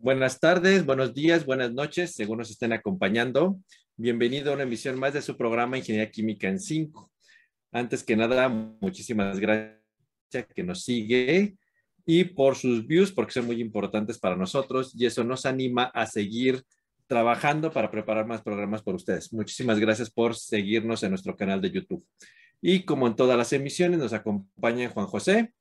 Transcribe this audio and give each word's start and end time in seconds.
Buenas 0.00 0.38
tardes, 0.38 0.86
buenos 0.86 1.12
días, 1.12 1.44
buenas 1.44 1.72
noches, 1.72 2.14
según 2.14 2.38
nos 2.38 2.52
estén 2.52 2.72
acompañando. 2.72 3.58
Bienvenido 3.96 4.52
a 4.52 4.54
una 4.54 4.62
emisión 4.62 4.96
más 4.96 5.12
de 5.12 5.20
su 5.20 5.36
programa 5.36 5.76
Ingeniería 5.76 6.08
Química 6.08 6.48
en 6.48 6.60
5. 6.60 7.10
Antes 7.72 8.04
que 8.04 8.14
nada, 8.14 8.48
muchísimas 8.48 9.40
gracias 9.40 9.80
que 10.54 10.62
nos 10.62 10.84
sigue 10.84 11.56
y 12.06 12.22
por 12.26 12.54
sus 12.54 12.86
views, 12.86 13.10
porque 13.10 13.32
son 13.32 13.46
muy 13.46 13.60
importantes 13.60 14.20
para 14.20 14.36
nosotros 14.36 14.92
y 14.94 15.04
eso 15.04 15.24
nos 15.24 15.44
anima 15.46 15.90
a 15.92 16.06
seguir 16.06 16.62
trabajando 17.08 17.72
para 17.72 17.90
preparar 17.90 18.24
más 18.24 18.40
programas 18.40 18.82
por 18.82 18.94
ustedes. 18.94 19.32
Muchísimas 19.32 19.80
gracias 19.80 20.10
por 20.10 20.36
seguirnos 20.36 21.02
en 21.02 21.10
nuestro 21.10 21.36
canal 21.36 21.60
de 21.60 21.72
YouTube. 21.72 22.06
Y 22.62 22.84
como 22.84 23.08
en 23.08 23.16
todas 23.16 23.36
las 23.36 23.52
emisiones, 23.52 23.98
nos 23.98 24.12
acompaña 24.12 24.90
Juan 24.90 25.06
José. 25.06 25.52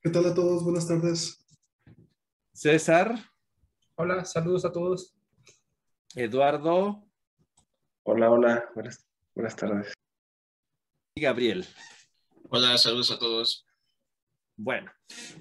¿Qué 0.00 0.08
tal 0.08 0.24
a 0.24 0.32
todos? 0.32 0.64
Buenas 0.64 0.88
tardes. 0.88 1.46
César. 2.54 3.35
Hola, 3.98 4.26
saludos 4.26 4.66
a 4.66 4.72
todos. 4.72 5.16
Eduardo. 6.14 7.02
Hola, 8.02 8.30
hola, 8.30 8.68
buenas, 8.74 9.06
buenas 9.34 9.56
tardes. 9.56 9.94
Y 11.14 11.22
Gabriel. 11.22 11.64
Hola, 12.50 12.76
saludos 12.76 13.10
a 13.10 13.18
todos. 13.18 13.66
Bueno, 14.54 14.92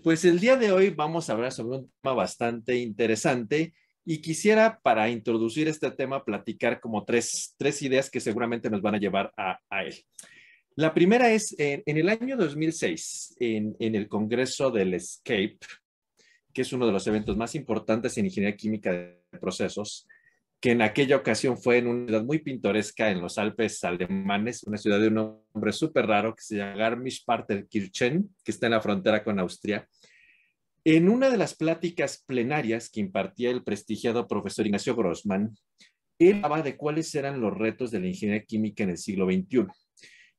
pues 0.03 0.23
el 0.23 0.39
día 0.39 0.55
de 0.55 0.71
hoy 0.71 0.89
vamos 0.89 1.29
a 1.29 1.33
hablar 1.33 1.51
sobre 1.51 1.79
un 1.79 1.91
tema 2.01 2.15
bastante 2.15 2.77
interesante 2.77 3.73
y 4.05 4.21
quisiera 4.21 4.79
para 4.79 5.09
introducir 5.09 5.67
este 5.67 5.91
tema 5.91 6.23
platicar 6.23 6.79
como 6.79 7.03
tres, 7.03 7.55
tres 7.57 7.81
ideas 7.81 8.09
que 8.09 8.21
seguramente 8.21 8.69
nos 8.69 8.81
van 8.81 8.95
a 8.95 8.99
llevar 8.99 9.33
a, 9.35 9.59
a 9.69 9.83
él. 9.83 9.95
La 10.77 10.93
primera 10.93 11.29
es, 11.29 11.53
en, 11.59 11.83
en 11.85 11.97
el 11.97 12.07
año 12.07 12.37
2006, 12.37 13.35
en, 13.37 13.75
en, 13.79 13.95
el 13.95 14.07
Congreso 14.07 14.71
del 14.71 14.93
ESCAPE, 14.93 15.59
que 16.55 16.61
es 16.61 16.71
uno 16.71 16.87
de 16.87 16.93
los 16.93 17.05
eventos 17.05 17.35
más 17.35 17.53
importantes 17.53 18.17
en 18.17 18.27
ingeniería 18.27 18.55
química 18.55 18.93
de 18.93 19.19
procesos, 19.41 20.07
que 20.61 20.71
en 20.71 20.81
aquella 20.81 21.17
ocasión 21.17 21.57
fue 21.57 21.79
en 21.79 21.87
una 21.87 22.07
ciudad 22.07 22.23
muy 22.23 22.39
pintoresca 22.39 23.11
en 23.11 23.21
los 23.21 23.37
Alpes 23.37 23.83
alemanes, 23.83 24.63
una 24.63 24.77
ciudad 24.77 25.01
de 25.01 25.09
un 25.09 25.15
nombre 25.53 25.73
súper 25.73 26.07
raro 26.07 26.33
que 26.33 26.41
se 26.41 26.55
llama 26.55 26.77
Garmisch-Partenkirchen, 26.77 28.29
que 28.41 28.51
está 28.51 28.67
en 28.67 28.71
la 28.71 28.79
frontera 28.79 29.21
con 29.21 29.37
Austria. 29.37 29.85
En 30.85 31.09
una 31.09 31.29
de 31.29 31.37
las 31.37 31.55
pláticas 31.55 32.23
plenarias 32.25 32.89
que 32.89 33.01
impartía 33.01 33.49
el 33.49 33.61
prestigiado 33.61 34.25
profesor 34.25 34.65
Ignacio 34.65 34.95
Grossman, 34.95 35.57
él 36.19 36.35
hablaba 36.35 36.61
de 36.61 36.77
cuáles 36.77 37.13
eran 37.15 37.41
los 37.41 37.53
retos 37.53 37.91
de 37.91 37.99
la 37.99 38.07
ingeniería 38.07 38.45
química 38.45 38.85
en 38.85 38.91
el 38.91 38.97
siglo 38.97 39.25
XXI. 39.25 39.67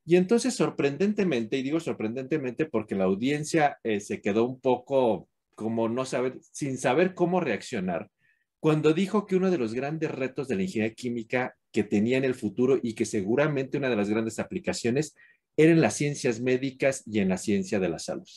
Y 0.07 0.17
entonces, 0.17 0.55
sorprendentemente, 0.55 1.59
y 1.59 1.63
digo 1.63 1.79
sorprendentemente 1.79 2.65
porque 2.65 2.95
la 2.95 3.05
audiencia 3.05 3.77
eh, 3.85 4.01
se 4.01 4.23
quedó 4.23 4.47
un 4.47 4.59
poco 4.61 5.29
como 5.57 5.89
no 5.89 6.05
saber, 6.05 6.39
sin 6.53 6.79
saber 6.79 7.15
cómo 7.15 7.41
reaccionar, 7.41 8.09
cuando 8.61 8.93
dijo 8.93 9.27
que 9.27 9.37
uno 9.37 9.51
de 9.51 9.59
los 9.59 9.75
grandes 9.75 10.11
retos 10.11 10.47
de 10.47 10.57
la 10.57 10.63
ingeniería 10.63 10.95
química 10.95 11.57
que 11.73 11.83
tenía 11.83 12.19
en 12.19 12.25
el 12.25 12.35
futuro 12.35 12.79
y 12.83 12.95
que 12.95 13.05
seguramente 13.05 13.79
una 13.79 13.89
de 13.89 13.97
las 13.97 14.09
grandes 14.09 14.39
aplicaciones 14.39 15.15
era 15.57 15.73
en 15.73 15.81
las 15.81 15.95
ciencias 15.95 16.41
médicas 16.41 17.03
y 17.07 17.19
en 17.19 17.29
la 17.29 17.39
ciencia 17.39 17.81
de 17.81 17.89
la 17.89 17.99
salud. 17.99 18.29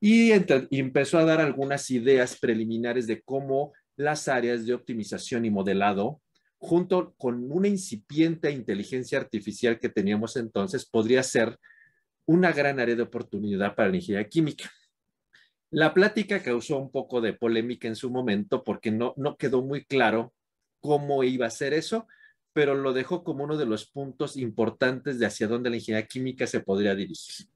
Y, 0.00 0.30
empezó 0.70 1.18
a 1.18 1.24
dar 1.24 1.40
algunas 1.40 1.90
ideas 1.90 2.38
preliminares 2.38 3.06
de 3.06 3.22
cómo 3.22 3.72
las 3.96 4.28
áreas 4.28 4.66
de 4.66 4.74
optimización 4.74 5.44
y 5.44 5.50
modelado 5.50 6.20
junto 6.58 7.14
con 7.16 7.50
una 7.50 7.68
incipiente 7.68 8.50
inteligencia 8.50 9.18
artificial 9.18 9.78
que 9.78 9.88
teníamos 9.88 10.36
entonces, 10.36 10.86
podría 10.86 11.22
ser 11.22 11.58
una 12.26 12.52
gran 12.52 12.80
área 12.80 12.96
de 12.96 13.02
oportunidad 13.02 13.74
para 13.74 13.90
la 13.90 13.96
ingeniería 13.96 14.28
química. 14.28 14.70
La 15.70 15.92
plática 15.92 16.42
causó 16.42 16.78
un 16.78 16.90
poco 16.90 17.20
de 17.20 17.32
polémica 17.32 17.88
en 17.88 17.96
su 17.96 18.10
momento 18.10 18.62
porque 18.62 18.90
no, 18.90 19.14
no 19.16 19.36
quedó 19.36 19.62
muy 19.62 19.84
claro 19.84 20.32
cómo 20.80 21.24
iba 21.24 21.46
a 21.46 21.50
ser 21.50 21.74
eso, 21.74 22.06
pero 22.52 22.74
lo 22.74 22.92
dejó 22.92 23.24
como 23.24 23.44
uno 23.44 23.56
de 23.56 23.66
los 23.66 23.90
puntos 23.90 24.36
importantes 24.36 25.18
de 25.18 25.26
hacia 25.26 25.48
dónde 25.48 25.70
la 25.70 25.76
ingeniería 25.76 26.06
química 26.06 26.46
se 26.46 26.60
podría 26.60 26.94
dirigir. 26.94 27.48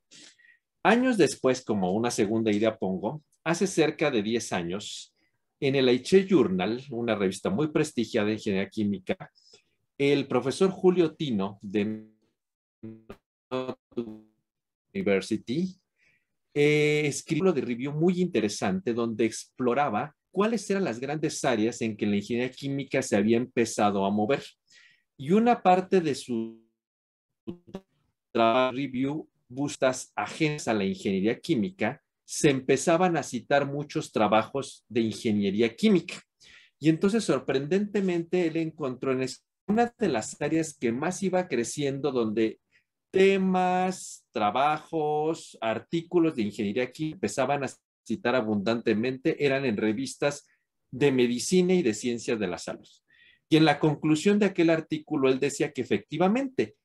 Años 0.82 1.16
después, 1.16 1.64
como 1.64 1.92
una 1.92 2.10
segunda 2.10 2.50
idea 2.50 2.76
pongo, 2.76 3.22
hace 3.44 3.66
cerca 3.66 4.10
de 4.10 4.22
10 4.22 4.52
años, 4.52 5.14
en 5.60 5.74
el 5.76 5.88
Aiche 5.88 6.26
Journal, 6.26 6.82
una 6.90 7.14
revista 7.14 7.50
muy 7.50 7.68
prestigiada 7.68 8.28
de 8.28 8.34
ingeniería 8.34 8.68
química, 8.68 9.30
el 9.98 10.26
profesor 10.26 10.70
Julio 10.70 11.14
Tino 11.14 11.58
de 11.62 12.08
University 14.94 15.79
eh, 16.54 17.02
escribió 17.04 17.52
de 17.52 17.60
review 17.60 17.92
muy 17.92 18.20
interesante 18.20 18.92
donde 18.92 19.24
exploraba 19.24 20.14
cuáles 20.30 20.68
eran 20.70 20.84
las 20.84 21.00
grandes 21.00 21.44
áreas 21.44 21.80
en 21.80 21.96
que 21.96 22.06
la 22.06 22.16
ingeniería 22.16 22.50
química 22.50 23.02
se 23.02 23.16
había 23.16 23.36
empezado 23.36 24.04
a 24.04 24.10
mover. 24.10 24.42
Y 25.16 25.32
una 25.32 25.62
parte 25.62 26.00
de 26.00 26.14
su 26.14 26.60
review 28.32 29.28
bustas 29.48 30.12
ajenas 30.14 30.68
a 30.68 30.74
la 30.74 30.84
ingeniería 30.84 31.38
química 31.40 32.02
se 32.24 32.50
empezaban 32.50 33.16
a 33.16 33.24
citar 33.24 33.66
muchos 33.66 34.12
trabajos 34.12 34.84
de 34.88 35.00
ingeniería 35.00 35.74
química. 35.74 36.22
Y 36.78 36.88
entonces, 36.88 37.24
sorprendentemente, 37.24 38.46
él 38.46 38.56
encontró 38.56 39.12
en 39.12 39.28
una 39.66 39.92
de 39.98 40.08
las 40.08 40.40
áreas 40.40 40.76
que 40.78 40.92
más 40.92 41.22
iba 41.22 41.48
creciendo, 41.48 42.12
donde 42.12 42.60
temas, 43.10 44.26
trabajos, 44.32 45.58
artículos 45.60 46.36
de 46.36 46.42
ingeniería 46.42 46.90
química 46.90 47.16
empezaban 47.16 47.64
a 47.64 47.68
citar 48.06 48.34
abundantemente, 48.34 49.44
eran 49.44 49.64
en 49.64 49.76
revistas 49.76 50.46
de 50.90 51.12
medicina 51.12 51.74
y 51.74 51.82
de 51.82 51.94
ciencias 51.94 52.38
de 52.38 52.46
la 52.48 52.58
salud. 52.58 52.88
Y 53.48 53.56
en 53.56 53.64
la 53.64 53.78
conclusión 53.78 54.38
de 54.38 54.46
aquel 54.46 54.70
artículo, 54.70 55.28
él 55.28 55.40
decía 55.40 55.72
que 55.72 55.82
efectivamente 55.82 56.76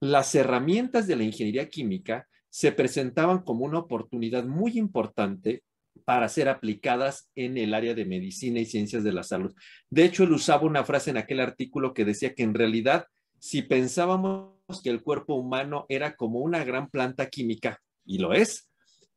las 0.00 0.34
herramientas 0.34 1.06
de 1.06 1.16
la 1.16 1.24
ingeniería 1.24 1.68
química 1.68 2.28
se 2.48 2.72
presentaban 2.72 3.42
como 3.42 3.64
una 3.64 3.78
oportunidad 3.78 4.44
muy 4.44 4.78
importante 4.78 5.62
para 6.04 6.28
ser 6.28 6.48
aplicadas 6.48 7.30
en 7.34 7.58
el 7.58 7.74
área 7.74 7.94
de 7.94 8.04
medicina 8.04 8.60
y 8.60 8.64
ciencias 8.64 9.04
de 9.04 9.12
la 9.12 9.22
salud. 9.22 9.54
De 9.90 10.04
hecho, 10.04 10.24
él 10.24 10.32
usaba 10.32 10.66
una 10.66 10.84
frase 10.84 11.10
en 11.10 11.18
aquel 11.18 11.40
artículo 11.40 11.92
que 11.92 12.04
decía 12.04 12.34
que 12.34 12.42
en 12.42 12.54
realidad, 12.54 13.06
si 13.38 13.62
pensábamos 13.62 14.59
que 14.78 14.90
el 14.90 15.02
cuerpo 15.02 15.34
humano 15.34 15.86
era 15.88 16.14
como 16.14 16.40
una 16.40 16.64
gran 16.64 16.88
planta 16.90 17.28
química, 17.28 17.80
y 18.04 18.18
lo 18.18 18.32
es, 18.32 18.68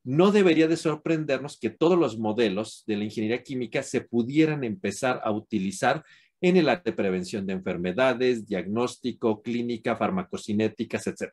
no 0.04 0.32
debería 0.32 0.68
de 0.68 0.78
sorprendernos 0.78 1.58
que 1.60 1.70
todos 1.70 1.98
los 1.98 2.18
modelos 2.18 2.84
de 2.88 2.98
la 2.98 3.06
ingeniería 3.06 3.44
química 3.44 3.84
se 3.84 4.02
pudieran 4.02 4.64
empezar 4.64 5.22
a 5.24 5.32
utilizar 5.32 6.04
en 6.42 6.58
el 6.58 6.68
área 6.68 6.84
de 6.84 6.92
prevención 6.92 7.46
de 7.46 7.54
enfermedades, 7.54 8.46
diagnóstico, 8.46 9.42
clínica, 9.42 9.96
farmacocinéticas, 9.96 11.08
etc. 11.08 11.30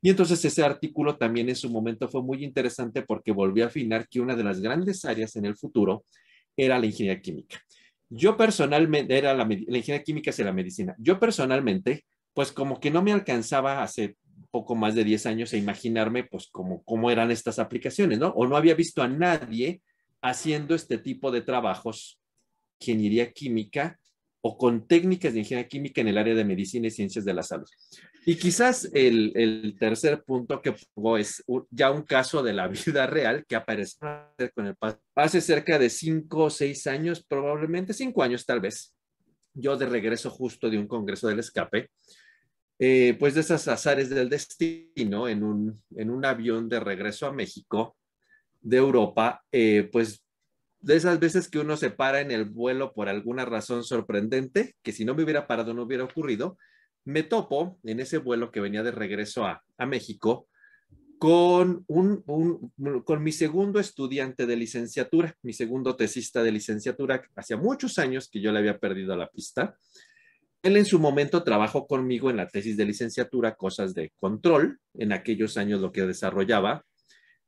Y 0.00 0.10
entonces 0.10 0.44
ese 0.44 0.62
artículo 0.62 1.16
también 1.16 1.48
en 1.48 1.56
su 1.56 1.68
momento 1.68 2.08
fue 2.08 2.22
muy 2.22 2.44
interesante 2.44 3.02
porque 3.02 3.32
volvió 3.32 3.64
a 3.64 3.66
afinar 3.66 4.06
que 4.08 4.20
una 4.20 4.36
de 4.36 4.44
las 4.44 4.60
grandes 4.60 5.04
áreas 5.04 5.34
en 5.34 5.46
el 5.46 5.56
futuro 5.56 6.04
era 6.56 6.78
la 6.78 6.86
ingeniería 6.86 7.20
química. 7.20 7.60
Yo 8.08 8.36
personalmente, 8.36 9.18
era 9.18 9.34
la, 9.34 9.42
ingeniería 9.42 10.04
química 10.04 10.30
hacia 10.30 10.44
la 10.44 10.52
medicina. 10.52 10.94
Yo 10.98 11.18
personalmente, 11.18 12.04
pues 12.36 12.52
como 12.52 12.80
que 12.80 12.90
no 12.90 13.02
me 13.02 13.12
alcanzaba 13.12 13.82
hace 13.82 14.18
poco 14.50 14.74
más 14.74 14.94
de 14.94 15.04
10 15.04 15.24
años 15.24 15.54
a 15.54 15.56
imaginarme 15.56 16.22
pues 16.24 16.48
como 16.52 16.84
cómo 16.84 17.10
eran 17.10 17.30
estas 17.30 17.58
aplicaciones, 17.58 18.18
¿no? 18.18 18.28
O 18.36 18.46
no 18.46 18.58
había 18.58 18.74
visto 18.74 19.02
a 19.02 19.08
nadie 19.08 19.80
haciendo 20.20 20.74
este 20.74 20.98
tipo 20.98 21.30
de 21.30 21.40
trabajos, 21.40 22.20
ingeniería 22.78 23.32
química, 23.32 23.98
o 24.42 24.58
con 24.58 24.86
técnicas 24.86 25.32
de 25.32 25.38
ingeniería 25.38 25.66
química 25.66 26.02
en 26.02 26.08
el 26.08 26.18
área 26.18 26.34
de 26.34 26.44
medicina 26.44 26.88
y 26.88 26.90
ciencias 26.90 27.24
de 27.24 27.32
la 27.32 27.42
salud. 27.42 27.68
Y 28.26 28.36
quizás 28.36 28.90
el, 28.92 29.74
tercer 29.80 30.22
punto 30.22 30.60
que 30.60 30.74
pongo 30.92 31.16
es 31.16 31.42
ya 31.70 31.90
un 31.90 32.02
caso 32.02 32.42
de 32.42 32.52
la 32.52 32.68
vida 32.86 33.06
real 33.06 33.46
que 33.48 33.56
aparece 33.56 33.96
con 34.54 34.66
el 34.66 34.74
hace 35.14 35.40
cerca 35.40 35.78
de 35.78 35.88
cinco 35.88 36.44
o 36.44 36.50
seis 36.50 36.86
años, 36.86 37.24
probablemente 37.24 37.94
cinco 37.94 38.22
años 38.22 38.44
tal 38.44 38.60
vez. 38.60 38.92
Yo 39.54 39.78
de 39.78 39.86
regreso 39.86 40.28
justo 40.28 40.68
de 40.68 40.76
un 40.76 40.86
congreso 40.86 41.28
del 41.28 41.38
escape, 41.38 41.88
eh, 42.78 43.16
pues 43.18 43.34
de 43.34 43.40
esas 43.40 43.66
azares 43.68 44.10
del 44.10 44.28
destino 44.28 45.28
en 45.28 45.42
un, 45.42 45.82
en 45.96 46.10
un 46.10 46.24
avión 46.24 46.68
de 46.68 46.80
regreso 46.80 47.26
a 47.26 47.32
México 47.32 47.96
de 48.60 48.76
Europa, 48.76 49.42
eh, 49.52 49.88
pues 49.92 50.22
de 50.80 50.96
esas 50.96 51.18
veces 51.18 51.48
que 51.48 51.58
uno 51.58 51.76
se 51.76 51.90
para 51.90 52.20
en 52.20 52.30
el 52.30 52.44
vuelo 52.44 52.92
por 52.92 53.08
alguna 53.08 53.44
razón 53.44 53.82
sorprendente, 53.82 54.74
que 54.82 54.92
si 54.92 55.04
no 55.04 55.14
me 55.14 55.24
hubiera 55.24 55.46
parado 55.46 55.74
no 55.74 55.82
hubiera 55.82 56.04
ocurrido, 56.04 56.58
me 57.04 57.22
topo 57.22 57.78
en 57.84 58.00
ese 58.00 58.18
vuelo 58.18 58.50
que 58.50 58.60
venía 58.60 58.82
de 58.82 58.90
regreso 58.90 59.46
a, 59.46 59.62
a 59.78 59.86
México 59.86 60.48
con, 61.18 61.84
un, 61.88 62.22
con 63.04 63.22
mi 63.22 63.32
segundo 63.32 63.80
estudiante 63.80 64.46
de 64.46 64.56
licenciatura, 64.56 65.34
mi 65.42 65.52
segundo 65.52 65.96
tesista 65.96 66.42
de 66.42 66.52
licenciatura, 66.52 67.22
hacía 67.34 67.56
muchos 67.56 67.98
años 67.98 68.28
que 68.30 68.40
yo 68.40 68.52
le 68.52 68.58
había 68.58 68.78
perdido 68.78 69.16
la 69.16 69.28
pista. 69.28 69.76
Él 70.62 70.76
en 70.76 70.84
su 70.84 70.98
momento 70.98 71.42
trabajó 71.44 71.86
conmigo 71.86 72.30
en 72.30 72.36
la 72.36 72.48
tesis 72.48 72.76
de 72.76 72.84
licenciatura, 72.84 73.54
cosas 73.54 73.94
de 73.94 74.12
control, 74.16 74.78
en 74.94 75.12
aquellos 75.12 75.56
años 75.56 75.80
lo 75.80 75.92
que 75.92 76.02
desarrollaba, 76.02 76.84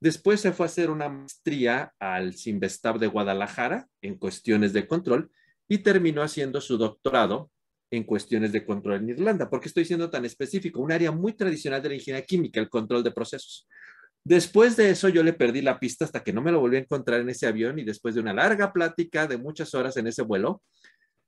Después 0.00 0.40
se 0.40 0.52
fue 0.52 0.66
a 0.66 0.68
hacer 0.68 0.90
una 0.90 1.08
maestría 1.08 1.92
al 1.98 2.34
Simvestab 2.34 2.98
de 3.00 3.08
Guadalajara 3.08 3.88
en 4.00 4.16
cuestiones 4.16 4.72
de 4.72 4.86
control 4.86 5.30
y 5.66 5.78
terminó 5.78 6.22
haciendo 6.22 6.60
su 6.60 6.78
doctorado 6.78 7.50
en 7.90 8.04
cuestiones 8.04 8.52
de 8.52 8.64
control 8.64 9.00
en 9.00 9.10
Irlanda. 9.10 9.50
¿Por 9.50 9.60
qué 9.60 9.68
estoy 9.68 9.84
siendo 9.84 10.08
tan 10.08 10.24
específico? 10.24 10.80
Un 10.80 10.92
área 10.92 11.10
muy 11.10 11.32
tradicional 11.32 11.82
de 11.82 11.88
la 11.88 11.94
ingeniería 11.96 12.24
química, 12.24 12.60
el 12.60 12.68
control 12.68 13.02
de 13.02 13.10
procesos. 13.10 13.66
Después 14.22 14.76
de 14.76 14.90
eso 14.90 15.08
yo 15.08 15.22
le 15.24 15.32
perdí 15.32 15.62
la 15.62 15.80
pista 15.80 16.04
hasta 16.04 16.22
que 16.22 16.32
no 16.32 16.42
me 16.42 16.52
lo 16.52 16.60
volví 16.60 16.76
a 16.76 16.80
encontrar 16.80 17.20
en 17.20 17.30
ese 17.30 17.46
avión 17.46 17.78
y 17.78 17.84
después 17.84 18.14
de 18.14 18.20
una 18.20 18.34
larga 18.34 18.72
plática 18.72 19.26
de 19.26 19.38
muchas 19.38 19.74
horas 19.74 19.96
en 19.96 20.06
ese 20.06 20.22
vuelo, 20.22 20.62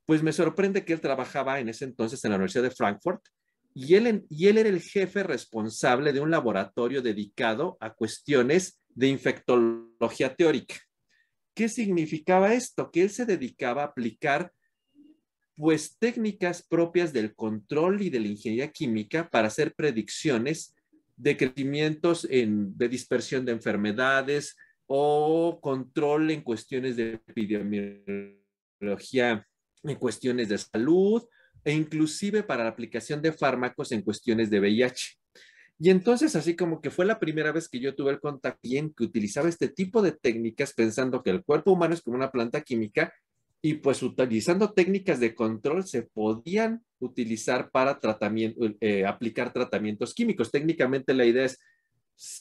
pues 0.06 0.22
me 0.22 0.32
sorprende 0.32 0.84
que 0.84 0.92
él 0.92 1.00
trabajaba 1.00 1.60
en 1.60 1.68
ese 1.68 1.84
entonces 1.84 2.24
en 2.24 2.30
la 2.30 2.36
Universidad 2.36 2.64
de 2.64 2.70
Frankfurt 2.70 3.22
y 3.74 3.94
él, 3.94 4.26
y 4.28 4.48
él 4.48 4.58
era 4.58 4.68
el 4.68 4.80
jefe 4.80 5.22
responsable 5.22 6.12
de 6.12 6.20
un 6.20 6.30
laboratorio 6.30 7.00
dedicado 7.02 7.76
a 7.80 7.94
cuestiones 7.94 8.80
de 8.88 9.08
infectología 9.08 10.34
teórica. 10.34 10.76
¿Qué 11.54 11.68
significaba 11.68 12.54
esto? 12.54 12.90
Que 12.90 13.02
él 13.02 13.10
se 13.10 13.26
dedicaba 13.26 13.82
a 13.82 13.86
aplicar 13.86 14.52
pues 15.56 15.96
técnicas 15.98 16.62
propias 16.62 17.12
del 17.12 17.34
control 17.34 18.02
y 18.02 18.10
de 18.10 18.20
la 18.20 18.28
ingeniería 18.28 18.70
química 18.72 19.28
para 19.28 19.48
hacer 19.48 19.74
predicciones 19.74 20.74
de 21.16 21.36
crecimientos 21.36 22.26
en, 22.30 22.78
de 22.78 22.88
dispersión 22.88 23.44
de 23.44 23.50
enfermedades 23.52 24.56
o 24.86 25.60
control 25.60 26.30
en 26.30 26.40
cuestiones 26.40 26.96
de 26.96 27.20
epidemiología, 27.26 29.46
en 29.82 29.96
cuestiones 29.96 30.48
de 30.48 30.58
salud 30.58 31.22
e 31.64 31.72
inclusive 31.72 32.42
para 32.42 32.64
la 32.64 32.70
aplicación 32.70 33.20
de 33.22 33.32
fármacos 33.32 33.92
en 33.92 34.02
cuestiones 34.02 34.50
de 34.50 34.60
VIH. 34.60 35.18
Y 35.78 35.88
entonces, 35.88 36.36
así 36.36 36.56
como 36.56 36.82
que 36.82 36.90
fue 36.90 37.06
la 37.06 37.18
primera 37.18 37.52
vez 37.52 37.68
que 37.68 37.80
yo 37.80 37.94
tuve 37.94 38.10
el 38.10 38.20
contacto 38.20 38.68
en 38.70 38.92
que 38.92 39.04
utilizaba 39.04 39.48
este 39.48 39.68
tipo 39.68 40.02
de 40.02 40.12
técnicas 40.12 40.74
pensando 40.74 41.22
que 41.22 41.30
el 41.30 41.42
cuerpo 41.42 41.72
humano 41.72 41.94
es 41.94 42.02
como 42.02 42.16
una 42.16 42.30
planta 42.30 42.60
química 42.60 43.14
y 43.62 43.74
pues 43.74 44.02
utilizando 44.02 44.72
técnicas 44.72 45.20
de 45.20 45.34
control 45.34 45.84
se 45.84 46.02
podían 46.02 46.84
utilizar 46.98 47.70
para 47.70 47.98
tratamiento, 47.98 48.60
eh, 48.80 49.06
aplicar 49.06 49.52
tratamientos 49.52 50.14
químicos. 50.14 50.50
Técnicamente 50.50 51.14
la 51.14 51.24
idea 51.24 51.44
es, 51.44 51.58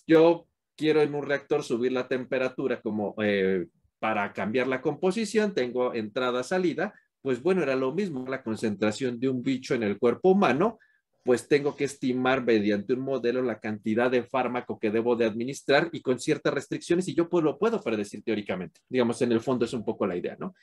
yo 0.06 0.48
quiero 0.76 1.02
en 1.02 1.16
un 1.16 1.26
reactor 1.26 1.64
subir 1.64 1.92
la 1.94 2.08
temperatura 2.08 2.82
como 2.82 3.16
eh, 3.22 3.68
para 4.00 4.32
cambiar 4.34 4.68
la 4.68 4.82
composición, 4.82 5.54
tengo 5.54 5.94
entrada-salida, 5.94 6.94
pues 7.22 7.42
bueno, 7.42 7.64
era 7.64 7.76
lo 7.76 7.94
mismo, 7.94 8.26
la 8.28 8.44
concentración 8.44 9.20
de 9.20 9.30
un 9.30 9.42
bicho 9.42 9.76
en 9.76 9.84
el 9.84 9.98
cuerpo 9.98 10.30
humano, 10.30 10.80
pues 11.24 11.48
tengo 11.48 11.76
que 11.76 11.84
estimar 11.84 12.44
mediante 12.44 12.94
un 12.94 13.02
modelo 13.02 13.42
la 13.42 13.60
cantidad 13.60 14.10
de 14.10 14.24
fármaco 14.24 14.80
que 14.80 14.90
debo 14.90 15.16
de 15.16 15.26
administrar 15.26 15.90
y 15.92 16.02
con 16.02 16.20
ciertas 16.20 16.54
restricciones 16.54 17.08
y 17.08 17.14
yo 17.14 17.30
pues 17.30 17.44
lo 17.44 17.60
puedo 17.60 17.82
predecir 17.82 18.24
teóricamente. 18.24 18.82
Digamos, 18.88 19.22
en 19.22 19.32
el 19.32 19.42
fondo 19.42 19.66
es 19.66 19.74
un 19.74 19.84
poco 19.84 20.08
la 20.08 20.16
idea, 20.16 20.38
¿no? 20.40 20.56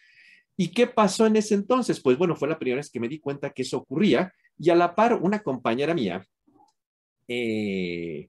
¿Y 0.57 0.69
qué 0.69 0.87
pasó 0.87 1.27
en 1.27 1.37
ese 1.37 1.55
entonces? 1.55 2.01
Pues 2.01 2.17
bueno, 2.17 2.35
fue 2.35 2.49
la 2.49 2.59
primera 2.59 2.79
vez 2.79 2.91
que 2.91 3.01
me 3.01 3.09
di 3.09 3.21
cuenta 3.21 3.51
que 3.51 3.63
eso 3.63 3.77
ocurría 3.77 4.33
y 4.59 4.71
a 4.71 4.75
la 4.75 4.95
par 4.95 5.15
una 5.15 5.41
compañera 5.41 5.93
mía, 5.93 6.27
eh, 7.29 8.29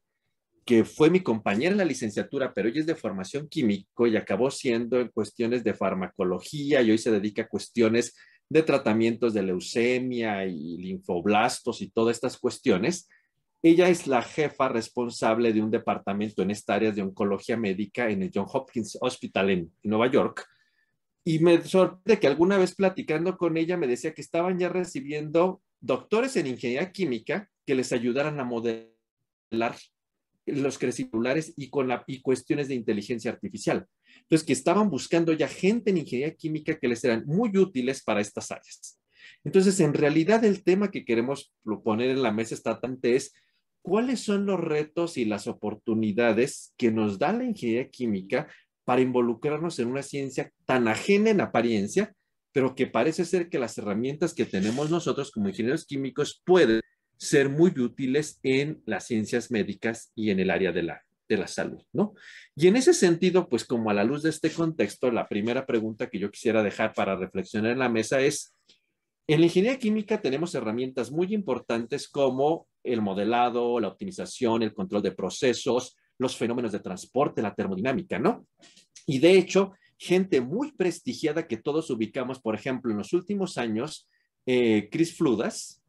que 0.68 0.84
fue 0.84 1.10
mi 1.10 1.22
compañera 1.22 1.72
en 1.72 1.78
la 1.78 1.86
licenciatura, 1.86 2.54
pero 2.54 2.68
ella 2.68 2.82
es 2.82 2.86
de 2.86 2.94
formación 2.94 3.48
químico 3.48 4.06
y 4.06 4.18
acabó 4.18 4.52
siendo 4.52 5.00
en 5.00 5.08
cuestiones 5.08 5.64
de 5.64 5.74
farmacología 5.74 6.82
y 6.82 6.92
hoy 6.92 6.98
se 6.98 7.10
dedica 7.10 7.44
a 7.44 7.48
cuestiones 7.48 8.14
de 8.50 8.64
tratamientos 8.64 9.34
de 9.34 9.44
leucemia 9.44 10.46
y 10.46 10.78
linfoblastos 10.78 11.82
y 11.82 11.90
todas 11.90 12.18
estas 12.18 12.38
cuestiones. 12.38 13.08
Ella 13.64 13.88
es 13.88 14.08
la 14.08 14.22
jefa 14.22 14.68
responsable 14.68 15.54
de 15.54 15.62
un 15.62 15.72
departamento 15.72 16.42
en 16.42 16.52
esta 16.52 16.76
área 16.76 16.92
de 16.92 17.02
oncología 17.02 17.56
médica 17.56 18.10
en 18.10 18.24
el 18.24 18.32
John 18.34 18.48
Hopkins 18.52 18.98
Hospital 19.00 19.50
en 19.50 19.72
Nueva 19.84 20.12
York 20.12 20.46
y 21.24 21.40
me 21.40 21.64
sorprende 21.64 22.20
que 22.20 22.28
alguna 22.28 22.58
vez 22.58 22.76
platicando 22.76 23.38
con 23.38 23.56
ella 23.56 23.78
me 23.78 23.88
decía 23.88 24.14
que 24.14 24.22
estaban 24.22 24.60
ya 24.60 24.68
recibiendo 24.68 25.62
doctores 25.80 26.36
en 26.36 26.48
ingeniería 26.48 26.92
química 26.92 27.50
que 27.66 27.76
les 27.76 27.94
ayudaran 27.94 28.38
a 28.42 28.44
modelar 28.44 29.78
los 30.48 30.78
crecitulares 30.78 31.54
y 31.56 31.70
con 31.70 31.90
y 32.08 32.22
cuestiones 32.22 32.68
de 32.68 32.76
inteligencia 32.76 33.32
artificial. 33.32 33.86
Entonces, 34.22 34.46
que 34.46 34.54
estaban 34.54 34.90
buscando 34.90 35.34
ya 35.34 35.48
gente 35.48 35.92
en 35.92 35.98
ingeniería 35.98 36.36
química 36.36 36.80
que 36.80 36.88
les 36.88 37.04
eran 37.04 37.26
muy 37.26 37.56
útiles 37.58 38.04
para 38.04 38.22
estas 38.22 38.52
áreas. 38.52 39.00
Entonces, 39.44 39.80
en 39.80 39.94
realidad, 39.94 40.44
el 40.44 40.64
tema 40.64 40.90
que 40.90 41.06
queremos 41.06 41.54
poner 41.84 42.10
en 42.10 42.24
la 42.24 42.32
mesa 42.32 42.56
estatante 42.56 43.16
es 43.16 43.34
cuáles 43.82 44.22
son 44.22 44.46
los 44.46 44.60
retos 44.60 45.18
y 45.18 45.26
las 45.26 45.48
oportunidades 45.48 46.74
que 46.78 46.92
nos 46.92 47.20
da 47.20 47.34
la 47.34 47.44
ingeniería 47.44 47.90
química 47.90 48.48
para 48.84 49.02
involucrarnos 49.02 49.80
en 49.80 49.90
una 49.90 50.02
ciencia 50.02 50.52
tan 50.66 50.88
ajena 50.88 51.30
en 51.30 51.42
apariencia, 51.42 52.14
pero 52.54 52.74
que 52.74 52.88
parece 52.88 53.26
ser 53.26 53.50
que 53.50 53.60
las 53.60 53.78
herramientas 53.78 54.34
que 54.34 54.46
tenemos 54.46 54.90
nosotros 54.90 55.32
como 55.32 55.50
ingenieros 55.50 55.86
químicos 55.86 56.42
pueden 56.46 56.82
ser 57.18 57.50
muy 57.50 57.72
útiles 57.80 58.40
en 58.44 58.82
las 58.86 59.06
ciencias 59.06 59.52
médicas 59.52 60.12
y 60.16 60.30
en 60.30 60.40
el 60.40 60.50
área 60.50 60.72
de 60.72 60.84
la, 60.84 61.04
de 61.28 61.38
la 61.38 61.48
salud, 61.48 61.84
¿no? 61.94 62.14
Y 62.56 62.68
en 62.68 62.76
ese 62.76 62.94
sentido, 62.94 63.50
pues 63.50 63.66
como 63.66 63.90
a 63.90 63.94
la 63.94 64.04
luz 64.04 64.24
de 64.24 64.30
este 64.30 64.50
contexto, 64.50 65.12
la 65.12 65.28
primera 65.28 65.66
pregunta 65.66 66.10
que 66.10 66.20
yo 66.20 66.32
quisiera 66.32 66.64
dejar 66.64 66.94
para 66.94 67.16
reflexionar 67.16 67.72
en 67.72 67.80
la 67.80 67.90
mesa 67.90 68.22
es, 68.22 68.56
en 69.28 69.42
la 69.42 69.48
ingeniería 69.48 69.80
química 69.80 70.22
tenemos 70.22 70.56
herramientas 70.56 71.12
muy 71.12 71.34
importantes 71.34 72.08
como 72.08 72.68
el 72.84 73.02
modelado, 73.02 73.80
la 73.80 73.90
optimización, 73.90 74.64
el 74.64 74.74
control 74.74 75.02
de 75.02 75.12
procesos, 75.12 75.98
los 76.18 76.38
fenómenos 76.38 76.72
de 76.72 76.80
transporte, 76.80 77.42
la 77.42 77.54
termodinámica, 77.54 78.20
¿no? 78.20 78.48
Y 79.06 79.20
de 79.20 79.38
hecho, 79.38 79.74
gente 79.98 80.42
muy 80.42 80.72
prestigiada 80.72 81.48
que 81.48 81.58
todos 81.58 81.90
ubicamos, 81.90 82.40
por 82.40 82.56
ejemplo, 82.56 82.92
en 82.92 82.98
los 82.98 83.14
últimos 83.14 83.58
años, 83.58 84.10
eh, 84.46 84.88
Chris 84.92 85.16
Fludas, 85.16 85.84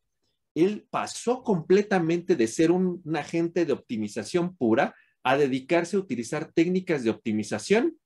él 0.65 0.87
pasó 0.91 1.43
completamente 1.43 2.37
de 2.37 2.47
ser 2.47 2.71
un, 2.71 3.03
agente 3.15 3.65
de 3.65 3.73
optimización 3.73 4.57
pura 4.57 4.95
a 5.23 5.37
dedicarse 5.37 5.97
a 5.97 6.01
utilizar 6.01 6.53
técnicas 6.53 7.05
de 7.05 7.11
optimización 7.11 7.97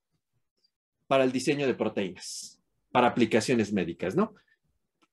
para 1.06 1.24
el 1.24 1.32
diseño 1.32 1.66
de 1.66 1.74
proteínas, 1.74 2.60
para 2.90 3.08
aplicaciones 3.08 3.72
médicas, 3.72 4.16
¿no? 4.16 4.34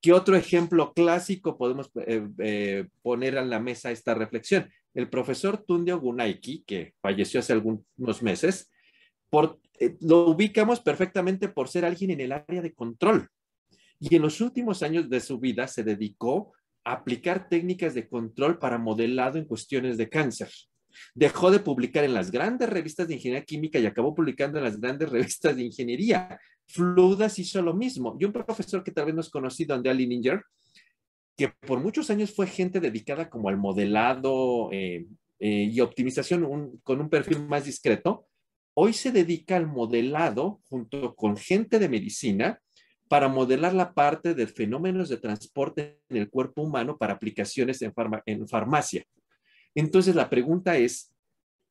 ¿Qué 0.00 0.12
otro 0.12 0.34
ejemplo 0.34 0.94
clásico 0.94 1.58
podemos 1.58 1.90
eh, 2.06 2.26
eh, 2.38 2.88
poner 3.02 3.36
a 3.36 3.44
la 3.44 3.60
mesa 3.60 3.90
esta 3.90 4.14
reflexión? 4.14 4.70
El 4.94 5.10
profesor 5.10 5.58
Tundio 5.58 6.00
Gunaiki, 6.00 6.64
que 6.66 6.94
falleció 7.02 7.40
hace 7.40 7.52
algunos 7.52 8.22
meses, 8.22 8.70
eh, 9.78 9.96
lo 10.00 10.28
ubicamos 10.28 10.80
perfectamente 10.80 11.48
por 11.48 11.68
ser 11.68 11.84
alguien 11.84 12.10
en 12.12 12.20
el 12.20 12.32
área 12.32 12.62
de 12.62 12.72
control. 12.72 13.28
Y 13.98 14.16
en 14.16 14.22
los 14.22 14.40
últimos 14.40 14.82
años 14.82 15.08
de 15.10 15.20
su 15.20 15.38
vida 15.38 15.68
se 15.68 15.84
dedicó 15.84 16.52
aplicar 16.84 17.48
técnicas 17.48 17.94
de 17.94 18.08
control 18.08 18.58
para 18.58 18.78
modelado 18.78 19.38
en 19.38 19.44
cuestiones 19.44 19.96
de 19.96 20.08
cáncer. 20.08 20.50
Dejó 21.14 21.50
de 21.50 21.60
publicar 21.60 22.04
en 22.04 22.14
las 22.14 22.30
grandes 22.30 22.68
revistas 22.68 23.08
de 23.08 23.14
ingeniería 23.14 23.44
química 23.44 23.78
y 23.78 23.86
acabó 23.86 24.14
publicando 24.14 24.58
en 24.58 24.64
las 24.64 24.80
grandes 24.80 25.08
revistas 25.10 25.56
de 25.56 25.64
ingeniería. 25.64 26.38
Fludas 26.66 27.38
hizo 27.38 27.62
lo 27.62 27.74
mismo. 27.74 28.16
Y 28.18 28.24
un 28.24 28.32
profesor 28.32 28.82
que 28.82 28.92
tal 28.92 29.06
vez 29.06 29.14
no 29.14 29.20
es 29.20 29.30
conocido, 29.30 29.74
Andrea 29.74 29.94
Lininger, 29.94 30.42
que 31.36 31.48
por 31.48 31.80
muchos 31.80 32.10
años 32.10 32.34
fue 32.34 32.46
gente 32.46 32.80
dedicada 32.80 33.30
como 33.30 33.48
al 33.48 33.56
modelado 33.56 34.70
eh, 34.72 35.06
eh, 35.38 35.70
y 35.72 35.80
optimización 35.80 36.78
con 36.82 37.00
un 37.00 37.08
perfil 37.08 37.46
más 37.46 37.64
discreto, 37.64 38.26
hoy 38.74 38.92
se 38.92 39.10
dedica 39.10 39.56
al 39.56 39.66
modelado 39.66 40.60
junto 40.68 41.14
con 41.14 41.36
gente 41.36 41.78
de 41.78 41.88
medicina 41.88 42.60
para 43.10 43.26
modelar 43.26 43.74
la 43.74 43.92
parte 43.92 44.34
de 44.34 44.46
fenómenos 44.46 45.08
de 45.08 45.16
transporte 45.16 45.98
en 46.08 46.16
el 46.16 46.30
cuerpo 46.30 46.62
humano 46.62 46.96
para 46.96 47.14
aplicaciones 47.14 47.82
en, 47.82 47.92
farmacia. 48.46 49.04
Entonces 49.74 50.14
la 50.14 50.30
pregunta 50.30 50.78
es, 50.78 51.12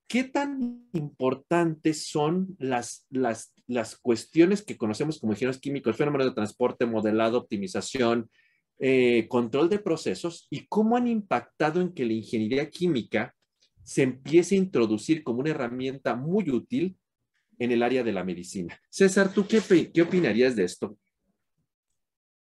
¿qué 0.09 0.25
tan 0.25 0.89
importantes 0.91 2.07
son 2.07 2.57
las, 2.59 3.07
las, 3.09 3.53
las 3.67 3.95
cuestiones 3.95 4.61
que 4.63 4.75
conocemos 4.75 5.17
como 5.17 5.31
ingenieros 5.31 5.61
químicos, 5.61 5.95
fenómenos 5.95 6.27
de 6.27 6.33
transporte, 6.33 6.85
modelado, 6.85 7.37
optimización, 7.37 8.29
eh, 8.77 9.25
control 9.29 9.69
de 9.69 9.79
procesos 9.79 10.45
y 10.49 10.67
cómo 10.67 10.97
han 10.97 11.07
impactado 11.07 11.79
en 11.79 11.93
que 11.93 12.03
la 12.03 12.13
ingeniería 12.13 12.69
química 12.69 13.33
se 13.81 14.03
empiece 14.03 14.55
a 14.55 14.57
introducir 14.57 15.23
como 15.23 15.39
una 15.39 15.51
herramienta 15.51 16.17
muy 16.17 16.49
útil 16.49 16.97
en 17.59 17.71
el 17.71 17.81
área 17.81 18.03
de 18.03 18.11
la 18.11 18.25
medicina? 18.25 18.77
César, 18.89 19.33
¿tú 19.33 19.47
qué, 19.47 19.61
qué 19.93 20.01
opinarías 20.01 20.57
de 20.57 20.65
esto? 20.65 20.97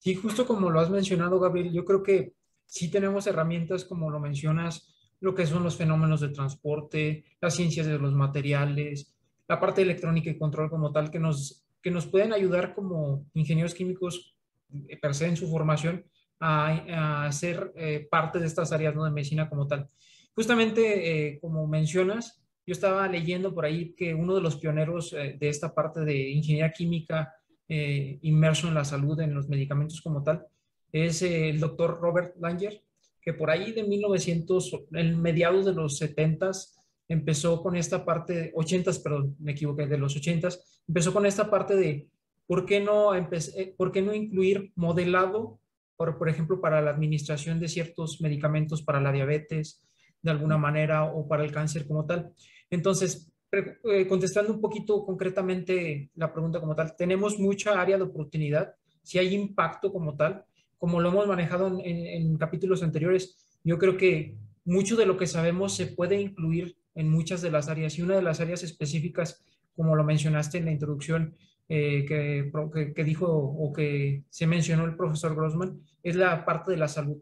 Sí, 0.01 0.15
justo 0.15 0.47
como 0.47 0.71
lo 0.71 0.79
has 0.79 0.89
mencionado, 0.89 1.39
Gabriel, 1.39 1.71
yo 1.71 1.85
creo 1.85 2.01
que 2.01 2.33
sí 2.65 2.89
tenemos 2.89 3.27
herramientas, 3.27 3.85
como 3.85 4.09
lo 4.09 4.19
mencionas, 4.19 4.91
lo 5.19 5.35
que 5.35 5.45
son 5.45 5.61
los 5.61 5.77
fenómenos 5.77 6.21
de 6.21 6.29
transporte, 6.29 7.23
las 7.39 7.53
ciencias 7.53 7.85
de 7.85 7.99
los 7.99 8.11
materiales, 8.11 9.15
la 9.47 9.59
parte 9.59 9.83
electrónica 9.83 10.31
y 10.31 10.39
control 10.39 10.71
como 10.71 10.91
tal, 10.91 11.11
que 11.11 11.19
nos, 11.19 11.67
que 11.83 11.91
nos 11.91 12.07
pueden 12.07 12.33
ayudar 12.33 12.73
como 12.73 13.27
ingenieros 13.35 13.75
químicos 13.75 14.35
eh, 14.89 14.97
per 14.97 15.13
se 15.13 15.27
en 15.27 15.37
su 15.37 15.47
formación 15.47 16.03
a, 16.39 17.25
a 17.27 17.31
ser 17.31 17.71
eh, 17.75 18.07
parte 18.09 18.39
de 18.39 18.47
estas 18.47 18.71
áreas 18.71 18.95
¿no? 18.95 19.05
de 19.05 19.11
medicina 19.11 19.47
como 19.47 19.67
tal. 19.67 19.87
Justamente, 20.33 21.35
eh, 21.35 21.39
como 21.39 21.67
mencionas, 21.67 22.43
yo 22.65 22.71
estaba 22.71 23.07
leyendo 23.07 23.53
por 23.53 23.65
ahí 23.65 23.93
que 23.93 24.15
uno 24.15 24.33
de 24.33 24.41
los 24.41 24.55
pioneros 24.55 25.11
de 25.11 25.49
esta 25.49 25.75
parte 25.75 25.99
de 25.99 26.29
ingeniería 26.31 26.71
química 26.71 27.35
eh, 27.67 28.19
inmerso 28.21 28.67
en 28.67 28.73
la 28.73 28.85
salud, 28.85 29.19
en 29.19 29.33
los 29.33 29.47
medicamentos 29.47 30.01
como 30.01 30.23
tal, 30.23 30.45
es 30.91 31.21
el 31.21 31.59
doctor 31.59 31.99
Robert 32.01 32.35
Langer, 32.39 32.81
que 33.21 33.33
por 33.33 33.49
ahí 33.49 33.71
de 33.71 33.83
1900, 33.83 34.85
en 34.93 35.21
mediados 35.21 35.65
de 35.65 35.73
los 35.73 36.01
70s, 36.01 36.73
empezó 37.07 37.61
con 37.61 37.75
esta 37.75 38.03
parte, 38.05 38.53
80s, 38.53 39.03
perdón, 39.03 39.35
me 39.39 39.51
equivoqué, 39.51 39.87
de 39.87 39.97
los 39.97 40.15
80s, 40.15 40.59
empezó 40.87 41.13
con 41.13 41.25
esta 41.25 41.49
parte 41.49 41.75
de 41.75 42.07
por 42.47 42.65
qué 42.65 42.79
no, 42.79 43.13
empecé, 43.15 43.73
por 43.77 43.91
qué 43.91 44.01
no 44.01 44.13
incluir 44.13 44.71
modelado, 44.75 45.59
por, 45.95 46.17
por 46.17 46.29
ejemplo, 46.29 46.59
para 46.59 46.81
la 46.81 46.91
administración 46.91 47.59
de 47.59 47.67
ciertos 47.67 48.21
medicamentos 48.21 48.81
para 48.81 48.99
la 48.99 49.11
diabetes, 49.11 49.87
de 50.21 50.31
alguna 50.31 50.57
manera, 50.57 51.05
o 51.05 51.27
para 51.27 51.43
el 51.43 51.51
cáncer 51.51 51.87
como 51.87 52.05
tal. 52.05 52.33
Entonces, 52.69 53.30
eh, 53.30 53.30
contestando 54.07 54.53
un 54.53 54.61
poquito 54.61 55.05
concretamente 55.05 56.09
la 56.15 56.31
pregunta 56.31 56.59
como 56.59 56.75
tal, 56.75 56.95
tenemos 56.95 57.39
mucha 57.39 57.81
área 57.81 57.97
de 57.97 58.03
oportunidad, 58.03 58.75
si 59.03 59.19
hay 59.19 59.33
impacto 59.33 59.91
como 59.91 60.15
tal, 60.15 60.45
como 60.77 60.99
lo 60.99 61.09
hemos 61.09 61.27
manejado 61.27 61.79
en, 61.83 62.37
capítulos 62.37 62.81
anteriores, 62.81 63.37
yo 63.63 63.77
creo 63.77 63.97
que 63.97 64.35
mucho 64.65 64.95
de 64.95 65.05
lo 65.05 65.15
que 65.15 65.27
sabemos 65.27 65.75
se 65.75 65.85
puede 65.85 66.19
incluir 66.19 66.75
en 66.95 67.09
muchas 67.09 67.41
de 67.41 67.51
las 67.51 67.69
áreas 67.69 67.97
y 67.97 68.01
una 68.01 68.15
de 68.15 68.23
las 68.23 68.39
áreas 68.39 68.63
específicas, 68.63 69.43
como 69.75 69.95
lo 69.95 70.03
mencionaste 70.03 70.57
en 70.57 70.65
la 70.65 70.71
introducción 70.71 71.35
eh, 71.69 72.03
que, 72.07 72.51
que, 72.95 73.03
dijo 73.03 73.27
o 73.27 73.71
que 73.71 74.23
se 74.29 74.47
mencionó 74.47 74.85
el 74.85 74.95
profesor 74.95 75.35
Grossman, 75.35 75.79
es 76.01 76.15
la 76.15 76.43
parte 76.45 76.71
de 76.71 76.77
la 76.77 76.87
salud. 76.87 77.17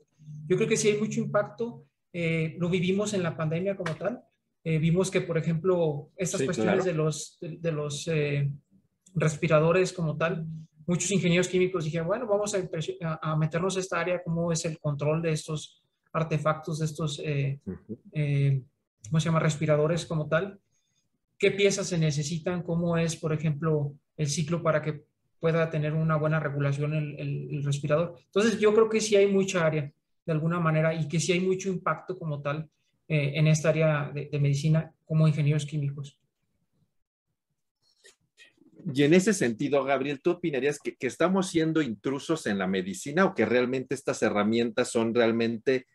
Yo 0.48 0.56
creo 0.56 0.70
que 0.70 0.78
sí 0.78 0.88
hay 0.88 0.98
mucho 0.98 1.20
impacto, 1.20 1.86
eh, 2.14 2.56
lo 2.60 2.70
vivimos 2.70 3.14
en 3.14 3.24
la 3.24 3.36
pandemia 3.36 3.76
como 3.76 3.94
tal, 3.96 4.24
eh, 4.64 4.78
vimos 4.78 5.10
que, 5.10 5.22
por 5.22 5.38
ejemplo, 5.38 6.10
estas 6.16 6.42
cuestiones 6.44 6.84
de 6.84 6.94
los, 6.94 7.38
de, 7.40 7.72
los 7.72 8.08
eh, 8.08 8.52
respiradores 9.16 9.94
como 9.94 10.18
tal, 10.18 10.46
muchos 10.86 11.12
ingenieros 11.12 11.48
químicos 11.48 11.86
dijeron, 11.86 12.08
bueno, 12.08 12.28
vamos 12.28 12.54
a, 12.56 13.20
a, 13.22 13.36
meternos 13.38 13.78
a 13.78 13.80
esta 13.80 14.00
área, 14.00 14.22
cómo 14.22 14.52
es 14.52 14.66
el 14.66 14.78
control 14.80 15.22
de 15.22 15.32
estos 15.32 15.82
artefactos, 16.12 16.80
de 16.80 16.86
estos, 16.86 17.22
eh, 17.24 17.60
¿cómo 19.06 19.20
se 19.20 19.26
llama?, 19.26 19.40
respiradores 19.40 20.06
como 20.06 20.28
tal. 20.28 20.60
¿Qué 21.38 21.52
piezas 21.52 21.88
se 21.88 21.98
necesitan? 21.98 22.64
¿Cómo 22.64 22.98
es, 22.98 23.16
por 23.16 23.32
ejemplo, 23.32 23.94
el 24.18 24.28
ciclo 24.28 24.62
para 24.62 24.82
que 24.82 25.06
pueda 25.40 25.70
tener 25.70 25.94
una 25.94 26.18
buena 26.18 26.40
regulación 26.42 26.94
el, 26.96 27.18
el, 27.18 27.64
respirador? 27.64 28.18
Entonces, 28.26 28.60
yo 28.60 28.74
creo 28.74 28.90
que 28.90 29.00
sí 29.00 29.16
hay 29.16 29.28
mucha 29.28 29.66
área, 29.66 29.90
de 30.26 30.32
alguna 30.34 30.60
manera, 30.60 30.94
y 30.94 31.08
que 31.08 31.20
sí 31.22 31.32
hay 31.32 31.40
mucho 31.40 31.70
impacto 31.70 32.20
como 32.20 32.42
tal 32.42 32.70
eh, 33.10 33.32
en 33.40 33.48
esta 33.48 33.70
área 33.70 34.12
de, 34.14 34.30
medicina 34.40 34.94
como 35.04 35.28
ingenieros 35.28 35.66
químicos. 35.66 36.20
Y 38.94 39.02
en 39.02 39.16
ese 39.16 39.34
sentido, 39.34 39.84
Gabriel, 39.84 40.22
¿tú 40.22 40.30
opinarías 40.30 40.78
que, 40.78 40.96
estamos 41.00 41.50
siendo 41.50 41.82
intrusos 41.82 42.46
en 42.46 42.60
la 42.60 42.68
medicina 42.68 43.26
o 43.26 43.34
que 43.34 43.48
realmente 43.48 43.96
estas 43.96 44.22
herramientas 44.22 44.92
son 44.92 45.16
realmente 45.16 45.88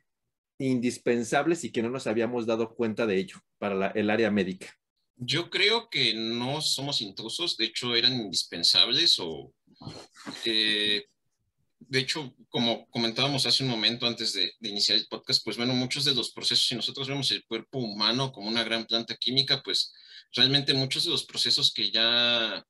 indispensables 0.59 1.62
y 1.62 1.71
que 1.71 1.83
no 1.83 1.90
nos 1.90 2.09
habíamos 2.09 2.47
dado 2.47 2.75
cuenta 2.75 3.06
de 3.06 3.16
ello 3.16 3.37
para 3.59 3.92
el 3.92 4.11
área 4.11 4.33
médica? 4.33 4.75
Yo 5.16 5.50
creo 5.50 5.88
que 5.88 6.14
no 6.14 6.61
somos 6.61 7.00
intrusos, 7.00 7.56
de 7.56 7.66
hecho 7.66 7.94
eran 7.94 8.14
indispensables 8.14 9.21
o 9.21 9.54
eh, 10.44 11.04
de 11.88 11.99
hecho, 11.99 12.35
como 12.49 12.88
comentábamos 12.91 13.47
hace 13.47 13.62
un 13.62 13.71
momento 13.71 14.07
antes 14.07 14.33
de, 14.33 14.53
iniciar 14.61 14.99
el 14.99 15.07
podcast, 15.07 15.43
pues 15.45 15.57
bueno, 15.57 15.75
muchos 15.75 16.05
de 16.05 16.14
los 16.14 16.33
procesos, 16.33 16.67
si 16.67 16.75
nosotros 16.75 17.09
vemos 17.09 17.31
el 17.31 17.45
cuerpo 17.45 17.79
humano 17.79 18.33
como 18.33 18.49
una 18.49 18.64
gran 18.64 18.87
planta 18.87 19.17
química, 19.17 19.62
pues 19.62 19.93
realmente 20.33 20.75
muchos 20.75 21.05
de 21.05 21.11
los 21.11 21.25
procesos 21.25 21.73
que 21.73 21.91
ya, 21.91 22.64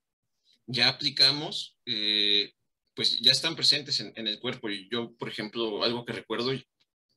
ya 0.66 0.88
aplicamos, 0.88 1.76
eh, 1.86 2.52
pues 2.94 3.18
ya 3.20 3.32
están 3.32 3.56
presentes 3.56 4.00
en, 4.00 4.28
el 4.28 4.38
cuerpo. 4.38 4.70
Y 4.70 4.88
yo, 4.90 5.14
por 5.16 5.28
ejemplo, 5.28 5.82
algo 5.82 6.04
que 6.04 6.12
recuerdo, 6.12 6.52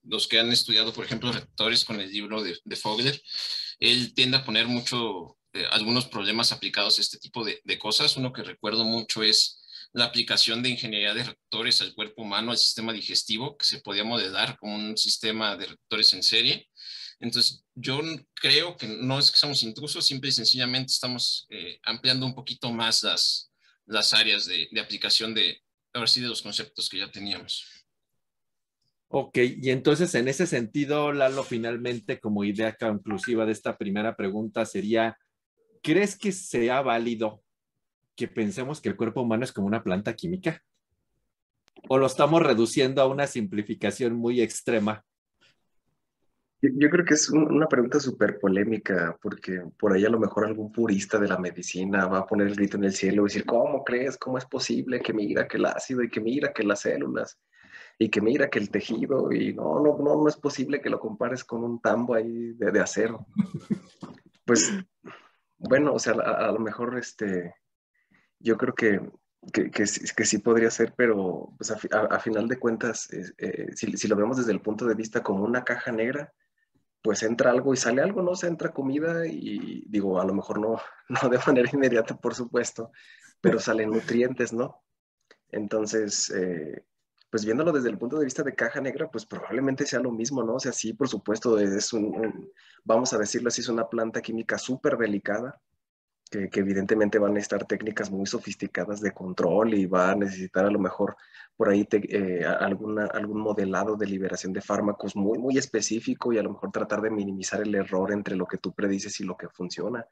los 0.04 0.28
que 0.28 0.40
han 0.40 0.52
estudiado, 0.52 0.94
por 0.94 1.06
ejemplo, 1.06 1.32
reactores 1.32 1.86
con 1.86 2.00
el 2.00 2.12
libro 2.12 2.42
de, 2.42 2.58
de 2.64 2.76
Fogler, 2.76 3.22
él 3.80 4.14
tiende 4.14 4.38
a 4.38 4.46
poner 4.46 4.68
mucho, 4.68 5.38
eh, 5.54 5.66
algunos 5.72 6.08
problemas 6.08 6.52
aplicados 6.52 6.98
a 6.98 7.02
este 7.02 7.20
tipo 7.20 7.44
de, 7.44 7.62
de 7.64 7.78
cosas. 7.78 8.18
Uno 8.18 8.34
que 8.34 8.44
recuerdo 8.44 8.84
mucho 8.86 9.22
es 9.24 9.67
la 9.94 10.06
aplicación 10.06 10.62
de 10.62 10.70
ingeniería 10.70 11.14
de 11.14 11.24
reactores 11.24 11.82
al 11.82 11.94
cuerpo 11.94 12.22
humano, 12.22 12.52
al 12.52 12.58
sistema 12.58 12.94
digestivo, 12.94 13.58
que 13.58 13.66
se 13.66 13.82
podía 13.82 14.04
modelar 14.04 14.58
como 14.58 14.76
un 14.76 14.98
sistema 14.98 15.56
de 15.56 15.66
reactores 15.68 16.14
en 16.14 16.24
serie. 16.24 16.70
Entonces, 17.20 17.64
yo 17.74 18.00
creo 18.36 18.78
que 18.78 18.88
no 18.88 19.18
es 19.18 19.32
que 19.32 19.38
somos 19.38 19.64
intrusos, 19.64 20.06
simple 20.06 20.30
y 20.30 20.34
sencillamente 20.34 20.94
estamos 20.94 21.48
eh, 21.50 21.80
ampliando 21.84 22.26
un 22.26 22.36
poquito 22.36 22.72
más 22.72 23.04
las, 23.04 23.52
las 23.86 24.14
áreas 24.14 24.46
de, 24.46 24.68
de 24.72 24.80
aplicación 24.80 25.34
de, 25.34 25.62
ahora 25.94 26.08
sí, 26.08 26.22
de 26.22 26.28
los 26.28 26.42
conceptos 26.42 26.90
que 26.90 27.00
ya 27.00 27.12
teníamos. 27.12 27.66
Ok, 29.10 29.38
y 29.38 29.70
entonces 29.70 30.14
en 30.16 30.28
ese 30.28 30.46
sentido, 30.46 31.14
Lalo, 31.14 31.44
finalmente 31.44 32.20
como 32.20 32.44
idea 32.44 32.76
conclusiva 32.76 33.46
de 33.46 33.54
esta 33.54 33.78
primera 33.78 34.18
pregunta 34.18 34.66
sería, 34.66 35.18
¿crees 35.82 36.18
que 36.18 36.34
sea 36.34 36.82
válido 36.82 37.42
que 38.18 38.28
pensemos 38.28 38.82
que 38.82 38.90
el 38.90 38.98
cuerpo 38.98 39.22
humano 39.22 39.46
es 39.46 39.54
como 39.54 39.68
una 39.68 39.84
planta 39.84 40.14
química? 40.14 40.64
¿O 41.88 41.98
lo 41.98 42.08
estamos 42.08 42.42
reduciendo 42.42 43.02
a 43.02 43.08
una 43.08 43.28
simplificación 43.28 44.16
muy 44.16 44.42
extrema? 44.42 45.06
Yo, 46.60 46.90
creo 46.90 47.06
que 47.06 47.14
es 47.14 47.30
una 47.30 47.68
pregunta 47.68 48.00
súper 48.00 48.40
polémica, 48.40 49.16
porque 49.22 49.62
por 49.78 49.94
ahí 49.94 50.04
a 50.04 50.10
lo 50.10 50.20
mejor 50.20 50.46
algún 50.46 50.72
purista 50.72 51.20
de 51.20 51.28
la 51.28 51.38
medicina 51.38 52.08
va 52.08 52.20
a 52.20 52.26
poner 52.26 52.48
el 52.48 52.56
grito 52.56 52.78
en 52.78 52.86
el 52.86 52.94
cielo 52.94 53.22
y 53.22 53.26
decir, 53.26 53.46
¿cómo 53.46 53.84
crees? 53.84 54.18
¿Cómo 54.18 54.40
es 54.40 54.46
posible 54.46 55.00
que 55.00 55.14
mira 55.14 55.48
que 55.48 55.58
el 55.58 55.66
ácido 55.66 56.02
y 56.02 56.10
que 56.10 56.20
mira 56.20 56.52
que 56.52 56.64
las 56.64 56.82
células 56.82 57.40
y 58.00 58.10
que 58.10 58.22
mira 58.22 58.50
que 58.50 58.58
el 58.58 58.72
tejido 58.72 59.32
y 59.32 59.54
no, 59.54 59.80
no, 59.82 60.00
no, 60.00 60.24
no 60.24 60.28
es 60.28 60.36
posible 60.36 60.82
que 60.82 60.90
lo 60.90 61.00
compares 61.00 61.44
con 61.44 61.64
un 61.64 61.80
tambo 61.80 62.16
ahí 62.16 62.54
de, 62.54 62.72
de 62.72 62.80
acero? 62.80 63.28
Pues 64.44 64.74
bueno, 65.60 65.94
o 65.94 66.00
sea, 66.00 66.14
a, 66.14 66.48
a 66.48 66.52
lo 66.54 66.60
mejor 66.60 66.98
este, 66.98 67.54
yo 68.40 68.58
creo 68.58 68.74
que, 68.74 69.02
que, 69.52 69.72
que, 69.72 69.86
sí 69.86 70.38
podría 70.40 70.72
ser, 70.72 70.94
pero 70.96 71.54
pues, 71.58 71.72
a, 71.72 72.20
final 72.20 72.48
de 72.48 72.60
cuentas, 72.60 73.10
eh, 73.12 73.68
si, 73.76 74.08
lo 74.08 74.16
vemos 74.16 74.38
desde 74.38 74.52
el 74.52 74.62
punto 74.62 74.86
de 74.86 74.96
vista 74.96 75.24
como 75.24 75.44
una 75.44 75.64
caja 75.64 75.92
negra, 75.92 76.34
pues 77.02 77.24
entra 77.24 77.52
algo 77.52 77.74
y 77.74 77.78
sale 77.78 78.02
algo, 78.02 78.22
¿no? 78.22 78.36
Se 78.36 78.48
entra 78.48 78.74
comida 78.74 79.26
y 79.28 79.86
digo, 79.88 80.20
a 80.20 80.26
lo 80.26 80.34
mejor 80.34 80.60
no, 80.60 80.80
no 81.10 81.30
de 81.30 81.40
manera 81.46 81.70
inmediata, 81.72 82.18
por 82.18 82.36
supuesto, 82.36 82.92
pero 83.42 83.60
salen 83.60 83.92
nutrientes, 83.92 84.54
¿no? 84.54 84.84
Entonces, 85.50 86.30
eh, 86.32 86.84
pues 87.30 87.46
viéndolo 87.46 87.72
desde 87.72 87.90
el 87.90 87.98
punto 87.98 88.18
de 88.18 88.26
vista 88.26 88.44
de 88.44 88.56
caja 88.56 88.82
negra, 88.82 89.10
pues 89.10 89.26
probablemente 89.26 89.86
sea 89.86 90.00
lo 90.00 90.12
mismo, 90.12 90.44
¿no? 90.44 90.56
O 90.56 90.60
sea, 90.60 90.74
sí, 90.74 90.94
por 90.94 91.08
supuesto, 91.08 91.58
es 91.60 91.94
un 91.94 92.52
vamos 92.88 93.12
a 93.14 93.18
decirlo 93.18 93.50
así, 93.50 93.62
es 93.62 93.70
una 93.70 93.90
planta 93.90 94.22
química 94.22 94.58
súper 94.58 94.98
delicada, 94.98 95.62
que, 96.30 96.50
evidentemente 96.60 97.20
van 97.20 97.36
a 97.36 97.40
estar 97.40 97.66
técnicas 97.66 98.12
muy 98.12 98.26
sofisticadas 98.26 99.02
de 99.02 99.14
control 99.14 99.74
y 99.74 99.86
va 99.86 100.12
a 100.12 100.16
necesitar 100.16 100.66
a 100.66 100.72
lo 100.72 100.80
mejor 100.80 101.16
por 101.56 101.70
ahí 101.70 101.88
eh, 101.92 102.46
alguna, 102.46 103.06
algún 103.08 103.40
modelado 103.42 103.96
de 103.96 104.06
liberación 104.06 104.54
de 104.54 104.62
fármacos 104.62 105.16
muy, 105.16 105.38
muy 105.38 105.58
específico 105.58 106.32
y 106.32 106.38
a 106.38 106.44
lo 106.44 106.52
mejor 106.52 106.72
tratar 106.72 107.02
de 107.02 107.10
minimizar 107.10 107.62
el 107.62 107.74
error 107.74 108.12
entre 108.12 108.36
lo 108.36 108.46
que 108.46 108.58
tú 108.58 108.74
predices 108.74 109.20
y 109.20 109.24
lo 109.24 109.36
que 109.36 109.50
funciona. 109.50 110.06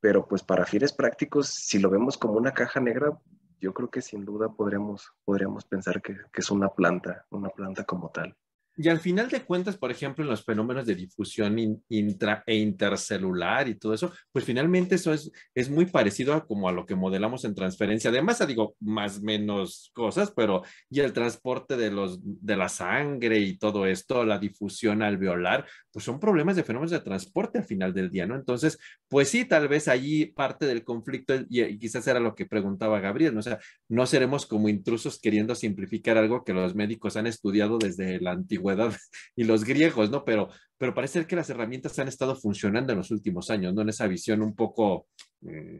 Pero 0.00 0.26
pues 0.26 0.42
para 0.42 0.66
fines 0.66 0.92
prácticos, 0.92 1.48
si 1.48 1.78
lo 1.78 1.90
vemos 1.90 2.18
como 2.18 2.34
una 2.34 2.52
caja 2.52 2.80
negra, 2.80 3.18
yo 3.60 3.72
creo 3.72 3.88
que 3.88 4.02
sin 4.02 4.24
duda 4.24 4.48
podríamos, 4.48 5.12
podríamos 5.24 5.64
pensar 5.64 6.02
que, 6.02 6.16
que 6.32 6.40
es 6.40 6.50
una 6.50 6.68
planta, 6.68 7.24
una 7.30 7.48
planta 7.48 7.84
como 7.84 8.10
tal. 8.10 8.36
Y 8.76 8.88
al 8.88 8.98
final 8.98 9.28
de 9.28 9.44
cuentas, 9.44 9.76
por 9.76 9.92
ejemplo, 9.92 10.24
en 10.24 10.30
los 10.30 10.44
fenómenos 10.44 10.84
de 10.84 10.96
difusión 10.96 11.56
intra 11.88 12.42
e 12.44 12.56
intercelular 12.56 13.68
y 13.68 13.76
todo 13.76 13.94
eso, 13.94 14.12
pues 14.32 14.44
finalmente 14.44 14.96
eso 14.96 15.12
es, 15.12 15.30
es 15.54 15.70
muy 15.70 15.86
parecido 15.86 16.34
a 16.34 16.44
como 16.44 16.68
a 16.68 16.72
lo 16.72 16.84
que 16.84 16.96
modelamos 16.96 17.44
en 17.44 17.54
transferencia 17.54 18.10
de 18.10 18.22
masa, 18.22 18.46
digo, 18.46 18.74
más 18.80 19.22
menos 19.22 19.92
cosas, 19.94 20.32
pero 20.34 20.62
y 20.90 21.00
el 21.00 21.12
transporte 21.12 21.76
de, 21.76 21.92
los, 21.92 22.18
de 22.22 22.56
la 22.56 22.68
sangre 22.68 23.38
y 23.38 23.58
todo 23.58 23.86
esto, 23.86 24.24
la 24.24 24.40
difusión 24.40 25.02
alveolar, 25.02 25.66
pues 25.92 26.04
son 26.04 26.18
problemas 26.18 26.56
de 26.56 26.64
fenómenos 26.64 26.90
de 26.90 27.00
transporte 27.00 27.58
al 27.58 27.64
final 27.64 27.94
del 27.94 28.10
día, 28.10 28.26
¿no? 28.26 28.34
Entonces, 28.34 28.76
pues 29.08 29.28
sí, 29.28 29.44
tal 29.44 29.68
vez 29.68 29.86
allí 29.86 30.26
parte 30.26 30.66
del 30.66 30.82
conflicto, 30.82 31.34
y, 31.48 31.78
quizás 31.78 32.06
era 32.08 32.18
lo 32.18 32.34
que 32.34 32.46
preguntaba 32.46 32.98
Gabriel, 32.98 33.34
¿no? 33.34 33.38
O 33.40 33.42
sea, 33.42 33.60
no 33.88 34.04
seremos 34.06 34.46
como 34.46 34.68
intrusos 34.68 35.20
queriendo 35.20 35.54
simplificar 35.54 36.18
algo 36.18 36.42
que 36.42 36.52
los 36.52 36.74
médicos 36.74 37.16
han 37.16 37.28
estudiado 37.28 37.78
desde 37.78 38.20
la 38.20 38.32
antigüedad 38.32 38.63
y 39.36 39.44
los 39.44 39.64
griegos, 39.64 40.10
¿no? 40.10 40.24
Pero, 40.24 40.48
pero 40.78 40.94
parece 40.94 41.26
que 41.26 41.36
las 41.36 41.50
herramientas 41.50 41.98
han 41.98 42.08
estado 42.08 42.36
funcionando 42.36 42.92
en 42.92 42.98
los 42.98 43.10
últimos 43.10 43.50
años, 43.50 43.74
¿no? 43.74 43.82
En 43.82 43.88
esa 43.88 44.06
visión 44.06 44.42
un 44.42 44.54
poco, 44.54 45.08
mm, 45.40 45.78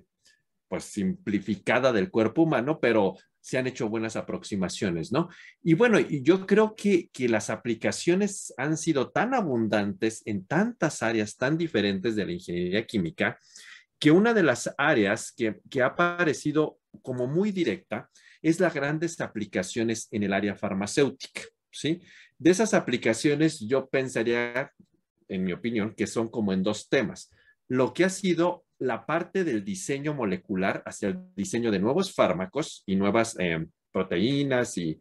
pues, 0.69 0.85
simplificada 0.85 1.93
del 1.93 2.11
cuerpo 2.11 2.43
humano, 2.43 2.79
pero 2.81 3.17
se 3.41 3.59
han 3.59 3.67
hecho 3.67 3.91
buenas 3.91 4.17
aproximaciones, 4.17 5.13
¿no? 5.13 5.29
Y 5.63 5.75
bueno, 5.75 6.01
yo 6.01 6.47
creo 6.47 6.75
que, 6.75 7.11
que 7.13 7.29
las 7.29 7.51
aplicaciones 7.51 8.55
han 8.57 8.79
sido 8.79 9.11
tan 9.11 9.35
abundantes 9.35 10.23
en 10.25 10.47
tantas 10.47 11.03
áreas 11.03 11.37
tan 11.37 11.59
diferentes 11.59 12.17
de 12.17 12.25
la 12.25 12.33
ingeniería 12.33 12.87
química, 12.87 13.39
que 13.99 14.11
una 14.11 14.33
de 14.33 14.43
las 14.43 14.75
áreas 14.79 15.31
que, 15.31 15.61
que 15.71 15.83
ha 15.83 15.87
aparecido 15.87 16.79
como 17.03 17.27
muy 17.27 17.53
directa 17.53 18.09
es 18.45 18.61
las 18.61 18.75
grandes 18.75 19.21
aplicaciones 19.21 20.09
en 20.11 20.23
el 20.23 20.33
área 20.33 20.55
farmacéutica, 20.55 21.43
¿sí? 21.71 22.03
De 22.39 22.51
esas 22.51 22.75
aplicaciones 22.75 23.61
yo 23.61 23.89
pensaría, 23.89 24.73
en 25.29 25.45
mi 25.45 25.53
opinión, 25.53 25.95
que 25.95 26.07
son 26.07 26.29
como 26.29 26.53
en 26.53 26.63
dos 26.63 26.89
temas. 26.89 27.31
Lo 27.69 27.95
que 27.95 28.05
ha 28.05 28.11
sido 28.11 28.65
la 28.79 29.07
parte 29.07 29.45
del 29.45 29.65
diseño 29.65 30.15
molecular 30.15 30.83
hacia 30.85 31.09
el 31.09 31.19
diseño 31.35 31.71
de 31.71 31.79
nuevos 31.79 32.13
fármacos 32.15 32.83
y 32.87 32.97
nuevas 32.97 33.37
eh, 33.39 33.65
proteínas 33.93 34.77
y 34.77 35.01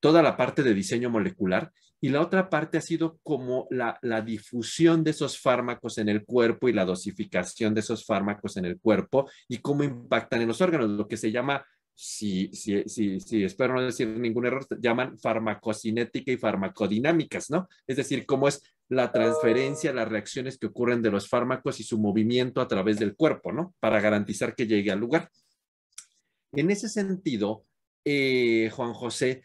toda 0.00 0.22
la 0.22 0.36
parte 0.36 0.62
de 0.62 0.74
diseño 0.74 1.10
molecular. 1.10 1.72
Y 2.00 2.10
la 2.10 2.20
otra 2.20 2.50
parte 2.50 2.76
ha 2.76 2.82
sido 2.82 3.18
como 3.22 3.66
la, 3.70 3.98
difusión 4.20 5.02
de 5.02 5.12
esos 5.12 5.40
fármacos 5.40 5.96
en 5.96 6.10
el 6.10 6.22
cuerpo 6.24 6.68
y 6.68 6.74
la 6.74 6.84
dosificación 6.84 7.72
de 7.72 7.80
esos 7.80 8.04
fármacos 8.04 8.58
en 8.58 8.66
el 8.66 8.78
cuerpo 8.78 9.30
y 9.48 9.58
cómo 9.58 9.84
impactan 9.84 10.42
en 10.42 10.48
los 10.48 10.60
órganos, 10.60 10.90
lo 10.90 11.08
que 11.08 11.16
se 11.16 11.32
llama 11.32 11.64
si, 11.94 12.48
si, 12.52 12.82
si, 12.88 13.20
si, 13.20 13.44
espero 13.44 13.74
no 13.74 13.82
decir 13.82 14.08
ningún 14.08 14.46
error, 14.46 14.66
llaman 14.80 15.16
farmacocinética 15.18 16.32
y 16.32 16.36
farmacodinámicas, 16.36 17.50
¿no? 17.50 17.68
Es 17.86 17.96
decir, 17.96 18.26
cómo 18.26 18.48
es 18.48 18.62
la 18.88 19.12
transferencia, 19.12 19.92
las 19.92 20.08
reacciones 20.08 20.58
que 20.58 20.66
ocurren 20.66 21.02
de 21.02 21.10
los 21.10 21.28
fármacos 21.28 21.80
y 21.80 21.84
su 21.84 21.98
movimiento 21.98 22.60
a 22.60 22.68
través 22.68 22.98
del 22.98 23.14
cuerpo, 23.14 23.52
¿no? 23.52 23.74
Para 23.80 24.00
garantizar 24.00 24.54
que 24.54 24.66
llegue 24.66 24.90
al 24.90 24.98
lugar. 24.98 25.30
En 26.52 26.70
ese 26.70 26.88
sentido, 26.88 27.64
eh, 28.04 28.70
Juan 28.72 28.92
José, 28.92 29.44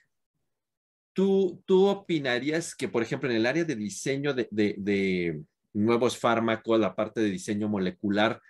¿tú, 1.14 1.62
¿tú 1.66 1.86
opinarías 1.88 2.76
que, 2.76 2.88
por 2.88 3.04
ejemplo, 3.04 3.30
en 3.30 3.38
el 3.38 3.46
área 3.46 3.64
de 3.64 3.76
diseño 3.76 4.34
de, 4.34 4.48
de, 4.52 4.76
de 4.78 5.42
nuevos 5.74 6.18
fármacos, 6.18 6.80
la 6.80 6.96
parte 6.96 7.22
de 7.22 7.30
diseño 7.30 7.70
molecular, 7.70 8.42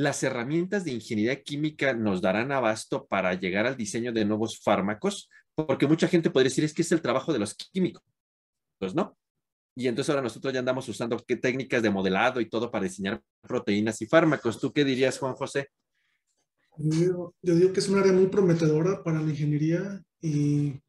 las 0.00 0.22
herramientas 0.22 0.84
de 0.84 0.92
ingeniería 0.92 1.42
química 1.42 1.92
nos 1.92 2.22
darán 2.22 2.52
abasto 2.52 3.06
para 3.06 3.34
llegar 3.34 3.66
al 3.66 3.76
diseño 3.76 4.12
de 4.12 4.24
nuevos 4.24 4.58
fármacos, 4.58 5.28
porque 5.54 5.86
mucha 5.86 6.08
gente 6.08 6.30
podría 6.30 6.48
decir 6.48 6.64
es 6.64 6.72
que 6.72 6.80
es 6.80 6.92
el 6.92 7.02
trabajo 7.02 7.34
de 7.34 7.38
los 7.38 7.54
químicos, 7.54 8.02
¿no? 8.94 9.18
Y 9.76 9.88
entonces 9.88 10.08
ahora 10.08 10.22
nosotros 10.22 10.54
ya 10.54 10.60
andamos 10.60 10.88
usando 10.88 11.22
qué 11.26 11.36
técnicas 11.36 11.82
de 11.82 11.90
modelado 11.90 12.40
y 12.40 12.48
todo 12.48 12.70
para 12.70 12.84
diseñar 12.84 13.22
proteínas 13.42 14.00
y 14.00 14.06
fármacos. 14.06 14.58
¿Tú 14.58 14.72
qué 14.72 14.84
dirías, 14.84 15.18
Juan 15.18 15.34
José? 15.34 15.68
Yo, 16.78 17.34
digo 17.42 17.72
que 17.72 17.80
es 17.80 17.88
un 17.90 17.98
área 17.98 18.12
muy 18.12 18.28
prometedora 18.28 19.04
para 19.04 19.20
la 19.20 19.30
ingeniería 19.30 20.02
y 20.22 20.80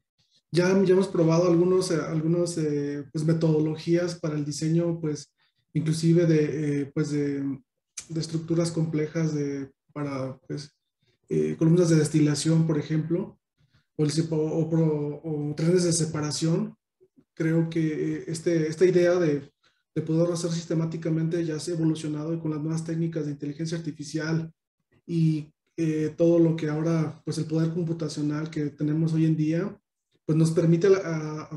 ya, 0.52 0.82
ya 0.84 0.94
hemos 0.94 1.10
probado 1.10 1.50
algunos, 1.50 1.92
eh, 1.92 2.00
algunos 2.02 2.58
eh, 2.58 3.04
pues, 3.12 3.26
metodologías 3.26 4.18
para 4.20 4.36
el 4.36 4.46
diseño, 4.46 5.02
pues 5.02 5.34
inclusive 5.74 6.26
de, 6.26 6.82
eh, 6.82 6.92
pues, 6.94 7.12
de 7.12 7.44
de 8.10 8.20
estructuras 8.20 8.72
complejas 8.72 9.34
de, 9.34 9.72
para 9.94 10.38
pues, 10.48 10.72
eh, 11.30 11.56
columnas 11.58 11.90
de 11.90 11.98
destilación, 11.98 12.68
por 12.68 12.78
ejemplo, 12.78 13.38
o, 13.98 15.54
trenes 15.56 15.84
de 15.84 15.94
separación. 15.94 16.76
Creo 17.34 17.70
que 17.70 18.26
este, 18.28 18.68
esta 18.68 18.86
idea 18.86 19.16
de, 19.16 19.52
de 19.96 20.02
poder 20.02 20.32
hacer 20.32 20.52
sistemáticamente 20.52 21.46
ya 21.46 21.60
se 21.60 21.72
ha 21.72 21.76
evolucionado 21.76 22.40
con 22.40 22.52
las 22.52 22.62
nuevas 22.62 22.84
técnicas 22.84 23.26
de 23.26 23.32
inteligencia 23.32 23.78
artificial 23.78 24.52
y 25.06 25.54
eh, 25.78 26.14
todo 26.18 26.40
lo 26.40 26.56
que 26.56 26.70
ahora, 26.70 27.22
pues 27.26 27.38
el 27.38 27.46
poder 27.46 27.74
computacional 27.74 28.50
que 28.50 28.70
tenemos 28.70 29.14
hoy 29.14 29.26
en 29.26 29.36
día, 29.36 29.78
pues 30.26 30.38
nos 30.38 30.52
permite 30.52 30.90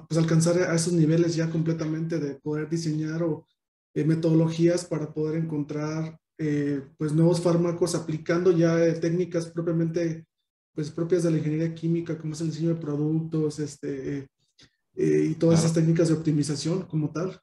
pues, 0.08 0.18
alcanzar 0.18 0.58
a 0.58 0.74
esos 0.74 0.92
niveles 0.92 1.34
ya 1.34 1.50
completamente 1.50 2.18
de 2.18 2.34
poder 2.36 2.68
diseñar 2.68 3.22
o 3.22 3.46
eh, 3.94 4.04
metodologías 4.04 4.84
para 4.84 5.12
poder 5.12 5.36
encontrar 5.36 6.18
eh, 6.38 6.82
pues 6.98 7.12
nuevos 7.12 7.40
fármacos 7.40 7.94
aplicando 7.94 8.50
ya 8.50 8.84
eh, 8.84 8.94
técnicas 8.94 9.46
propiamente 9.46 10.26
pues 10.74 10.90
propias 10.90 11.22
de 11.22 11.30
la 11.30 11.38
ingeniería 11.38 11.72
química 11.72 12.18
como 12.18 12.32
es 12.32 12.40
el 12.40 12.50
diseño 12.50 12.70
de 12.70 12.80
productos 12.80 13.60
este 13.60 14.28
eh, 14.96 15.28
y 15.30 15.34
todas 15.36 15.60
esas 15.60 15.74
técnicas 15.74 16.08
de 16.08 16.14
optimización 16.14 16.82
como 16.86 17.12
tal. 17.12 17.40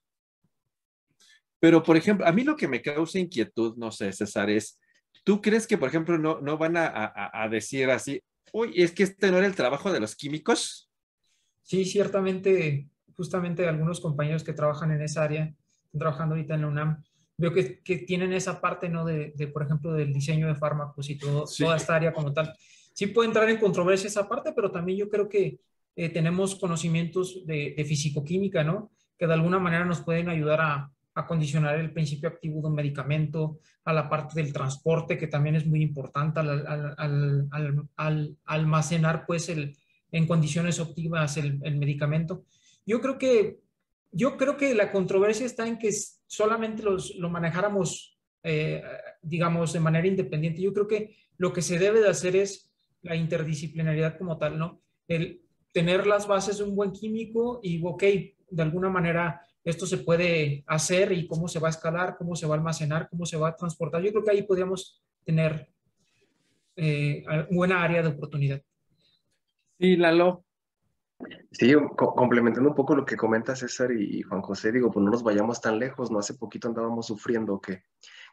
Pero 1.59 1.81
por 1.81 1.95
ejemplo 1.95 2.27
a 2.27 2.33
mí 2.33 2.43
lo 2.43 2.57
que 2.57 2.67
me 2.67 2.81
causa 2.81 3.17
inquietud 3.17 3.77
no 3.77 3.91
sé 3.91 4.11
César 4.11 4.49
es 4.49 4.77
tú 5.23 5.41
crees 5.41 5.65
que 5.65 5.77
por 5.77 5.87
ejemplo 5.87 6.17
no, 6.17 6.41
no 6.41 6.57
van 6.57 6.75
a, 6.75 6.87
a, 6.87 7.43
a 7.43 7.47
decir 7.47 7.89
así 7.89 8.21
uy 8.51 8.73
es 8.75 8.91
que 8.91 9.03
este 9.03 9.31
no 9.31 9.37
era 9.37 9.47
el 9.47 9.55
trabajo 9.55 9.93
de 9.93 10.01
los 10.01 10.17
químicos 10.17 10.91
sí 11.63 11.85
ciertamente 11.85 12.89
justamente 13.15 13.69
algunos 13.69 14.01
compañeros 14.01 14.43
que 14.43 14.51
trabajan 14.51 14.91
en 14.91 15.01
esa 15.01 15.23
área 15.23 15.55
están 15.85 15.99
trabajando 15.99 16.35
ahorita 16.35 16.55
en 16.55 16.61
la 16.61 16.67
UNAM 16.67 17.03
veo 17.37 17.53
que, 17.53 17.79
que, 17.81 17.97
tienen 17.99 18.33
esa 18.33 18.61
parte, 18.61 18.89
¿no? 18.89 19.05
De, 19.05 19.33
de, 19.35 19.47
por 19.47 19.63
ejemplo, 19.63 19.93
del 19.93 20.13
diseño 20.13 20.47
de 20.47 20.55
fármacos 20.55 21.09
y 21.09 21.17
todo, 21.17 21.47
sí. 21.47 21.63
toda 21.63 21.77
esta 21.77 21.95
área 21.95 22.13
como 22.13 22.33
tal. 22.33 22.53
Sí 22.93 23.07
puede 23.07 23.27
entrar 23.27 23.49
en 23.49 23.57
controversia 23.57 24.07
esa 24.07 24.27
parte, 24.27 24.53
pero 24.53 24.71
también 24.71 24.97
yo 24.97 25.09
creo 25.09 25.27
que 25.27 25.59
eh, 25.95 26.09
tenemos 26.09 26.55
conocimientos 26.55 27.45
de, 27.45 27.73
de 27.75 27.85
fisicoquímica, 27.85 28.63
¿no? 28.63 28.91
Que 29.17 29.27
de 29.27 29.33
alguna 29.33 29.59
manera 29.59 29.85
nos 29.85 30.01
pueden 30.01 30.29
ayudar 30.29 30.61
a, 30.61 30.91
a 31.13 31.27
condicionar 31.27 31.79
el 31.79 31.93
principio 31.93 32.29
activo 32.29 32.61
de 32.61 32.67
un 32.67 32.75
medicamento, 32.75 33.59
a 33.83 33.93
la 33.93 34.09
parte 34.09 34.41
del 34.41 34.53
transporte, 34.53 35.17
que 35.17 35.27
también 35.27 35.55
es 35.55 35.65
muy 35.65 35.81
importante, 35.81 36.39
al, 36.39 36.67
al, 36.67 36.95
al, 36.97 37.47
al, 37.51 37.87
al 37.95 38.37
almacenar, 38.45 39.25
pues, 39.25 39.49
el, 39.49 39.75
en 40.11 40.27
condiciones 40.27 40.79
óptimas 40.79 41.37
el, 41.37 41.59
el 41.63 41.77
medicamento. 41.77 42.43
Yo 42.85 43.01
creo 43.01 43.17
que 43.17 43.59
yo 44.11 44.35
creo 44.37 44.57
que 44.57 44.75
la 44.75 44.91
controversia 44.91 45.45
está 45.45 45.67
en 45.67 45.77
que 45.77 45.89
solamente 46.31 46.81
los, 46.81 47.13
lo 47.15 47.29
manejáramos, 47.29 48.17
eh, 48.41 48.81
digamos, 49.21 49.73
de 49.73 49.81
manera 49.81 50.07
independiente. 50.07 50.61
Yo 50.61 50.71
creo 50.71 50.87
que 50.87 51.17
lo 51.37 51.51
que 51.51 51.61
se 51.61 51.77
debe 51.77 51.99
de 51.99 52.07
hacer 52.07 52.37
es 52.37 52.71
la 53.01 53.17
interdisciplinariedad 53.17 54.17
como 54.17 54.37
tal, 54.37 54.57
¿no? 54.57 54.81
El 55.09 55.41
tener 55.73 56.07
las 56.07 56.27
bases 56.27 56.59
de 56.59 56.63
un 56.63 56.73
buen 56.73 56.93
químico 56.93 57.59
y, 57.61 57.81
ok, 57.83 58.03
de 58.49 58.63
alguna 58.63 58.89
manera 58.89 59.41
esto 59.65 59.85
se 59.85 59.97
puede 59.97 60.63
hacer 60.67 61.11
y 61.11 61.27
cómo 61.27 61.49
se 61.49 61.59
va 61.59 61.67
a 61.67 61.71
escalar, 61.71 62.15
cómo 62.17 62.37
se 62.37 62.47
va 62.47 62.55
a 62.55 62.59
almacenar, 62.59 63.09
cómo 63.09 63.25
se 63.25 63.35
va 63.35 63.49
a 63.49 63.55
transportar. 63.57 64.01
Yo 64.01 64.11
creo 64.11 64.23
que 64.23 64.31
ahí 64.31 64.43
podríamos 64.43 65.03
tener 65.25 65.67
eh, 66.77 67.25
buena 67.51 67.83
área 67.83 68.01
de 68.01 68.07
oportunidad. 68.07 68.61
Sí, 69.77 69.97
Lalo, 69.97 70.45
Sí, 71.51 71.73
co 71.97 72.15
complementando 72.15 72.69
un 72.69 72.75
poco 72.75 72.95
lo 72.95 73.05
que 73.05 73.17
comenta 73.17 73.55
César 73.55 73.91
y, 73.91 74.19
y, 74.19 74.21
Juan 74.21 74.41
José, 74.41 74.71
digo, 74.71 74.91
pues 74.91 75.03
no 75.03 75.11
nos 75.11 75.23
vayamos 75.23 75.61
tan 75.61 75.79
lejos, 75.79 76.09
¿no? 76.09 76.19
Hace 76.19 76.35
poquito 76.35 76.67
andábamos 76.67 77.07
sufriendo 77.07 77.59
que, 77.59 77.83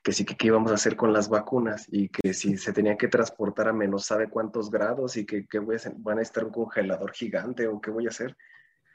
que 0.03 0.12
sí 0.12 0.24
que 0.24 0.37
qué 0.37 0.46
íbamos 0.48 0.70
a 0.70 0.77
hacer 0.77 0.96
con 0.96 1.12
las 1.12 1.29
vacunas 1.29 1.87
y 1.90 2.09
que 2.09 2.33
si 2.33 2.57
se 2.57 2.72
tenía 2.72 2.96
que 2.96 3.09
transportar 3.09 3.68
a 3.68 3.72
menos 3.72 4.07
sabe 4.07 4.29
cuántos 4.29 4.70
grados 4.70 5.16
y 5.16 5.27
que, 5.27 5.46
que 5.46 5.59
voy 5.59 5.74
a 5.74 5.77
hacer, 5.77 5.94
van 5.98 6.18
a 6.18 6.22
estar 6.22 6.44
un 6.44 6.53
congelador 6.53 7.12
gigante 7.12 7.66
o 7.66 7.81
qué 7.81 7.90
voy 7.90 8.07
a 8.07 8.11
hacer 8.11 8.37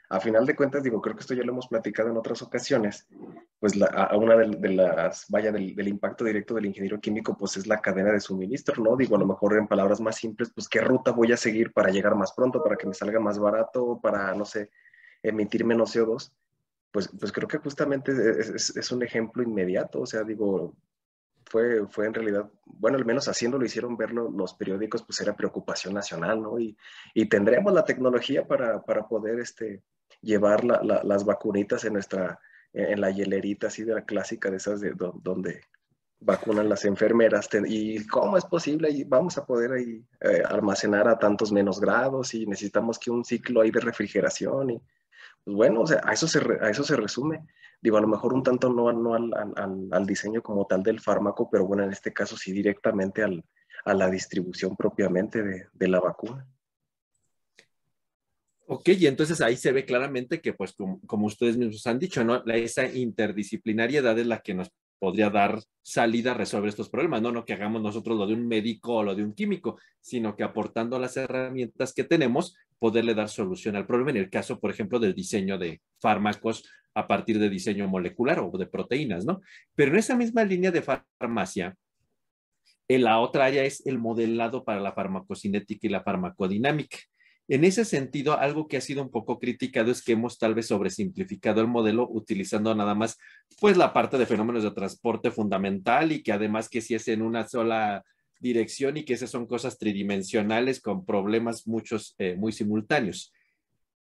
a 0.08 0.20
final 0.20 0.44
de 0.44 0.54
cuentas, 0.54 0.82
digo, 0.82 1.00
creo 1.00 1.16
que 1.16 1.22
esto 1.22 1.34
ya 1.34 1.42
lo 1.42 1.52
hemos 1.52 1.68
platicado 1.68 2.10
en 2.10 2.16
otras 2.16 2.42
ocasiones, 2.42 3.06
pues 3.58 3.74
a 3.82 4.16
una 4.16 4.36
de, 4.36 4.68
las, 4.68 5.26
vaya, 5.28 5.50
del, 5.50 5.88
impacto 5.88 6.24
directo 6.24 6.54
del 6.54 6.66
ingeniero 6.66 7.00
químico, 7.00 7.36
pues 7.36 7.56
es 7.56 7.66
la 7.66 7.80
cadena 7.80 8.12
de 8.12 8.20
suministro, 8.20 8.82
¿no? 8.82 8.96
Digo, 8.96 9.16
a 9.16 9.18
lo 9.18 9.26
mejor 9.26 9.56
en 9.56 9.66
palabras 9.66 10.00
más 10.00 10.16
simples, 10.16 10.52
pues 10.54 10.68
qué 10.68 10.80
ruta 10.80 11.12
voy 11.12 11.32
a 11.32 11.36
seguir 11.36 11.72
para 11.72 11.90
llegar 11.90 12.14
más 12.14 12.32
pronto, 12.32 12.62
para 12.62 12.76
que 12.76 12.86
me 12.86 12.94
salga 12.94 13.18
más 13.18 13.38
barato, 13.38 13.98
para, 14.02 14.34
no 14.34 14.44
sé, 14.44 14.70
emitir 15.22 15.64
menos 15.64 15.96
CO2. 15.96 16.32
Pues, 16.90 17.08
pues 17.18 17.32
creo 17.32 17.48
que 17.48 17.58
justamente 17.58 18.12
es 18.12 18.92
un 18.92 19.02
ejemplo 19.02 19.42
inmediato, 19.42 20.02
o 20.02 20.06
sea, 20.06 20.22
digo, 20.22 20.74
fue, 21.46 21.86
fue 21.88 22.06
en 22.06 22.14
realidad, 22.14 22.50
bueno, 22.64 22.98
al 22.98 23.04
menos 23.04 23.28
haciéndolo 23.28 23.64
hicieron 23.64 23.96
verlo 23.96 24.30
los 24.30 24.54
periódicos, 24.54 25.02
pues 25.02 25.20
era 25.20 25.36
preocupación 25.36 25.94
nacional, 25.94 26.42
¿no? 26.42 26.58
Y, 26.58 26.76
y 27.14 27.26
tendremos 27.26 27.72
la 27.72 27.84
tecnología 27.84 28.46
para, 28.46 28.82
para 28.82 29.06
poder 29.06 29.40
este, 29.40 29.82
llevar 30.20 30.64
la, 30.64 30.82
la, 30.82 31.02
las 31.04 31.24
vacunitas 31.24 31.84
en 31.84 31.94
nuestra, 31.94 32.38
en 32.72 33.00
la 33.00 33.10
hielerita 33.10 33.68
así 33.68 33.84
de 33.84 33.94
la 33.94 34.04
clásica 34.04 34.50
de 34.50 34.56
esas 34.56 34.80
de 34.80 34.94
donde 34.94 35.62
vacunan 36.20 36.68
las 36.68 36.84
enfermeras 36.84 37.48
y 37.66 38.06
cómo 38.06 38.36
es 38.36 38.44
posible 38.44 38.90
y 38.90 39.04
vamos 39.04 39.36
a 39.36 39.44
poder 39.44 39.72
ahí 39.72 40.02
eh, 40.20 40.42
almacenar 40.44 41.06
a 41.06 41.18
tantos 41.18 41.52
menos 41.52 41.80
grados 41.80 42.34
y 42.34 42.46
necesitamos 42.46 42.98
que 42.98 43.10
un 43.10 43.24
ciclo 43.24 43.60
ahí 43.60 43.70
de 43.70 43.80
refrigeración 43.80 44.70
y 44.70 44.82
pues 45.44 45.56
bueno, 45.56 45.82
o 45.82 45.86
sea, 45.86 46.00
a 46.04 46.12
eso 46.12 46.26
se, 46.26 46.38
a 46.60 46.70
eso 46.70 46.82
se 46.84 46.96
resume. 46.96 47.44
Digo, 47.80 47.98
a 47.98 48.00
lo 48.00 48.08
mejor 48.08 48.32
un 48.32 48.42
tanto 48.42 48.70
no, 48.70 48.90
no 48.92 49.14
al, 49.14 49.30
al, 49.56 49.88
al, 49.90 50.06
diseño 50.06 50.42
como 50.42 50.66
tal 50.66 50.82
del 50.82 51.00
fármaco, 51.00 51.50
pero 51.50 51.66
bueno, 51.66 51.84
en 51.84 51.92
este 51.92 52.14
caso 52.14 52.36
sí 52.36 52.50
directamente 52.52 53.22
al, 53.22 53.44
a 53.84 53.92
la 53.92 54.10
distribución 54.10 54.74
propiamente 54.74 55.42
de, 55.42 55.66
de 55.72 55.88
la 55.88 56.00
vacuna. 56.00 56.46
Ok, 58.66 58.88
y 58.88 59.06
entonces 59.06 59.42
ahí 59.42 59.56
se 59.58 59.72
ve 59.72 59.84
claramente 59.84 60.40
que, 60.40 60.54
pues, 60.54 60.72
como, 60.72 60.98
como, 61.02 61.26
ustedes 61.26 61.58
mismos 61.58 61.86
han 61.86 61.98
dicho, 61.98 62.24
¿no? 62.24 62.42
Esa 62.46 62.86
interdisciplinariedad 62.86 64.18
es 64.18 64.26
la 64.26 64.40
que 64.40 64.54
nos 64.54 64.72
podría 65.04 65.28
dar 65.28 65.60
salida 65.82 66.30
a 66.30 66.34
resolver 66.34 66.70
estos 66.70 66.88
problemas, 66.88 67.20
no, 67.20 67.30
no 67.30 67.44
que 67.44 67.52
hagamos 67.52 67.82
nosotros 67.82 68.16
lo 68.16 68.26
de 68.26 68.32
un 68.32 68.48
médico 68.48 68.94
o 68.94 69.02
lo 69.02 69.14
de 69.14 69.22
un 69.22 69.34
químico, 69.34 69.78
sino 70.00 70.34
que 70.34 70.42
aportando 70.42 70.98
las 70.98 71.18
herramientas 71.18 71.92
que 71.92 72.04
tenemos, 72.04 72.56
poderle 72.78 73.14
dar 73.14 73.28
solución 73.28 73.76
al 73.76 73.86
problema 73.86 74.12
en 74.12 74.16
el 74.16 74.30
caso, 74.30 74.58
por 74.58 74.70
ejemplo, 74.70 74.98
del 74.98 75.14
diseño 75.14 75.58
de 75.58 75.82
fármacos 76.00 76.64
a 76.94 77.06
partir 77.06 77.38
de 77.38 77.50
diseño 77.50 77.86
molecular 77.86 78.38
o 78.40 78.56
de 78.56 78.64
proteínas, 78.64 79.26
¿no? 79.26 79.42
Pero 79.74 79.90
en 79.90 79.98
esa 79.98 80.16
misma 80.16 80.42
línea 80.42 80.70
de 80.70 80.80
farmacia, 80.80 81.76
en 82.88 83.04
la 83.04 83.20
otra 83.20 83.44
área 83.44 83.64
es 83.64 83.84
el 83.84 83.98
modelado 83.98 84.64
para 84.64 84.80
la 84.80 84.92
farmacocinética 84.92 85.86
y 85.86 85.90
la 85.90 86.02
farmacodinámica. 86.02 86.96
En 87.46 87.64
ese 87.64 87.84
sentido, 87.84 88.38
algo 88.38 88.68
que 88.68 88.78
ha 88.78 88.80
sido 88.80 89.02
un 89.02 89.10
poco 89.10 89.38
criticado 89.38 89.90
es 89.90 90.02
que 90.02 90.12
hemos 90.12 90.38
tal 90.38 90.54
vez 90.54 90.68
sobresimplificado 90.68 91.60
el 91.60 91.66
modelo 91.66 92.08
utilizando 92.10 92.74
nada 92.74 92.94
más 92.94 93.18
pues 93.60 93.76
la 93.76 93.92
parte 93.92 94.16
de 94.16 94.24
fenómenos 94.24 94.62
de 94.62 94.70
transporte 94.70 95.30
fundamental 95.30 96.10
y 96.12 96.22
que 96.22 96.32
además 96.32 96.70
que 96.70 96.80
si 96.80 96.94
es 96.94 97.06
en 97.08 97.20
una 97.20 97.46
sola 97.46 98.02
dirección 98.40 98.96
y 98.96 99.04
que 99.04 99.14
esas 99.14 99.30
son 99.30 99.46
cosas 99.46 99.78
tridimensionales 99.78 100.80
con 100.80 101.04
problemas 101.04 101.66
muchos 101.66 102.14
eh, 102.18 102.34
muy 102.34 102.52
simultáneos. 102.52 103.32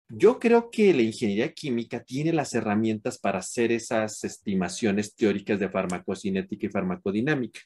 Yo 0.09 0.39
creo 0.39 0.71
que 0.71 0.93
la 0.93 1.03
ingeniería 1.03 1.53
química 1.53 2.05
tiene 2.05 2.33
las 2.33 2.55
herramientas 2.55 3.19
para 3.19 3.39
hacer 3.39 3.73
esas 3.73 4.23
estimaciones 4.25 5.15
teóricas 5.15 5.59
de 5.59 5.71
farmacocinética 5.71 6.67
y 6.67 6.71
farmacodinámica. 6.71 7.61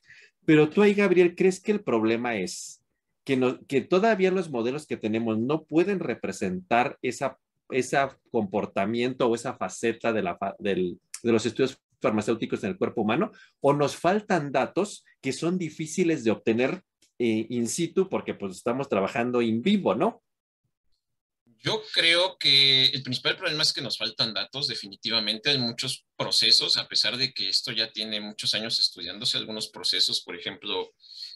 Pero 0.45 0.71
tú 0.71 0.83
ahí, 0.83 0.95
Gabriel, 0.95 1.35
¿crees 1.35 1.61
que 1.61 1.73
el 1.73 1.83
problema 1.83 2.37
es 2.37 2.81
que, 3.27 3.81
todavía 3.81 4.31
los 4.31 4.51
modelos 4.51 4.87
que 4.87 4.97
tenemos 4.97 5.39
no 5.39 5.65
pueden 5.65 5.99
representar 5.99 6.97
esa, 7.03 7.39
ese 7.71 7.99
comportamiento 8.31 9.27
o 9.27 9.35
esa 9.35 9.57
faceta 9.57 10.13
de, 10.13 10.23
la, 10.23 10.39
de 10.61 10.97
los 11.25 11.45
estudios 11.45 11.79
farmacéuticos 12.01 12.63
en 12.63 12.71
el 12.71 12.79
cuerpo 12.79 13.03
humano 13.03 13.33
o 13.61 13.73
nos 13.73 13.97
faltan 13.97 14.53
datos 14.53 15.05
que 15.21 15.33
son 15.33 15.59
difíciles 15.59 16.23
de 16.23 16.31
obtener 16.31 16.83
eh, 17.19 17.47
in 17.51 17.69
situ 17.69 18.09
porque 18.09 18.35
pues 18.35 18.57
estamos 18.57 18.89
trabajando 18.89 19.41
en 19.41 19.61
vivo, 19.61 19.95
¿no? 19.95 20.23
Yo 21.59 21.83
creo 21.93 22.37
que 22.39 22.85
el 22.87 23.03
principal 23.03 23.37
problema 23.37 23.63
es 23.63 23.73
que 23.73 23.81
nos 23.81 23.99
faltan 23.99 24.33
datos, 24.33 24.69
definitivamente. 24.69 25.51
Hay 25.51 25.59
muchos 25.59 26.05
procesos, 26.15 26.77
a 26.77 26.87
pesar 26.87 27.17
de 27.17 27.33
que 27.33 27.49
esto 27.49 27.73
ya 27.73 27.91
tiene 27.91 28.21
muchos 28.21 28.55
años 28.55 28.79
estudiándose, 28.79 29.39
algunos 29.39 29.69
procesos, 29.69 30.21
por 30.21 30.37
ejemplo, 30.37 30.93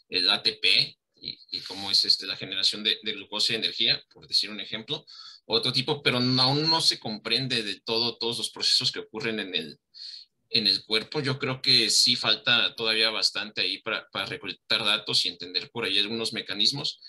el 0.07 0.29
ATP, 0.29 0.95
y, 1.21 1.59
cómo 1.61 1.91
es 1.91 2.03
este, 2.03 2.25
la 2.25 2.35
generación 2.35 2.83
de, 2.83 2.99
glucosa 3.03 3.53
y 3.53 3.57
energía, 3.57 4.03
por 4.11 4.27
decir 4.27 4.49
un 4.49 4.59
ejemplo, 4.59 5.05
otro 5.45 5.71
tipo, 5.71 6.01
pero 6.01 6.17
aún 6.17 6.69
no 6.69 6.81
se 6.81 6.99
comprende 6.99 7.63
de 7.63 7.79
todo 7.81 8.17
todos 8.17 8.39
los 8.39 8.49
procesos 8.49 8.91
que 8.91 8.99
ocurren 8.99 9.39
en 9.39 9.53
el, 9.53 9.79
en 10.49 10.67
el 10.67 10.83
cuerpo. 10.83 11.19
Yo 11.19 11.37
creo 11.37 11.61
que 11.61 11.89
sí 11.89 12.15
falta 12.15 12.75
todavía 12.75 13.09
bastante 13.09 13.61
ahí 13.61 13.79
para, 13.79 14.07
para 14.11 14.25
recolectar 14.25 14.83
datos 14.83 15.25
y 15.25 15.29
entender 15.29 15.69
por 15.71 15.85
ahí 15.85 15.97
algunos 15.99 16.33
mecanismos. 16.33 16.99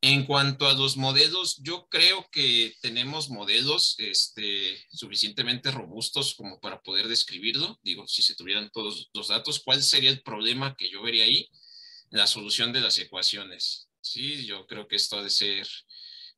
En 0.00 0.24
cuanto 0.24 0.66
a 0.66 0.74
los 0.74 0.96
modelos, 0.96 1.58
yo 1.62 1.86
creo 1.88 2.28
que 2.30 2.74
tenemos 2.82 3.30
modelos 3.30 3.94
este, 3.98 4.84
suficientemente 4.90 5.70
robustos 5.70 6.34
como 6.34 6.60
para 6.60 6.82
poder 6.82 7.08
describirlo. 7.08 7.78
Digo, 7.82 8.06
si 8.06 8.22
se 8.22 8.34
tuvieran 8.34 8.70
todos 8.70 9.10
los 9.14 9.28
datos, 9.28 9.60
¿cuál 9.64 9.82
sería 9.82 10.10
el 10.10 10.22
problema 10.22 10.74
que 10.76 10.90
yo 10.90 11.02
vería 11.02 11.24
ahí? 11.24 11.48
La 12.12 12.26
solución 12.26 12.72
de 12.72 12.80
las 12.80 12.98
ecuaciones. 12.98 13.88
Sí, 14.00 14.44
yo 14.46 14.66
creo 14.66 14.86
que 14.86 14.96
esto 14.96 15.18
ha 15.18 15.22
de 15.22 15.30
ser 15.30 15.66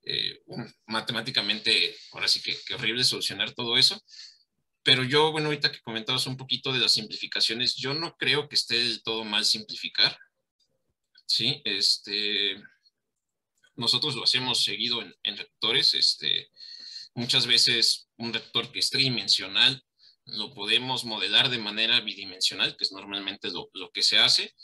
eh, 0.05 0.41
matemáticamente, 0.87 1.97
ahora 2.13 2.29
sí 2.29 2.41
que, 2.41 2.75
horrible 2.75 3.05
solucionar 3.05 3.53
todo 3.53 3.77
eso. 3.77 4.01
Pero 4.85 5.03
yo, 5.03 5.33
bueno, 5.33 5.49
ahorita 5.49 5.73
que 5.73 5.81
comentabas 5.81 6.27
un 6.27 6.37
poquito 6.37 6.73
de 6.73 6.79
las 6.79 6.93
simplificaciones, 6.93 7.75
yo 7.75 7.93
no 7.93 8.17
creo 8.17 8.49
que 8.49 8.55
esté 8.55 8.77
del 8.77 9.03
todo 9.03 9.25
mal 9.25 9.45
simplificar. 9.45 10.17
Sí, 11.27 11.61
este, 11.65 12.63
nosotros 13.75 14.15
lo 14.15 14.23
hacemos 14.23 14.63
seguido 14.63 15.03
en, 15.03 15.13
en 15.25 15.37
reactores. 15.37 15.95
Este, 15.95 16.51
muchas 17.15 17.47
veces 17.47 18.09
un 18.17 18.33
reactor 18.33 18.71
que 18.71 18.79
es 18.79 18.91
tridimensional 18.91 19.83
lo 20.27 20.55
podemos 20.55 21.05
modelar 21.05 21.51
de 21.51 21.59
manera 21.59 22.01
bidimensional, 22.01 22.77
que 22.77 22.85
es 22.85 22.93
normalmente 22.93 23.51
lo 23.51 23.91
que 23.93 24.03
se 24.03 24.19
hace 24.19 24.55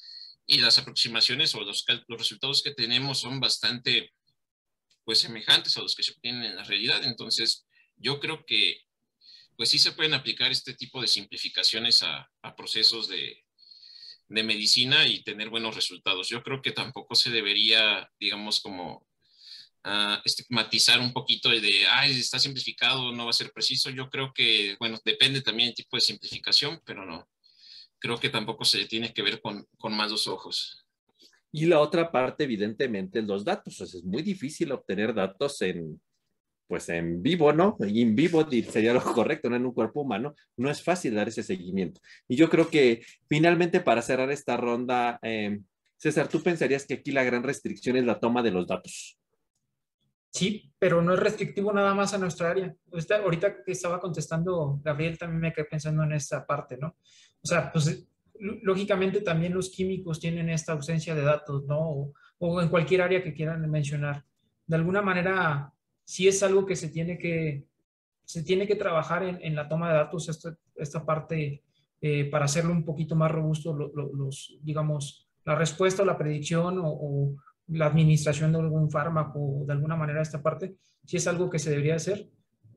y 0.50 0.58
las 0.58 0.78
aproximaciones 0.78 1.54
o 1.54 1.60
los, 1.60 1.84
los 2.08 2.18
resultados 2.18 2.62
que 2.62 2.74
tenemos 2.74 3.20
son 3.20 3.38
bastante 3.38 4.12
pues 5.04 5.20
semejantes 5.20 5.76
a 5.76 5.80
los 5.80 5.94
que 5.94 6.02
se 6.02 6.10
obtienen 6.10 6.42
en 6.42 6.56
la 6.56 6.64
realidad. 6.64 7.04
Entonces, 7.04 7.66
yo 7.96 8.18
creo 8.18 8.44
que 8.44 8.82
pues 9.56 9.68
sí 9.68 9.78
se 9.78 9.92
pueden 9.92 10.14
aplicar 10.14 10.50
este 10.50 10.74
tipo 10.74 11.00
de 11.00 11.06
simplificaciones 11.06 12.02
a, 12.02 12.28
a 12.42 12.56
procesos 12.56 13.06
de, 13.08 13.44
de, 14.28 14.42
medicina 14.42 15.06
y 15.06 15.22
tener 15.22 15.50
buenos 15.50 15.76
resultados. 15.76 16.28
Yo 16.28 16.42
creo 16.42 16.60
que 16.62 16.72
tampoco 16.72 17.14
se 17.14 17.30
debería, 17.30 18.10
digamos, 18.18 18.60
como 18.60 19.06
uh, 19.84 20.16
estigmatizar 20.24 20.98
un 20.98 21.12
poquito 21.12 21.50
de, 21.50 21.86
ay, 21.86 22.18
está 22.18 22.40
simplificado, 22.40 23.12
no 23.12 23.24
va 23.26 23.30
a 23.30 23.34
ser 23.34 23.52
preciso. 23.52 23.90
Yo 23.90 24.08
creo 24.08 24.32
que, 24.32 24.76
bueno, 24.80 24.98
depende 25.04 25.42
también 25.42 25.68
del 25.68 25.76
tipo 25.76 25.96
de 25.96 26.00
simplificación, 26.00 26.80
pero 26.84 27.04
no, 27.04 27.28
creo 28.00 28.18
que 28.18 28.30
tampoco 28.30 28.64
se 28.64 28.86
tiene 28.86 29.12
que 29.12 29.22
ver 29.22 29.40
con, 29.40 29.66
con 29.78 29.96
más 29.96 30.10
los 30.10 30.26
ojos. 30.26 30.86
Y 31.52 31.66
la 31.66 31.80
otra 31.80 32.10
parte, 32.10 32.44
evidentemente, 32.44 33.22
los 33.22 33.44
datos. 33.44 33.80
es 33.80 34.02
muy 34.04 34.22
difícil 34.22 34.72
obtener 34.72 35.14
datos 35.14 35.60
en, 35.62 36.00
pues 36.66 36.88
en 36.88 37.22
vivo, 37.22 37.52
¿no? 37.52 37.76
In 37.80 38.14
vivo 38.14 38.48
sería 38.48 38.92
lo 38.92 39.02
correcto, 39.02 39.50
¿no? 39.50 39.56
En 39.56 39.66
un 39.66 39.74
cuerpo 39.74 40.02
humano. 40.02 40.34
No 40.56 40.70
es 40.70 40.82
fácil 40.82 41.14
dar 41.14 41.28
ese 41.28 41.42
seguimiento. 41.42 42.00
Y 42.28 42.36
yo 42.36 42.48
creo 42.48 42.70
que 42.70 43.04
finalmente 43.28 43.80
para 43.80 44.02
cerrar 44.02 44.30
esta 44.30 44.56
ronda, 44.56 45.18
eh, 45.22 45.60
César, 45.96 46.28
¿tú 46.28 46.42
pensarías 46.42 46.86
que 46.86 46.94
aquí 46.94 47.10
la 47.10 47.24
gran 47.24 47.42
restricción 47.42 47.96
es 47.96 48.04
la 48.04 48.20
toma 48.20 48.42
de 48.42 48.52
los 48.52 48.66
datos? 48.66 49.18
Sí, 50.30 50.72
pero 50.78 51.02
no 51.02 51.14
es 51.14 51.18
restrictivo 51.18 51.72
nada 51.72 51.92
más 51.92 52.14
a 52.14 52.18
nuestra 52.18 52.50
área. 52.50 52.72
ahorita 53.22 53.64
que 53.64 53.72
estaba 53.72 54.00
contestando 54.00 54.80
Gabriel, 54.82 55.18
también 55.18 55.40
me 55.40 55.52
quedé 55.52 55.64
pensando 55.64 56.04
en 56.04 56.12
esta 56.12 56.46
parte, 56.46 56.78
¿no? 56.78 56.96
O 57.42 57.46
sea, 57.46 57.72
pues 57.72 58.06
lógicamente 58.40 59.20
también 59.20 59.54
los 59.54 59.70
químicos 59.70 60.20
tienen 60.20 60.48
esta 60.48 60.72
ausencia 60.72 61.14
de 61.14 61.22
datos, 61.22 61.64
¿no? 61.66 62.12
O, 62.38 62.60
en 62.62 62.68
cualquier 62.68 63.02
área 63.02 63.22
que 63.22 63.34
quieran 63.34 63.68
mencionar. 63.70 64.24
De 64.66 64.76
alguna 64.76 65.02
manera, 65.02 65.72
sí 66.04 66.26
es 66.26 66.42
algo 66.42 66.64
que 66.64 66.76
se 66.76 66.88
tiene 66.88 67.18
que, 67.18 67.64
se 68.24 68.42
tiene 68.42 68.66
que 68.66 68.76
trabajar 68.76 69.22
en, 69.22 69.54
la 69.54 69.68
toma 69.68 69.90
de 69.90 69.98
datos, 69.98 70.28
esta, 70.28 70.56
esta 70.76 71.04
parte, 71.04 71.62
eh, 72.00 72.24
para 72.30 72.46
hacerlo 72.46 72.72
un 72.72 72.84
poquito 72.84 73.14
más 73.14 73.30
robusto, 73.30 73.74
los, 73.74 74.56
digamos, 74.62 75.28
la 75.44 75.54
respuesta 75.54 76.02
o 76.02 76.06
la 76.06 76.16
predicción 76.16 76.80
o, 76.82 77.34
la 77.68 77.86
administración 77.86 78.50
de 78.52 78.58
algún 78.58 78.90
fármaco, 78.90 79.62
de 79.64 79.72
alguna 79.72 79.94
manera 79.94 80.22
esta 80.22 80.42
parte, 80.42 80.74
sí 81.04 81.18
es 81.18 81.26
algo 81.28 81.48
que 81.48 81.60
se 81.60 81.70
debería 81.70 81.94
hacer. 81.94 82.28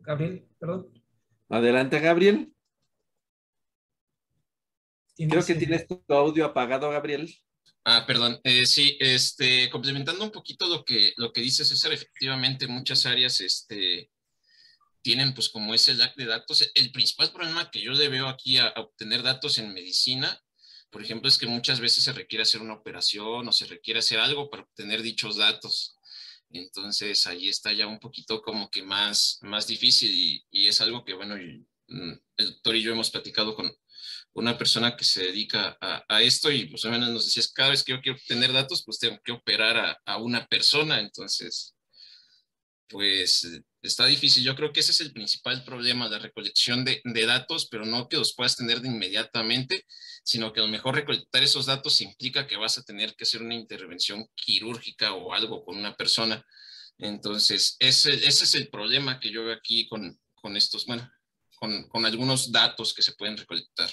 Gabriel, 0.02 0.45
perdón. 0.60 0.88
Adelante, 1.49 1.99
Gabriel. 1.99 2.52
Creo 5.15 5.45
que 5.45 5.56
tienes 5.56 5.88
tu 5.88 6.04
audio 6.08 6.45
apagado, 6.45 6.89
Gabriel. 6.89 7.34
Ah, 7.86 8.06
perdón. 8.08 8.39
Eh, 8.43 8.65
sí, 8.65 8.97
este, 8.99 9.69
complementando 9.69 10.23
un 10.23 10.32
poquito 10.32 10.67
lo 10.67 10.86
que, 10.86 11.13
lo 11.17 11.34
que 11.34 11.41
dice 11.41 11.65
César, 11.65 11.91
efectivamente 11.91 12.67
muchas 12.67 13.06
áreas 13.06 13.41
este, 13.41 14.10
tienen 15.02 15.34
pues 15.34 15.49
como 15.49 15.73
ese 15.73 15.93
lag 15.93 16.15
de 16.15 16.26
datos. 16.26 16.71
El 16.76 16.91
principal 16.91 17.32
problema 17.32 17.69
que 17.69 17.82
yo 17.82 17.91
le 17.91 18.08
veo 18.08 18.28
aquí 18.28 18.58
a, 18.58 18.73
obtener 18.78 19.21
datos 19.21 19.58
en 19.58 19.73
medicina, 19.73 20.41
por 20.89 21.02
ejemplo, 21.04 21.28
es 21.28 21.38
que 21.38 21.47
muchas 21.47 21.80
veces 21.80 22.04
se 22.04 22.13
requiere 22.13 22.43
hacer 22.43 22.62
una 22.62 22.76
operación 22.76 23.47
o 23.47 23.52
se 23.52 23.65
requiere 23.65 23.99
hacer 23.99 24.19
algo 24.19 24.49
para 24.49 24.63
obtener 24.63 25.02
dichos 25.02 25.38
datos. 25.38 25.97
Entonces 26.52 27.26
ahí 27.28 27.49
está 27.49 27.73
ya 27.73 27.88
un 27.88 27.99
poquito 27.99 28.41
como 28.41 28.69
que 28.69 28.84
más, 28.84 29.39
más 29.41 29.67
difícil 29.67 30.12
y, 30.12 30.45
y 30.52 30.67
es 30.67 30.82
algo 30.82 31.04
que, 31.04 31.13
bueno, 31.13 31.36
mm, 31.36 32.13
el 32.38 32.45
doctor 32.47 32.76
y 32.76 32.84
yo 32.84 32.91
hemos 32.93 33.10
platicado 33.12 33.56
con, 33.56 33.76
una 34.34 34.58
persona 34.58 34.96
que 34.98 35.06
se 35.06 35.26
dedica 35.26 35.78
a, 35.80 36.22
esto 36.22 36.52
y 36.52 36.65
pues 36.65 36.84
menos 36.86 37.10
nos 37.10 37.26
decías, 37.26 37.52
cada 37.52 37.69
vez 37.69 37.84
que 37.84 37.91
yo 37.91 38.02
quiero 38.02 38.17
obtener 38.17 38.52
datos, 38.52 38.84
pues 38.84 38.98
tengo 39.00 39.19
que 39.24 39.32
operar 39.32 40.00
a, 40.06 40.17
una 40.17 40.48
persona, 40.48 41.00
entonces, 41.00 41.76
pues 42.89 43.48
está 43.82 44.06
difícil. 44.06 44.43
Yo 44.43 44.56
creo 44.56 44.74
que 44.74 44.80
ese 44.80 44.91
es 44.91 45.02
el 45.02 45.13
principal 45.13 45.63
problema, 45.63 46.10
la 46.10 46.19
recolección 46.19 46.84
de, 46.84 47.02
datos, 47.26 47.67
pero 47.69 47.86
no 47.86 48.08
que 48.10 48.17
los 48.17 48.34
puedas 48.34 48.56
tener 48.56 48.82
de 48.82 48.88
inmediatamente, 48.88 49.86
sino 50.24 50.52
que 50.52 50.62
a 50.62 50.63
lo 50.63 50.69
mejor 50.69 50.96
recolectar 50.96 51.43
esos 51.43 51.67
datos 51.67 52.02
implica 52.02 52.48
que 52.48 52.58
vas 52.58 52.78
a 52.78 52.84
tener 52.84 53.15
que 53.15 53.24
hacer 53.24 53.41
una 53.41 53.56
intervención 53.56 54.28
quirúrgica 54.36 55.13
o 55.13 55.34
algo 55.34 55.63
con 55.63 55.78
una 55.78 55.96
persona. 55.96 56.43
Entonces, 56.98 57.76
ese, 57.80 58.13
ese 58.13 58.46
es 58.46 58.56
el 58.56 58.69
problema 58.69 59.19
que 59.19 59.32
yo 59.32 59.43
veo 59.46 59.54
aquí 59.54 59.88
con, 59.88 60.19
con 60.36 60.58
estos, 60.58 60.86
bueno, 60.86 61.08
con, 61.56 61.88
con 61.89 62.06
algunos 62.06 62.52
datos 62.52 62.93
que 62.93 63.02
se 63.02 63.13
pueden 63.13 63.38
recolectar. 63.38 63.91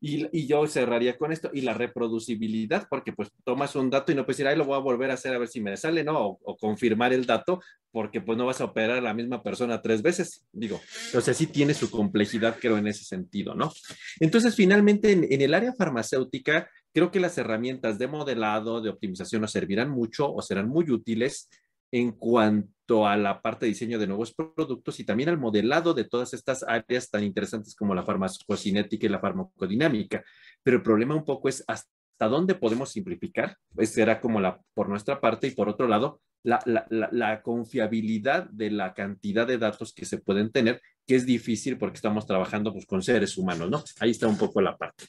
Y, 0.00 0.46
yo 0.46 0.66
cerraría 0.66 1.18
con 1.18 1.32
esto, 1.32 1.50
y 1.52 1.62
la 1.62 1.74
reproducibilidad, 1.74 2.86
porque 2.88 3.12
pues 3.12 3.30
tomas 3.44 3.74
un 3.74 3.90
dato 3.90 4.12
y 4.12 4.14
no 4.14 4.24
puedes 4.24 4.36
decir, 4.36 4.46
ahí 4.46 4.56
lo 4.56 4.64
voy 4.64 4.76
a 4.76 4.80
volver 4.80 5.10
a 5.10 5.14
hacer 5.14 5.34
a 5.34 5.38
ver 5.38 5.48
si 5.48 5.60
me 5.60 5.76
sale, 5.76 6.04
¿no? 6.04 6.38
O, 6.42 6.56
confirmar 6.56 7.12
el 7.12 7.26
dato, 7.26 7.60
porque 7.90 8.20
pues 8.20 8.38
no 8.38 8.46
vas 8.46 8.60
a 8.60 8.64
operar 8.64 8.98
a 8.98 9.00
la 9.00 9.14
misma 9.14 9.42
persona 9.42 9.82
tres 9.82 10.02
veces, 10.02 10.46
digo. 10.52 10.80
Entonces 11.06 11.36
sí 11.36 11.46
tiene 11.46 11.74
su 11.74 11.90
complejidad, 11.90 12.56
creo, 12.60 12.78
en 12.78 12.86
ese 12.86 13.04
sentido, 13.04 13.54
¿no? 13.54 13.72
Entonces, 14.20 14.54
finalmente, 14.54 15.12
en, 15.12 15.26
en 15.28 15.40
el 15.40 15.54
área 15.54 15.72
farmacéutica, 15.72 16.70
creo 16.92 17.10
que 17.10 17.20
las 17.20 17.36
herramientas 17.38 17.98
de 17.98 18.06
modelado, 18.06 18.80
de 18.80 18.90
optimización 18.90 19.42
nos 19.42 19.52
servirán 19.52 19.90
mucho 19.90 20.32
o 20.32 20.42
serán 20.42 20.68
muy 20.68 20.90
útiles 20.90 21.48
en 21.90 22.12
cuanto 22.12 23.06
a 23.06 23.16
la 23.16 23.40
parte 23.42 23.66
de 23.66 23.70
diseño 23.70 23.98
de 23.98 24.06
nuevos 24.06 24.34
productos 24.34 24.98
y 25.00 25.04
también 25.04 25.28
al 25.28 25.38
modelado 25.38 25.94
de 25.94 26.04
todas 26.04 26.32
estas 26.34 26.62
áreas 26.62 27.10
tan 27.10 27.22
interesantes 27.22 27.74
como 27.74 27.94
la 27.94 28.02
farmacocinética 28.02 29.06
y 29.06 29.10
la 29.10 29.20
farmacodinámica. 29.20 30.24
Pero 30.62 30.78
el 30.78 30.82
problema 30.82 31.14
un 31.14 31.24
poco 31.24 31.48
es 31.48 31.64
hasta 31.66 31.88
dónde 32.18 32.54
podemos 32.54 32.90
simplificar. 32.90 33.56
Pues 33.74 33.90
será 33.90 34.20
como 34.20 34.40
la 34.40 34.60
por 34.74 34.88
nuestra 34.88 35.20
parte 35.20 35.48
y 35.48 35.50
por 35.50 35.68
otro 35.68 35.86
lado, 35.86 36.20
la, 36.42 36.60
la, 36.64 36.86
la, 37.12 37.42
confiabilidad 37.42 38.48
de 38.50 38.70
la 38.70 38.94
cantidad 38.94 39.46
de 39.46 39.58
datos 39.58 39.92
que 39.92 40.04
se 40.04 40.18
pueden 40.18 40.50
tener, 40.50 40.80
que 41.06 41.16
es 41.16 41.26
difícil 41.26 41.76
porque 41.78 41.96
estamos 41.96 42.26
trabajando 42.26 42.72
pues, 42.72 42.86
con 42.86 43.02
seres 43.02 43.36
humanos, 43.36 43.68
¿no? 43.68 43.82
Ahí 44.00 44.10
está 44.10 44.28
un 44.28 44.38
poco 44.38 44.60
la 44.60 44.76
parte. 44.76 45.04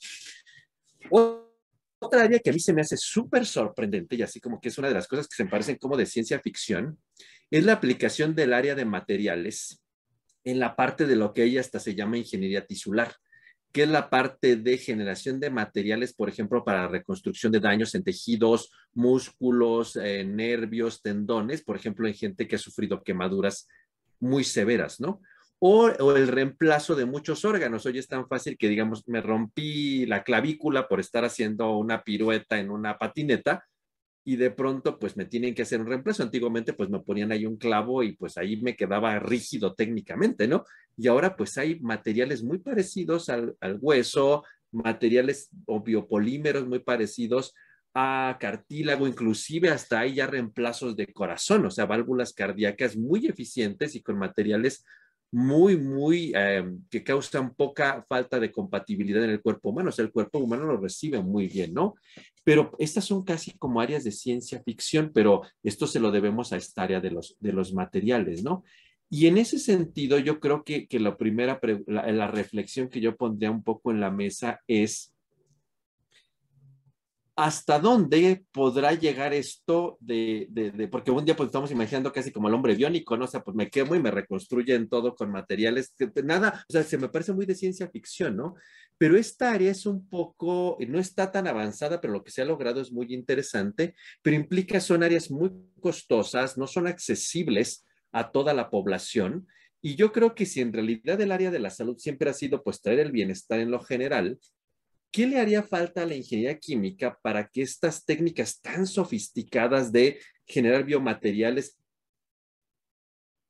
Otra 1.99 2.23
área 2.23 2.39
que 2.39 2.49
a 2.49 2.53
mí 2.53 2.59
se 2.59 2.73
me 2.73 2.81
hace 2.81 2.95
súper 2.97 3.45
sorprendente 3.45 4.15
y 4.15 4.21
así 4.21 4.39
como 4.39 4.59
que 4.59 4.69
es 4.69 4.77
una 4.77 4.88
de 4.88 4.93
las 4.93 5.07
cosas 5.07 5.27
que 5.27 5.35
se 5.35 5.43
me 5.43 5.49
parecen 5.49 5.75
como 5.75 5.97
de 5.97 6.05
ciencia 6.05 6.39
ficción, 6.39 6.97
es 7.51 7.65
la 7.65 7.73
aplicación 7.73 8.35
del 8.35 8.53
área 8.53 8.73
de 8.73 8.85
materiales 8.85 9.83
en 10.45 10.59
la 10.59 10.75
parte 10.75 11.05
de 11.05 11.15
lo 11.15 11.33
que 11.33 11.43
ella 11.43 11.59
hasta 11.59 11.79
se 11.79 11.95
llama 11.95 12.17
ingeniería 12.17 12.65
tisular, 12.65 13.13
que 13.71 13.83
es 13.83 13.89
la 13.89 14.09
parte 14.09 14.55
de 14.55 14.77
generación 14.77 15.39
de 15.39 15.49
materiales, 15.49 16.13
por 16.13 16.29
ejemplo, 16.29 16.63
para 16.63 16.88
reconstrucción 16.88 17.51
de 17.51 17.59
daños 17.59 17.93
en 17.93 18.03
tejidos, 18.03 18.71
músculos, 18.93 19.95
eh, 19.95 20.23
nervios, 20.23 21.01
tendones, 21.01 21.62
por 21.62 21.75
ejemplo, 21.75 22.07
en 22.07 22.15
gente 22.15 22.47
que 22.47 22.55
ha 22.55 22.59
sufrido 22.59 23.03
quemaduras 23.03 23.67
muy 24.19 24.43
severas, 24.43 24.99
¿no? 24.99 25.21
O, 25.59 25.89
el 25.89 26.27
reemplazo 26.27 26.95
de 26.95 27.05
muchos 27.05 27.43
órganos. 27.45 27.85
Hoy 27.85 27.97
es 27.97 28.07
tan 28.07 28.27
fácil 28.27 28.57
que, 28.57 28.69
digamos, 28.69 29.07
me 29.07 29.21
rompí 29.21 30.05
la 30.05 30.23
clavícula 30.23 30.87
por 30.87 30.99
estar 30.99 31.25
haciendo 31.25 31.77
una 31.77 32.03
pirueta 32.03 32.59
en 32.59 32.71
una 32.71 32.97
patineta 32.97 33.65
y 34.23 34.35
de 34.35 34.51
pronto, 34.51 34.99
pues 34.99 35.17
me 35.17 35.25
tienen 35.25 35.55
que 35.55 35.63
hacer 35.63 35.81
un 35.81 35.87
reemplazo. 35.87 36.23
Antiguamente, 36.23 36.73
pues 36.73 36.89
me 36.89 36.99
ponían 36.99 37.31
ahí 37.31 37.45
un 37.45 37.57
clavo 37.57 38.03
y 38.03 38.13
pues 38.13 38.37
ahí 38.37 38.61
me 38.61 38.75
quedaba 38.75 39.17
rígido 39.19 39.73
técnicamente, 39.73 40.47
¿no? 40.47 40.65
Y 40.95 41.07
ahora, 41.07 41.35
pues 41.35 41.57
hay 41.57 41.79
materiales 41.79 42.43
muy 42.43 42.59
parecidos 42.59 43.29
al, 43.29 43.55
al 43.59 43.77
hueso, 43.81 44.43
materiales 44.71 45.49
o 45.65 45.81
biopolímeros 45.81 46.67
muy 46.67 46.79
parecidos 46.79 47.53
a 47.93 48.37
cartílago, 48.39 49.07
inclusive 49.07 49.69
hasta 49.69 50.01
hay 50.01 50.15
ya 50.15 50.27
reemplazos 50.27 50.95
de 50.95 51.11
corazón, 51.11 51.65
o 51.65 51.71
sea, 51.71 51.85
válvulas 51.85 52.33
cardíacas 52.33 52.95
muy 52.95 53.25
eficientes 53.25 53.95
y 53.95 54.01
con 54.01 54.17
materiales 54.17 54.85
muy, 55.31 55.77
muy, 55.77 56.31
eh, 56.35 56.63
que 56.89 57.03
causan 57.03 57.53
poca 57.53 58.03
falta 58.07 58.39
de 58.39 58.51
compatibilidad 58.51 59.23
en 59.23 59.29
el 59.29 59.41
cuerpo 59.41 59.69
humano. 59.69 59.89
O 59.89 59.91
sea, 59.91 60.05
el 60.05 60.11
cuerpo 60.11 60.39
humano 60.39 60.65
lo 60.65 60.77
recibe 60.77 61.21
muy 61.21 61.47
bien, 61.47 61.73
¿no? 61.73 61.95
Pero 62.43 62.71
estas 62.79 63.05
son 63.05 63.23
casi 63.23 63.51
como 63.57 63.81
áreas 63.81 64.03
de 64.03 64.11
ciencia 64.11 64.61
ficción, 64.63 65.11
pero 65.13 65.43
esto 65.63 65.85
se 65.87 65.99
lo 65.99 66.11
debemos 66.11 66.51
a 66.51 66.57
esta 66.57 66.83
área 66.83 66.99
de 66.99 67.11
los, 67.11 67.35
de 67.39 67.53
los 67.53 67.73
materiales, 67.73 68.43
¿no? 68.43 68.63
Y 69.09 69.27
en 69.27 69.37
ese 69.37 69.57
sentido, 69.59 70.19
yo 70.19 70.39
creo 70.39 70.63
que, 70.63 70.87
que 70.87 70.99
la 70.99 71.17
primera, 71.17 71.59
la 71.87 72.27
reflexión 72.27 72.89
que 72.89 73.01
yo 73.01 73.15
pondría 73.15 73.49
un 73.49 73.63
poco 73.63 73.91
en 73.91 73.99
la 73.99 74.11
mesa 74.11 74.61
es, 74.67 75.15
¿hasta 77.39 77.80
dónde 77.80 78.43
podrá 78.52 78.93
llegar 78.93 79.34
esto 79.34 79.97
de, 80.02 80.89
porque 80.91 81.10
un 81.10 81.23
día 81.23 81.38
pues 81.38 81.47
estamos 81.47 81.71
imaginando 81.71 82.12
casi 82.12 82.34
como 82.34 82.49
el 82.49 82.54
hombre 82.54 82.75
biónico, 82.75 83.15
¿no? 83.15 83.23
O 83.23 83.28
sea, 83.30 83.41
pues 83.41 83.56
me 83.56 83.69
quemo 83.69 83.95
y 83.95 84.02
me 84.02 84.12
reconstruyen 84.12 84.89
todo 84.89 85.15
con 85.15 85.32
materiales, 85.32 85.95
nada, 86.21 86.65
o 86.67 86.73
sea, 86.73 86.84
se 86.84 86.97
me 86.97 87.08
parece 87.08 87.32
muy 87.32 87.45
de 87.45 87.56
ciencia 87.56 87.89
ficción, 87.89 88.36
¿no? 88.36 88.56
Pero 88.97 89.15
esta 89.15 89.54
área 89.54 89.71
es 89.71 89.86
un 89.86 90.10
poco, 90.10 90.78
no 90.86 90.99
está 90.99 91.32
tan 91.32 91.47
avanzada, 91.47 92.02
pero 92.02 92.12
lo 92.12 92.25
que 92.25 92.32
se 92.32 92.41
ha 92.41 92.45
logrado 92.45 92.82
es 92.82 92.91
muy 92.91 93.13
interesante, 93.13 93.95
pero 94.21 94.36
implica, 94.36 94.82
son 94.82 95.02
áreas 95.02 95.32
muy 95.32 95.49
costosas, 95.80 96.58
no 96.58 96.67
son 96.67 96.88
accesibles 96.88 97.86
a 98.12 98.32
toda 98.32 98.54
la 98.54 98.69
población. 98.69 99.47
Y 99.82 99.95
yo 99.95 100.12
creo 100.12 100.36
que 100.36 100.45
si 100.45 100.60
en 100.60 100.73
realidad 100.73 101.21
el 101.21 101.32
área 101.32 101.52
de 101.52 101.60
la 101.60 101.69
salud 101.69 101.97
siempre 101.99 102.30
ha 102.30 102.34
sido 102.34 102.63
pues 102.63 102.82
traer 102.82 102.99
el 102.99 103.13
bienestar 103.13 103.62
en 103.62 103.71
lo 103.71 103.80
general, 103.80 104.38
¿qué 105.11 105.27
le 105.27 105.39
haría 105.39 105.63
falta 105.63 106.03
a 106.03 106.05
la 106.05 106.15
ingeniería 106.15 106.57
química 106.57 107.17
para 107.21 107.47
que 107.47 107.61
estas 107.61 108.05
técnicas 108.05 108.61
tan 108.61 108.85
sofisticadas 108.87 109.91
de 109.91 110.19
generar 110.45 110.83
biomateriales 110.83 111.77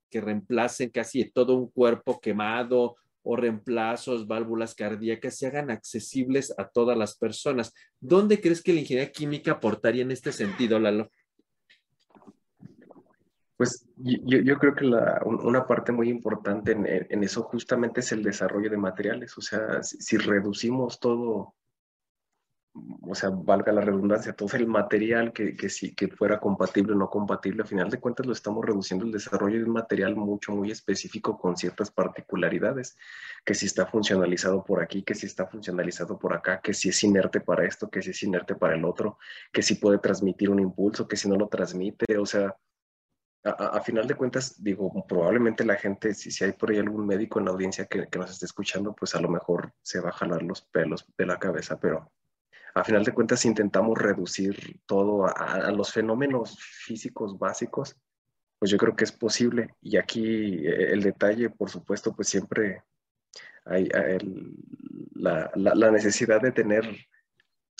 que 0.09 0.21
reemplacen 0.21 0.89
casi 0.89 1.29
todo 1.29 1.55
un 1.55 1.69
cuerpo 1.69 2.19
quemado 2.19 2.95
o 3.21 3.35
reemplazos, 3.35 4.27
válvulas 4.27 4.73
cardíacas, 4.73 5.37
se 5.37 5.47
hagan 5.47 5.69
accesibles 5.69 6.53
a 6.57 6.67
todas 6.67 6.97
las 6.97 7.17
personas? 7.17 7.73
¿Dónde 7.99 8.41
crees 8.41 8.63
que 8.63 8.73
la 8.73 8.79
ingeniería 8.79 9.11
química 9.11 9.51
aportaría 9.53 10.01
en 10.01 10.11
este 10.11 10.31
sentido, 10.31 10.79
Lalo? 10.79 11.11
Pues 13.59 13.85
yo, 13.97 14.57
creo 14.57 14.73
que 14.73 14.85
una 14.85 15.67
parte 15.67 15.91
muy 15.91 16.09
importante 16.09 16.71
en, 16.71 17.23
eso 17.25 17.43
justamente 17.43 17.99
es 17.99 18.13
el 18.13 18.23
desarrollo 18.23 18.69
de 18.69 18.77
materiales. 18.77 19.37
O 19.37 19.41
sea, 19.41 19.83
si, 19.83 20.15
reducimos 20.15 20.97
todo, 20.97 21.55
o 23.01 23.15
sea, 23.15 23.31
valga 23.31 23.73
la 23.73 23.81
redundancia, 23.81 24.31
todo 24.31 24.55
el 24.55 24.65
material 24.65 25.33
que, 25.33 25.57
que, 25.57 25.67
si, 25.67 25.93
que 25.93 26.07
fuera 26.07 26.39
compatible 26.39 26.93
o 26.93 26.95
no 26.95 27.09
compatible, 27.09 27.63
a 27.63 27.65
final 27.65 27.89
de 27.89 27.99
cuentas 27.99 28.25
lo 28.25 28.31
estamos 28.31 28.63
reduciendo 28.65 29.05
el 29.05 29.11
desarrollo 29.11 29.57
de 29.57 29.65
un 29.65 29.73
material 29.73 30.15
mucho, 30.15 30.53
muy 30.53 30.71
específico 30.71 31.37
con 31.37 31.57
ciertas 31.57 31.91
particularidades, 31.91 32.95
que 33.43 33.55
si 33.55 33.65
está 33.65 33.85
funcionalizado 33.87 34.63
por 34.63 34.81
aquí, 34.81 35.03
que 35.03 35.15
si 35.15 35.25
está 35.25 35.45
funcionalizado 35.47 36.17
por 36.17 36.31
acá, 36.33 36.61
que 36.61 36.73
si 36.73 36.87
es 36.87 37.03
inerte 37.03 37.41
para 37.41 37.65
esto, 37.65 37.89
que 37.89 38.01
si 38.01 38.11
es 38.11 38.23
inerte 38.23 38.55
para 38.55 38.75
el 38.75 38.85
otro, 38.85 39.17
que 39.51 39.61
si 39.63 39.75
puede 39.75 39.97
transmitir 39.97 40.49
un 40.49 40.61
impulso, 40.61 41.09
que 41.09 41.17
si 41.17 41.27
no 41.27 41.35
lo 41.35 41.49
transmite, 41.49 42.17
o 42.17 42.25
sea 42.25 42.55
a, 43.43 43.80
final 43.82 44.08
de 44.08 44.15
cuentas, 44.15 44.62
digo, 44.62 44.91
probablemente 45.08 45.63
la 45.63 45.75
gente, 45.75 46.13
si, 46.13 46.32
si 46.32 46.43
hay 46.43 46.52
por 46.52 46.71
ahí 46.71 46.78
algún 46.78 47.06
médico 47.08 47.39
en 47.39 47.45
la 47.45 47.52
audiencia 47.52 47.86
que, 47.86 48.08
que, 48.08 48.19
nos 48.19 48.32
esté 48.32 48.45
escuchando, 48.45 48.93
pues 48.93 49.15
a 49.15 49.21
lo 49.21 49.30
mejor 49.30 49.73
se 49.82 50.02
va 50.02 50.10
a 50.10 50.13
jalar 50.13 50.43
los 50.43 50.62
pelos 50.62 51.06
de 51.17 51.25
la 51.25 51.39
cabeza, 51.39 51.80
pero 51.80 52.12
a 52.73 52.84
final 52.84 53.04
de 53.04 53.13
cuentas 53.13 53.45
intentamos 53.45 53.97
reducir 53.97 54.80
todo 54.86 55.25
a, 55.25 55.71
los 55.71 55.91
fenómenos 55.91 56.58
físicos 56.60 57.38
básicos, 57.38 57.95
pues 58.58 58.71
yo 58.71 58.78
creo 58.78 58.95
que 58.95 59.06
es 59.06 59.12
posible. 59.12 59.75
Y 59.82 59.97
aquí 59.97 60.67
eh, 60.67 60.91
el 60.91 61.02
detalle, 61.02 61.49
por 61.49 61.69
supuesto, 61.69 62.13
pues 62.13 62.28
siempre 62.28 62.84
hay, 63.65 63.89
la, 65.13 65.52
la, 65.56 65.75
la 65.75 65.91
necesidad 65.91 66.41
de 66.41 66.52
tener 66.52 66.86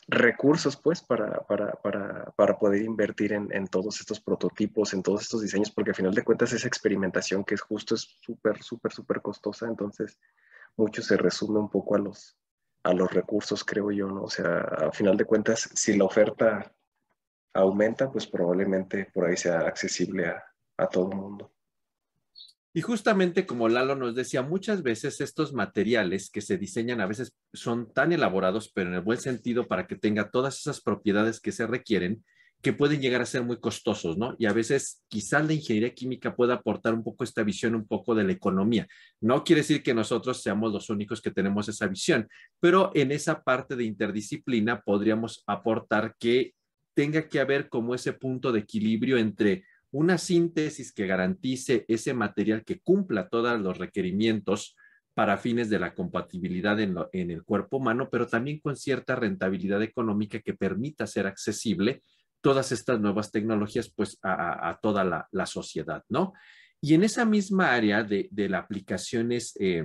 recursos, 0.10 0.76
pues, 0.76 1.02
para, 1.02 1.42
para, 1.42 1.74
para, 1.74 2.26
para 2.36 2.58
poder 2.58 2.82
invertir 2.82 3.34
en, 3.34 3.48
en, 3.52 3.68
todos 3.68 4.00
estos 4.00 4.20
prototipos, 4.20 4.94
en 4.94 5.04
todos 5.04 5.22
estos 5.22 5.42
diseños, 5.42 5.72
porque 5.72 5.92
al 5.92 5.96
final 5.96 6.14
de 6.14 6.24
cuentas 6.24 6.52
esa 6.54 6.68
experimentación 6.68 7.44
que 7.44 7.56
es 7.56 7.62
justo 7.62 7.96
es 7.96 8.18
súper, 8.22 8.62
súper, 8.64 8.92
súper 8.92 9.22
costosa, 9.22 9.68
entonces 9.68 10.20
mucho 10.78 11.02
se 11.02 11.18
resume 11.18 11.60
un 11.60 11.70
poco 11.70 11.96
a 11.96 12.00
los, 12.00 12.38
a 12.84 12.94
los 12.94 13.12
recursos, 13.14 13.64
creo 13.64 13.92
yo, 13.92 14.08
¿no? 14.08 14.24
O 14.24 14.30
sea, 14.30 14.60
al 14.60 14.94
final 14.94 15.16
de 15.16 15.26
cuentas, 15.26 15.70
si 15.74 15.96
la 15.96 16.06
oferta 16.06 16.74
aumenta, 17.54 18.12
pues 18.12 18.26
probablemente 18.26 19.10
por 19.14 19.26
ahí 19.26 19.38
sea 19.38 19.60
accesible 19.60 20.28
a, 20.28 20.44
a 20.78 20.88
todo 20.88 21.10
el 21.12 21.18
mundo. 21.18 21.52
Y 22.80 22.82
justamente 22.82 23.46
como 23.46 23.68
Lalo 23.68 23.94
nos 23.94 24.16
decía, 24.16 24.42
muchas 24.42 24.84
veces 24.84 25.20
estos 25.20 25.52
materiales 25.52 26.32
que 26.32 26.40
se 26.40 26.58
diseñan 26.58 27.02
a 27.02 27.08
veces 27.08 27.36
son 27.52 27.92
tan 27.92 28.14
elaborados, 28.14 28.72
pero 28.74 28.90
en 28.90 28.96
el 28.96 29.02
buen 29.02 29.20
sentido 29.20 29.68
para 29.68 29.86
que 29.86 29.98
tenga 29.98 30.32
todas 30.32 30.58
esas 30.60 30.80
propiedades 30.80 31.42
que 31.42 31.52
se 31.52 31.68
requieren, 31.68 32.24
que 32.62 32.72
pueden 32.72 33.02
llegar 33.02 33.22
a 33.22 33.26
ser 33.26 33.44
muy 33.44 33.60
costosos, 33.60 34.18
¿no? 34.18 34.34
Y 34.40 34.46
a 34.46 34.54
veces 34.54 35.04
quizás 35.10 35.46
la 35.46 35.52
ingeniería 35.52 35.94
química 35.94 36.38
pueda 36.38 36.54
aportar 36.54 36.94
un 36.94 37.04
poco 37.04 37.26
esta 37.26 37.44
visión, 37.44 37.76
un 37.76 37.86
poco 37.86 38.16
de 38.16 38.24
la 38.24 38.32
economía. 38.32 38.88
No 39.20 39.44
quiere 39.44 39.60
decir 39.60 39.84
que 39.84 39.94
nosotros 39.94 40.42
seamos 40.42 40.72
los 40.72 40.90
únicos 40.90 41.22
que 41.22 41.32
tenemos 41.32 41.68
esa 41.68 41.86
visión, 41.86 42.30
pero 42.62 42.92
en 42.96 43.12
esa 43.12 43.44
parte 43.44 43.76
de 43.76 43.84
interdisciplina 43.84 44.84
podríamos 44.84 45.44
aportar 45.48 46.16
que 46.18 46.54
tenga 46.94 47.28
que 47.28 47.42
haber 47.42 47.68
como 47.68 47.94
ese 47.94 48.14
punto 48.14 48.54
de 48.54 48.62
equilibrio 48.62 49.18
entre 49.18 49.66
una 49.92 50.18
síntesis 50.18 50.92
que 50.92 51.08
garantice 51.08 51.86
ese 51.88 52.14
material 52.14 52.64
que 52.64 52.80
cumpla 52.80 53.30
todos 53.30 53.60
los 53.60 53.78
requerimientos 53.78 54.76
para 55.14 55.38
fines 55.38 55.70
de 55.70 55.80
la 55.80 55.94
compatibilidad 55.96 56.80
en, 56.80 56.96
el 57.12 57.44
cuerpo 57.44 57.78
humano, 57.78 58.10
pero 58.10 58.28
también 58.28 58.60
con 58.60 58.78
cierta 58.78 59.16
rentabilidad 59.16 59.82
económica 59.82 60.40
que 60.40 60.54
permita 60.54 61.08
ser 61.08 61.28
accesible 61.28 62.04
todas 62.42 62.72
estas 62.72 63.02
nuevas 63.02 63.32
tecnologías 63.32 63.92
pues 63.94 64.18
a, 64.24 64.80
toda 64.82 65.04
la, 65.30 65.46
sociedad, 65.46 66.04
¿no? 66.08 66.34
Y 66.80 66.94
en 66.94 67.04
esa 67.04 67.26
misma 67.26 67.74
área 67.74 68.04
de, 68.04 68.30
las 68.32 68.64
aplicaciones 68.64 69.58
eh, 69.60 69.84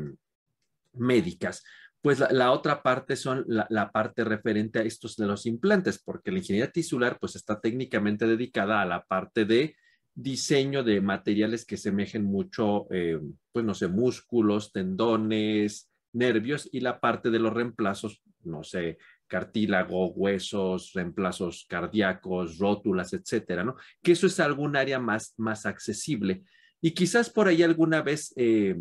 médicas, 0.93 1.65
pues 2.01 2.21
la, 2.21 2.53
otra 2.53 2.83
parte 2.83 3.17
son 3.17 3.45
la, 3.49 3.91
parte 3.91 4.23
referente 4.23 4.79
a 4.79 4.83
estos 4.83 5.17
de 5.17 5.27
los 5.27 5.47
implantes, 5.47 5.99
porque 5.99 6.31
la 6.31 6.39
ingeniería 6.39 6.71
tisular 6.71 7.19
pues 7.19 7.35
está 7.35 7.61
técnicamente 7.61 8.27
dedicada 8.27 8.83
a 8.83 8.87
la 8.87 9.05
parte 9.05 9.47
de 9.47 9.75
diseño 10.15 10.85
de 10.85 11.01
materiales 11.01 11.65
que 11.65 11.77
semejen 11.77 12.25
mucho, 12.25 12.87
eh, 12.91 13.21
pues 13.53 13.65
no 13.65 13.75
sé, 13.75 13.89
músculos, 13.89 14.73
tendones, 14.73 15.91
nervios 16.13 16.69
y 16.73 16.81
la 16.81 17.01
parte 17.01 17.31
de 17.31 17.41
los 17.41 17.53
reemplazos, 17.53 18.23
no 18.45 18.63
sé, 18.63 18.99
cartílago, 19.27 20.13
huesos, 20.13 20.93
reemplazos 20.95 21.67
cardíacos, 21.69 22.59
rótulas, 22.59 23.13
etcétera, 23.13 23.65
¿no? 23.65 23.75
Que 24.03 24.13
eso 24.13 24.27
es 24.27 24.39
algún 24.39 24.77
área 24.77 25.01
más, 25.01 25.35
más 25.37 25.67
accesible. 25.67 26.45
Y 26.81 26.93
quizás 26.93 27.31
por 27.31 27.49
ahí 27.49 27.63
alguna 27.63 28.03
vez 28.03 28.33
eh, 28.37 28.77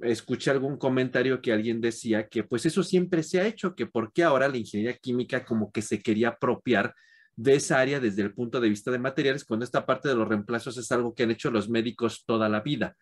escuché 0.00 0.50
algún 0.50 0.78
comentario 0.78 1.42
que 1.42 1.52
alguien 1.52 1.80
decía 1.80 2.28
que 2.28 2.44
pues 2.44 2.64
eso 2.66 2.82
siempre 2.82 3.22
se 3.22 3.40
ha 3.40 3.46
hecho, 3.46 3.74
que 3.74 3.86
por 3.86 4.12
qué 4.12 4.22
ahora 4.22 4.48
la 4.48 4.56
ingeniería 4.56 4.96
química 4.96 5.44
como 5.44 5.70
que 5.72 5.82
se 5.82 6.00
quería 6.00 6.28
apropiar 6.28 6.94
de 7.36 7.54
esa 7.54 7.78
área 7.78 8.00
desde 8.00 8.22
el 8.22 8.34
punto 8.34 8.60
de 8.60 8.70
vista 8.70 8.90
de 8.90 8.98
materiales, 8.98 9.44
cuando 9.44 9.64
esta 9.64 9.84
parte 9.84 10.08
de 10.08 10.14
los 10.14 10.26
reemplazos 10.26 10.76
es 10.78 10.90
algo 10.90 11.14
que 11.14 11.24
han 11.24 11.30
hecho 11.30 11.50
los 11.50 11.68
médicos 11.68 12.24
toda 12.24 12.48
la 12.48 12.60
vida. 12.60 12.96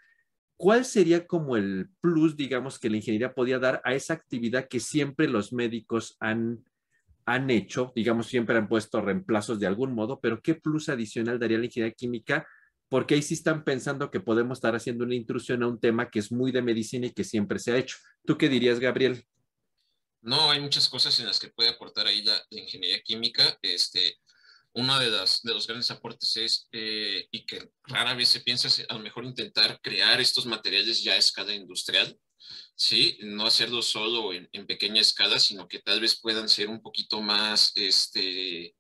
¿Cuál 0.57 0.85
sería 0.85 1.27
como 1.27 1.57
el 1.57 1.89
plus, 2.01 2.37
digamos, 2.37 2.79
que 2.79 2.91
la 2.91 2.97
ingeniería 2.97 3.33
podía 3.33 3.59
dar 3.59 3.81
a 3.85 3.95
esa 3.95 4.15
actividad 4.15 4.69
que 4.69 4.81
siempre 4.81 5.29
los 5.29 5.53
médicos 5.53 6.17
han, 6.21 6.65
han 7.27 7.51
hecho? 7.51 7.93
Digamos, 7.95 8.27
siempre 8.27 8.57
han 8.57 8.69
puesto 8.69 9.01
reemplazos 9.01 9.61
de 9.61 9.67
algún 9.67 9.95
modo, 9.95 10.21
pero 10.21 10.41
¿qué 10.43 10.55
plus 10.55 10.89
adicional 10.89 11.39
daría 11.39 11.59
la 11.59 11.67
ingeniería 11.67 11.95
química? 11.95 12.47
Porque 12.89 13.15
ahí 13.15 13.23
sí 13.23 13.35
están 13.35 13.65
pensando 13.65 14.11
que 14.11 14.21
podemos 14.21 14.59
estar 14.59 14.75
haciendo 14.75 15.05
una 15.05 15.15
intrusión 15.15 15.63
a 15.63 15.69
un 15.69 15.81
tema 15.81 16.11
que 16.11 16.19
es 16.19 16.31
muy 16.31 16.53
de 16.53 16.63
medicina 16.63 17.07
y 17.07 17.13
que 17.13 17.25
siempre 17.25 17.59
se 17.59 17.73
ha 17.73 17.77
hecho. 17.77 17.97
¿Tú 18.25 18.37
qué 18.37 18.49
dirías, 18.49 18.79
Gabriel? 18.79 19.25
No, 20.23 20.51
hay 20.51 20.61
muchas 20.61 20.89
cosas 20.89 21.19
en 21.21 21.27
las 21.27 21.39
que 21.39 21.49
puede 21.49 21.71
aportar 21.71 22.07
ahí 22.07 22.23
la, 22.23 22.41
la 22.51 22.61
ingeniería 22.61 23.03
química. 23.03 23.59
Este, 23.61 24.19
uno 24.75 24.99
de, 24.99 25.09
las, 25.09 25.43
de 25.43 25.55
los 25.55 25.67
grandes 25.67 25.91
aportes 25.91 26.37
es, 26.37 26.69
eh, 26.73 27.27
y 27.31 27.47
que 27.47 27.71
rara 27.85 28.15
vez 28.15 28.29
se 28.29 28.41
piensa, 28.41 28.69
a 28.89 28.95
lo 28.95 29.01
mejor 29.01 29.25
intentar 29.25 29.81
crear 29.81 30.21
estos 30.21 30.47
materiales 30.47 31.03
ya 31.03 31.13
a 31.13 31.17
escala 31.17 31.55
industrial, 31.55 32.19
¿sí? 32.75 33.17
No 33.21 33.47
hacerlo 33.47 33.83
solo 33.83 34.33
en, 34.33 34.49
en, 34.53 34.67
pequeña 34.67 35.01
escala, 35.01 35.39
sino 35.39 35.69
que 35.69 35.79
tal 35.79 36.01
vez 36.01 36.21
puedan 36.21 36.49
ser 36.49 36.69
un 36.69 36.83
poquito 36.83 37.23
más, 37.23 37.73
este, 37.77 38.75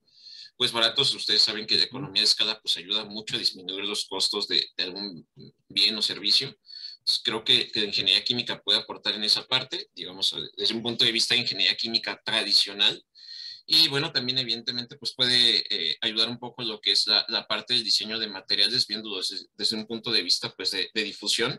pues 0.57 0.72
baratos. 0.72 1.14
Ustedes 1.14 1.42
saben 1.42 1.66
que 1.66 1.76
la 1.76 1.85
economía 1.85 2.22
de 2.22 2.26
escala 2.26 2.61
pues 2.61 2.76
ayuda 2.76 3.04
mucho 3.04 3.37
a 3.37 3.38
disminuir 3.38 3.85
los 3.85 4.07
costos 4.07 4.48
de, 4.48 4.66
de 4.76 4.85
algún 4.85 5.28
bien 5.68 5.96
o 5.96 6.02
servicio. 6.02 6.57
creo 7.22 7.44
que, 7.44 7.70
que, 7.70 7.80
la 7.80 7.87
ingeniería 7.87 8.24
química 8.24 8.61
puede 8.62 8.80
aportar 8.80 9.14
en 9.14 9.24
esa 9.24 9.46
parte, 9.46 9.88
digamos, 9.94 10.35
desde 10.57 10.74
un 10.74 10.83
punto 10.83 11.04
de 11.04 11.12
vista 11.12 11.35
de 11.35 11.42
ingeniería 11.42 11.76
química 11.76 12.20
tradicional, 12.24 13.00
y 13.66 13.88
bueno, 13.88 14.12
también 14.12 14.37
evidentemente 14.38 14.96
pues 14.98 15.14
puede 15.14 15.64
eh, 15.70 15.96
ayudar 16.03 16.29
un 16.29 16.38
poco 16.38 16.62
lo 16.62 16.81
que 16.81 16.92
es 16.92 17.07
la, 17.07 17.46
parte 17.46 17.72
del 17.72 17.83
diseño 17.83 18.18
de 18.18 18.27
materiales, 18.27 18.87
viéndolo 18.87 19.22
desde, 19.57 19.77
un 19.77 19.87
punto 19.87 20.12
de 20.12 20.22
vista 20.22 20.53
pues 20.55 20.70
de, 20.70 20.90
difusión. 20.92 21.59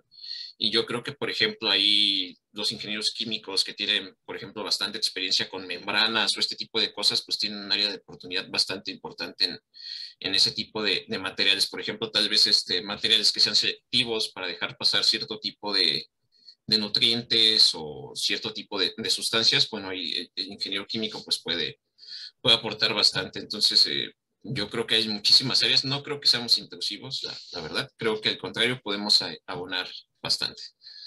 Y 0.57 0.69
yo 0.69 0.85
creo 0.85 1.03
que, 1.03 1.13
por 1.13 1.31
ejemplo, 1.31 1.69
ahí 1.69 2.37
los 2.53 2.71
ingenieros 2.71 3.11
químicos 3.11 3.63
que 3.63 3.73
tienen, 3.73 4.15
por 4.23 4.35
ejemplo, 4.35 4.63
bastante 4.63 4.99
experiencia 4.99 5.49
con 5.49 5.65
membranas 5.65 6.37
o 6.37 6.39
este 6.39 6.55
tipo 6.55 6.79
de 6.79 6.93
cosas, 6.93 7.23
pues 7.25 7.39
tienen 7.39 7.59
un 7.65 7.71
área 7.71 7.89
de 7.89 7.97
oportunidad 7.97 8.47
bastante 8.49 8.91
importante 8.91 9.45
en, 9.45 9.59
en 10.19 10.35
ese 10.35 10.51
tipo 10.51 10.83
de, 10.83 11.05
materiales. 11.19 11.67
Por 11.67 11.81
ejemplo, 11.81 12.11
tal 12.11 12.29
vez 12.29 12.45
este, 12.45 12.83
materiales 12.83 13.31
que 13.31 13.39
sean 13.39 13.55
selectivos 13.55 14.29
para 14.29 14.47
dejar 14.47 14.77
pasar 14.77 15.03
cierto 15.03 15.39
tipo 15.39 15.73
de, 15.73 16.07
nutrientes 16.67 17.71
o 17.73 18.11
cierto 18.15 18.53
tipo 18.53 18.79
de, 18.79 18.93
de 18.95 19.09
sustancias, 19.09 19.69
bueno, 19.69 19.91
el 19.91 20.29
ingeniero 20.35 20.87
químico 20.87 21.23
pues 21.23 21.39
puede, 21.39 21.79
puede 22.45 22.57
aportar 22.57 22.93
bastante. 22.93 23.39
Entonces, 23.39 23.87
eh, 23.87 24.13
yo 24.43 24.69
creo 24.69 24.85
que 24.85 24.93
hay 24.93 25.07
muchísimas 25.09 25.63
áreas. 25.63 25.83
No 25.83 26.03
creo 26.03 26.19
que 26.19 26.27
seamos 26.27 26.59
intrusivos, 26.59 27.23
la, 27.23 27.33
la, 27.53 27.61
verdad. 27.67 27.89
Creo 27.97 28.21
que 28.21 28.29
al 28.29 28.37
contrario, 28.37 28.79
podemos 28.83 29.19
abonar 29.47 29.87
bastante. 30.21 30.61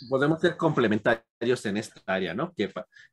Podemos 0.09 0.40
ser 0.40 0.57
complementarios 0.57 1.64
en 1.64 1.77
esta 1.77 2.03
área, 2.07 2.35
¿no? 2.35 2.53
Que, 2.57 2.72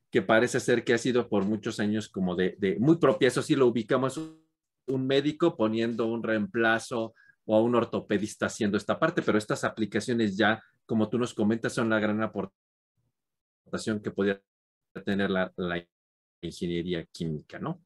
que 0.10 0.24
parece 0.24 0.60
ser 0.60 0.84
que 0.84 0.96
ha 0.96 0.98
sido 0.98 1.30
por 1.30 1.46
muchos 1.46 1.80
años 1.80 2.10
como 2.10 2.36
de, 2.36 2.56
de 2.58 2.80
muy 2.80 2.98
propia. 2.98 3.28
Eso 3.28 3.44
sí 3.44 3.56
lo 3.56 3.68
ubicamos 3.68 4.18
un 4.18 5.06
médico 5.06 5.56
poniendo 5.56 6.08
un 6.08 6.24
reemplazo 6.24 7.14
o 7.46 7.56
a 7.56 7.62
un 7.62 7.76
ortopedista 7.76 8.48
haciendo 8.48 8.76
esta 8.76 8.98
parte, 8.98 9.22
pero 9.22 9.38
estas 9.38 9.64
aplicaciones 9.64 10.36
ya, 10.36 10.64
como 10.88 11.10
tú 11.10 11.20
nos 11.20 11.36
comentas, 11.36 11.74
son 11.74 11.92
la 11.92 12.00
gran 12.00 12.24
aportación 12.24 14.02
que 14.02 14.10
podría 14.10 14.42
tener 15.06 15.30
la, 15.30 15.54
la 15.58 15.86
ingeniería 16.42 17.06
química, 17.06 17.60
¿no? 17.60 17.84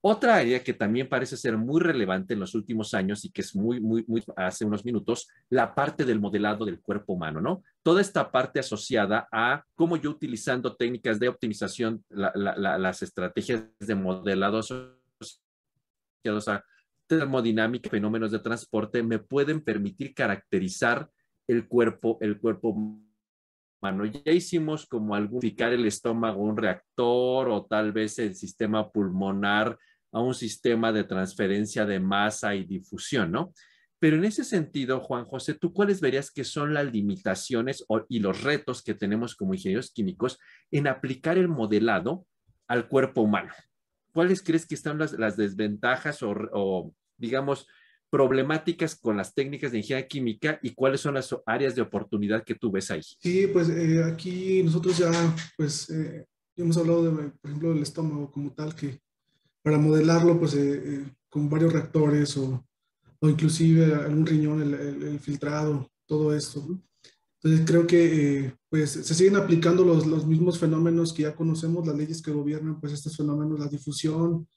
Otra 0.00 0.36
área 0.36 0.62
que 0.62 0.74
también 0.74 1.08
parece 1.08 1.36
ser 1.36 1.56
muy 1.56 1.80
relevante 1.80 2.34
en 2.34 2.40
los 2.40 2.54
últimos 2.54 2.94
años 2.94 3.24
y 3.24 3.30
que 3.30 3.40
es 3.40 3.56
muy, 3.56 3.80
muy, 3.80 4.04
muy 4.06 4.22
hace 4.36 4.64
unos 4.64 4.84
minutos, 4.84 5.28
la 5.50 5.74
parte 5.74 6.04
del 6.04 6.20
modelado 6.20 6.64
del 6.64 6.80
cuerpo 6.80 7.14
humano, 7.14 7.40
¿no? 7.40 7.64
Toda 7.82 8.00
esta 8.00 8.30
parte 8.30 8.60
asociada 8.60 9.26
a 9.32 9.64
cómo 9.74 9.96
yo 9.96 10.10
utilizando 10.10 10.76
técnicas 10.76 11.18
de 11.18 11.28
optimización, 11.28 12.04
la, 12.10 12.30
la, 12.34 12.78
las 12.78 13.02
estrategias 13.02 13.64
de 13.80 13.94
modelado 13.96 14.58
asociados 14.58 16.46
a 16.46 16.64
termodinámica, 17.08 17.90
fenómenos 17.90 18.30
de 18.30 18.38
transporte, 18.38 19.02
me 19.02 19.18
pueden 19.18 19.60
permitir 19.62 20.14
caracterizar 20.14 21.10
el 21.48 21.66
cuerpo, 21.66 22.18
el 22.20 22.38
cuerpo 22.38 22.68
humano. 22.68 23.07
Ya 24.24 24.32
hicimos 24.32 24.86
como 24.86 25.14
algún, 25.14 25.40
el 25.42 25.86
estómago, 25.86 26.42
un 26.42 26.56
reactor 26.56 27.48
o 27.48 27.64
tal 27.64 27.92
vez 27.92 28.18
el 28.18 28.34
sistema 28.34 28.90
pulmonar 28.90 29.78
a 30.10 30.20
un 30.20 30.34
sistema 30.34 30.92
de 30.92 31.04
transferencia 31.04 31.86
de 31.86 32.00
masa 32.00 32.54
y 32.54 32.64
difusión, 32.64 33.30
¿no? 33.30 33.52
Pero 34.00 34.16
en 34.16 34.24
ese 34.24 34.44
sentido, 34.44 35.00
Juan 35.00 35.24
José, 35.24 35.54
¿tú 35.54 35.72
cuáles 35.72 36.00
verías 36.00 36.30
que 36.30 36.44
son 36.44 36.72
las 36.72 36.92
limitaciones 36.92 37.84
y 38.08 38.20
los 38.20 38.42
retos 38.42 38.82
que 38.82 38.94
tenemos 38.94 39.34
como 39.34 39.54
ingenieros 39.54 39.90
químicos 39.90 40.38
en 40.70 40.86
aplicar 40.86 41.36
el 41.36 41.48
modelado 41.48 42.24
al 42.68 42.88
cuerpo 42.88 43.22
humano? 43.22 43.52
¿Cuáles 44.12 44.42
crees 44.42 44.66
que 44.66 44.76
están 44.76 44.98
las, 44.98 45.36
desventajas 45.36 46.20
o, 46.22 46.94
digamos, 47.16 47.66
problemáticas 48.10 48.96
con 48.96 49.16
las 49.16 49.34
técnicas 49.34 49.72
de 49.72 49.78
ingeniería 49.78 50.08
química 50.08 50.58
y 50.62 50.74
cuáles 50.74 51.00
son 51.00 51.14
las 51.14 51.34
áreas 51.46 51.74
de 51.74 51.82
oportunidad 51.82 52.44
que 52.44 52.54
tú 52.54 52.70
ves 52.70 52.90
ahí? 52.90 53.02
Sí, 53.02 53.46
pues 53.52 53.68
eh, 53.68 54.02
aquí 54.04 54.62
nosotros 54.62 54.98
ya, 54.98 55.10
pues, 55.56 55.90
eh, 55.90 56.26
hemos 56.56 56.76
hablado, 56.76 57.04
de, 57.04 57.10
por 57.10 57.50
ejemplo, 57.50 57.74
del 57.74 57.82
estómago 57.82 58.30
como 58.30 58.52
tal, 58.52 58.74
que 58.74 59.00
para 59.62 59.78
modelarlo 59.78 60.38
pues 60.38 60.54
eh, 60.54 60.82
eh, 60.84 61.12
con 61.28 61.50
varios 61.50 61.72
reactores 61.72 62.36
o, 62.36 62.64
o, 63.20 63.28
inclusive 63.28 63.94
algún 63.94 64.26
riñón, 64.26 64.62
el, 64.62 64.74
el, 64.74 65.02
el, 65.02 65.20
filtrado, 65.20 65.90
todo 66.06 66.34
esto. 66.34 66.66
Entonces 67.42 67.66
creo 67.66 67.86
que 67.86 68.46
eh, 68.46 68.54
pues 68.68 68.92
se 68.92 69.14
siguen 69.14 69.36
aplicando 69.36 69.84
los, 69.84 70.06
los, 70.06 70.26
mismos 70.26 70.58
fenómenos 70.58 71.12
que 71.12 71.22
ya 71.22 71.36
conocemos, 71.36 71.86
las 71.86 71.96
leyes 71.96 72.22
que 72.22 72.30
gobiernan 72.30 72.80
pues 72.80 72.92
estos 72.92 73.16
fenómenos, 73.16 73.58
la 73.58 73.68
difusión, 73.68 74.48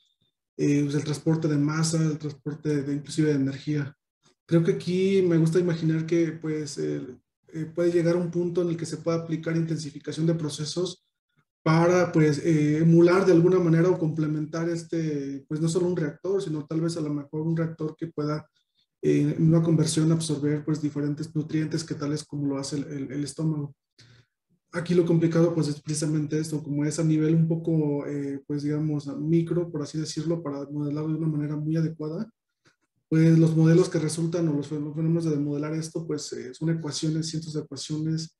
eh, 0.61 0.81
pues, 0.83 0.95
el 0.95 1.03
transporte 1.03 1.47
de 1.47 1.57
masa, 1.57 2.01
el 2.03 2.17
transporte 2.17 2.83
de 2.83 2.93
inclusive 2.93 3.29
de 3.29 3.35
energía. 3.35 3.95
Creo 4.45 4.63
que 4.63 4.73
aquí 4.73 5.21
me 5.21 5.37
gusta 5.37 5.59
imaginar 5.59 6.05
que 6.05 6.33
pues 6.33 6.79
puede 7.73 7.91
llegar 7.91 8.15
a 8.15 8.19
un 8.19 8.31
punto 8.31 8.61
en 8.61 8.69
el 8.69 8.77
que 8.77 8.85
se 8.85 8.97
pueda 8.97 9.17
aplicar 9.17 9.55
intensificación 9.55 10.25
de 10.25 10.35
procesos 10.35 11.05
para 11.63 12.11
pues 12.11 12.39
eh, 12.39 12.79
emular 12.79 13.25
de 13.25 13.33
alguna 13.33 13.59
manera 13.59 13.89
o 13.89 13.99
complementar 13.99 14.67
este, 14.69 15.45
pues 15.47 15.61
no 15.61 15.69
solo 15.69 15.87
un 15.87 15.95
reactor, 15.95 16.41
sino 16.41 16.65
tal 16.65 16.81
vez 16.81 16.97
a 16.97 17.01
lo 17.01 17.13
mejor 17.13 17.41
un 17.41 17.55
reactor 17.55 17.95
que 17.95 18.07
pueda 18.07 18.47
eh, 19.01 19.35
en 19.37 19.47
una 19.47 19.61
conversión 19.61 20.11
absorber 20.11 20.65
pues 20.65 20.81
diferentes 20.81 21.35
nutrientes 21.35 21.83
que 21.83 21.95
tales 21.95 22.23
como 22.23 22.47
lo 22.47 22.57
hace 22.57 22.77
el, 22.77 23.23
estómago. 23.23 23.75
Aquí 24.73 24.93
lo 24.93 25.05
complicado 25.05 25.53
pues 25.53 25.67
es 25.67 25.81
precisamente 25.81 26.39
esto, 26.39 26.63
como 26.63 26.85
es 26.85 26.97
a 26.97 27.03
nivel 27.03 27.35
un 27.35 27.47
poco 27.47 28.05
eh, 28.07 28.41
pues 28.47 28.63
digamos 28.63 29.05
micro, 29.19 29.69
por 29.69 29.81
así 29.81 29.97
decirlo, 29.97 30.41
para 30.41 30.65
modelarlo 30.69 31.09
de 31.09 31.17
una 31.17 31.27
manera 31.27 31.57
muy 31.57 31.75
adecuada, 31.75 32.31
pues 33.09 33.37
los 33.37 33.53
modelos 33.53 33.89
que 33.89 33.99
resultan 33.99 34.47
o 34.47 34.53
los 34.53 34.67
fenómenos 34.69 35.25
de 35.25 35.35
modelar 35.35 35.73
esto 35.73 36.07
pues 36.07 36.31
eh, 36.31 36.53
son 36.53 36.69
ecuaciones, 36.69 37.29
cientos 37.29 37.53
de 37.53 37.59
ecuaciones 37.59 38.37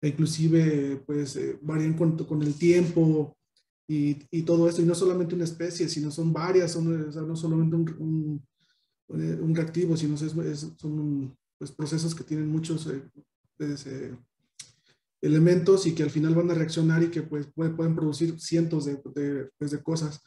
e 0.00 0.08
inclusive 0.08 1.02
pues 1.04 1.36
eh, 1.36 1.58
varían 1.60 1.92
con, 1.92 2.16
con, 2.16 2.42
el 2.42 2.54
tiempo 2.54 3.36
y, 3.86 4.16
y, 4.30 4.42
todo 4.42 4.66
esto, 4.66 4.80
y 4.80 4.86
no 4.86 4.94
solamente 4.94 5.34
una 5.34 5.44
especie, 5.44 5.90
sino 5.90 6.10
son 6.10 6.32
varias, 6.32 6.72
son, 6.72 7.10
no 7.10 7.36
solamente 7.36 7.76
un, 7.76 8.42
un, 9.08 9.20
eh, 9.20 9.38
reactivo, 9.52 9.94
sino 9.98 10.14
es, 10.14 10.66
son 10.78 11.36
pues, 11.58 11.70
procesos 11.72 12.14
que 12.14 12.24
tienen 12.24 12.48
muchos 12.48 12.88
pues, 13.58 13.86
elementos 15.24 15.86
y 15.86 15.94
que 15.94 16.02
al 16.02 16.10
final 16.10 16.34
van 16.34 16.50
a 16.50 16.54
reaccionar 16.54 17.02
y 17.02 17.08
que 17.08 17.22
pues, 17.22 17.48
pueden, 17.54 17.94
producir 17.94 18.38
cientos 18.38 18.84
de, 18.84 19.00
de, 19.14 19.50
pues, 19.58 19.70
de 19.70 19.82
cosas. 19.82 20.20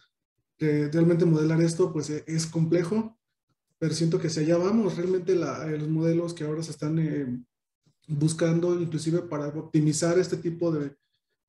Que 0.58 0.90
realmente 0.92 1.26
modelar 1.26 1.62
esto 1.62 1.94
pues 1.94 2.10
es 2.10 2.48
complejo, 2.48 3.16
pero 3.78 3.94
siento 3.94 4.20
que 4.20 4.30
si 4.30 4.40
allá 4.40 4.58
vamos, 4.58 4.98
realmente 4.98 5.36
la, 5.36 5.68
los 5.68 5.88
modelos 5.88 6.34
que 6.34 6.44
ahora 6.44 6.64
se 6.64 6.72
están 6.72 7.46
buscando 8.08 8.80
inclusive 8.80 9.22
para 9.22 9.50
optimizar 9.50 10.18
este 10.18 10.38
tipo 10.38 10.72
de, 10.72 10.96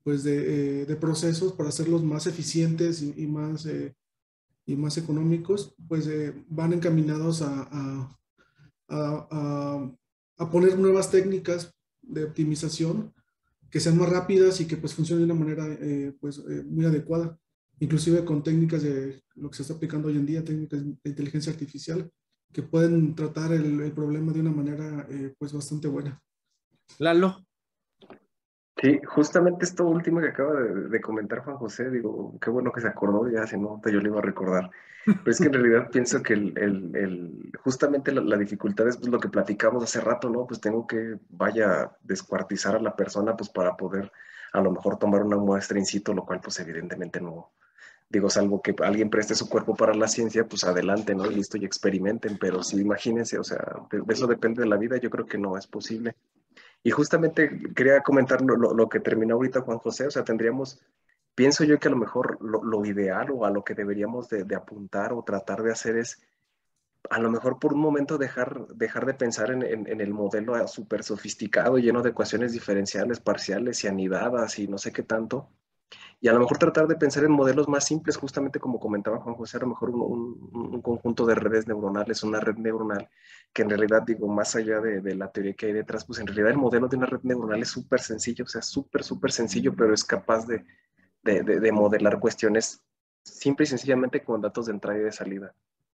pues 0.02 0.24
de, 0.24 0.82
eh, 0.82 0.96
procesos, 0.96 1.52
para 1.54 1.70
hacerlos 1.70 2.02
más 2.02 2.26
eficientes 2.26 3.02
y, 3.02 3.26
más, 3.26 3.64
eh, 3.66 3.94
y 4.66 4.76
más 4.76 4.98
económicos, 4.98 5.74
pues 5.88 6.06
eh, 6.06 6.34
van 6.48 6.74
encaminados 6.74 7.40
a, 7.42 7.68
a, 8.88 9.92
a, 10.36 10.50
poner 10.50 10.78
nuevas 10.78 11.10
técnicas 11.10 11.74
de 12.02 12.24
optimización 12.24 13.14
que 13.70 13.80
sean 13.80 13.98
más 13.98 14.08
rápidas 14.08 14.60
y 14.60 14.66
que 14.66 14.76
pues 14.76 14.94
funcionen 14.94 15.26
de 15.26 15.32
una 15.32 15.44
manera 15.44 15.78
pues, 16.20 16.42
muy 16.66 16.84
adecuada, 16.84 17.38
inclusive 17.80 18.24
con 18.24 18.42
técnicas 18.42 18.82
de 18.82 19.22
lo 19.34 19.50
que 19.50 19.56
se 19.56 19.62
está 19.62 19.74
aplicando 19.74 20.08
hoy 20.08 20.16
en 20.16 20.26
día, 20.26 20.44
técnicas 20.44 20.82
de 20.84 21.10
inteligencia 21.10 21.52
artificial, 21.52 22.10
que 22.52 22.62
pueden 22.62 23.14
tratar 23.14 23.52
el, 23.52 23.92
problema 23.92 24.32
de 24.32 24.40
una 24.40 24.52
manera 24.52 25.06
pues 25.38 25.52
bastante 25.52 25.88
buena. 25.88 26.22
Lalo. 26.98 27.47
Sí, 28.80 29.00
justamente 29.06 29.64
esto 29.64 29.86
último 29.86 30.20
que 30.20 30.28
acaba 30.28 30.54
de, 30.54 31.00
comentar 31.00 31.40
Juan 31.40 31.56
José, 31.56 31.90
digo, 31.90 32.38
qué 32.40 32.48
bueno 32.48 32.70
que 32.70 32.80
se 32.80 32.86
acordó, 32.86 33.28
ya 33.28 33.44
si 33.44 33.58
no, 33.58 33.80
yo 33.84 34.00
le 34.00 34.08
iba 34.08 34.18
a 34.18 34.22
recordar. 34.22 34.70
Pero 35.04 35.30
es 35.30 35.38
que 35.38 35.46
en 35.46 35.52
realidad 35.52 35.90
pienso 35.90 36.22
que 36.22 36.34
el, 36.34 36.56
el, 36.56 37.52
justamente 37.64 38.12
la, 38.12 38.36
dificultad 38.36 38.86
es 38.86 38.96
pues, 38.98 39.10
lo 39.10 39.18
que 39.18 39.28
platicamos 39.28 39.82
hace 39.82 40.00
rato, 40.00 40.30
¿no? 40.30 40.46
Pues 40.46 40.60
tengo 40.60 40.86
que, 40.86 41.16
vaya, 41.30 41.90
descuartizar 42.02 42.76
a 42.76 42.80
la 42.80 42.94
persona 42.94 43.36
pues 43.36 43.48
para 43.48 43.76
poder 43.76 44.12
a 44.52 44.60
lo 44.60 44.70
mejor 44.70 44.98
tomar 44.98 45.22
una 45.22 45.36
muestra 45.36 45.78
in 45.78 45.86
situ, 45.86 46.14
lo 46.14 46.24
cual 46.24 46.40
pues 46.40 46.60
evidentemente 46.60 47.20
no, 47.20 47.50
digo, 48.08 48.30
salvo 48.30 48.62
que 48.62 48.74
alguien 48.82 49.10
preste 49.10 49.34
su 49.34 49.48
cuerpo 49.48 49.74
para 49.74 49.94
la 49.94 50.08
ciencia, 50.08 50.46
pues 50.46 50.64
adelante, 50.64 51.14
¿no? 51.14 51.26
Listo 51.26 51.58
y 51.58 51.64
experimenten, 51.64 52.38
pero 52.38 52.62
si 52.62 52.80
imagínense, 52.80 53.38
o 53.38 53.44
sea, 53.44 53.60
eso 54.08 54.26
depende 54.26 54.62
de 54.62 54.68
la 54.68 54.76
vida, 54.76 54.96
yo 54.98 55.10
creo 55.10 55.26
que 55.26 55.38
no 55.38 55.56
es 55.58 55.66
posible. 55.66 56.14
Y 56.82 56.90
justamente 56.90 57.60
quería 57.74 58.02
comentar 58.02 58.40
lo, 58.40 58.88
que 58.88 59.00
terminó 59.00 59.34
ahorita 59.34 59.62
Juan 59.62 59.78
José, 59.78 60.06
o 60.06 60.10
sea, 60.10 60.24
tendríamos, 60.24 60.80
pienso 61.34 61.64
yo 61.64 61.78
que 61.78 61.88
a 61.88 61.90
lo 61.90 61.96
mejor 61.96 62.38
lo, 62.40 62.84
ideal 62.84 63.30
o 63.32 63.44
a 63.44 63.50
lo 63.50 63.64
que 63.64 63.74
deberíamos 63.74 64.28
de, 64.28 64.54
apuntar 64.54 65.12
o 65.12 65.24
tratar 65.24 65.62
de 65.62 65.72
hacer 65.72 65.96
es, 65.96 66.22
a 67.10 67.18
lo 67.18 67.30
mejor 67.30 67.58
por 67.58 67.74
un 67.74 67.80
momento 67.80 68.16
dejar, 68.16 68.66
dejar 68.68 69.06
de 69.06 69.14
pensar 69.14 69.50
en, 69.50 69.62
en 69.62 70.00
el 70.00 70.12
modelo 70.12 70.66
súper 70.68 71.02
sofisticado, 71.02 71.78
lleno 71.78 72.02
de 72.02 72.10
ecuaciones 72.10 72.52
diferenciales, 72.52 73.20
parciales 73.20 73.82
y 73.84 73.88
anidadas 73.88 74.58
y 74.58 74.68
no 74.68 74.78
sé 74.78 74.92
qué 74.92 75.02
tanto, 75.02 75.50
y 76.20 76.28
a 76.28 76.32
lo 76.32 76.40
mejor 76.40 76.58
tratar 76.58 76.88
de 76.88 76.96
pensar 76.96 77.24
en 77.24 77.30
modelos 77.30 77.68
más 77.68 77.84
simples, 77.84 78.16
justamente 78.16 78.58
como 78.58 78.80
comentaba 78.80 79.20
Juan 79.20 79.36
José, 79.36 79.56
a 79.56 79.60
lo 79.60 79.68
mejor 79.68 79.90
un, 79.90 80.82
conjunto 80.82 81.24
de 81.26 81.36
redes 81.36 81.68
neuronales, 81.68 82.24
una 82.24 82.40
red 82.40 82.56
neuronal, 82.56 83.08
que 83.52 83.62
en 83.62 83.70
realidad, 83.70 84.02
digo, 84.02 84.26
más 84.26 84.56
allá 84.56 84.80
de, 84.80 85.14
la 85.14 85.30
teoría 85.30 85.54
que 85.54 85.66
hay 85.66 85.72
detrás, 85.72 86.04
pues 86.04 86.18
en 86.18 86.26
realidad 86.26 86.50
el 86.50 86.56
modelo 86.56 86.88
de 86.88 86.96
una 86.96 87.06
red 87.06 87.20
neuronal 87.22 87.62
es 87.62 87.68
súper 87.68 88.00
sencillo, 88.00 88.44
o 88.44 88.48
sea, 88.48 88.62
súper, 88.62 89.04
súper 89.04 89.30
sencillo, 89.30 89.74
pero 89.76 89.94
es 89.94 90.02
capaz 90.02 90.46
de, 90.46 90.64
de, 91.22 91.72
modelar 91.72 92.18
cuestiones 92.18 92.82
simple 93.22 93.64
y 93.64 93.66
sencillamente 93.68 94.24
con 94.24 94.40
datos 94.40 94.66
de 94.66 94.72
entrada 94.72 94.98
y 94.98 95.02
de 95.02 95.12
salida. 95.12 95.54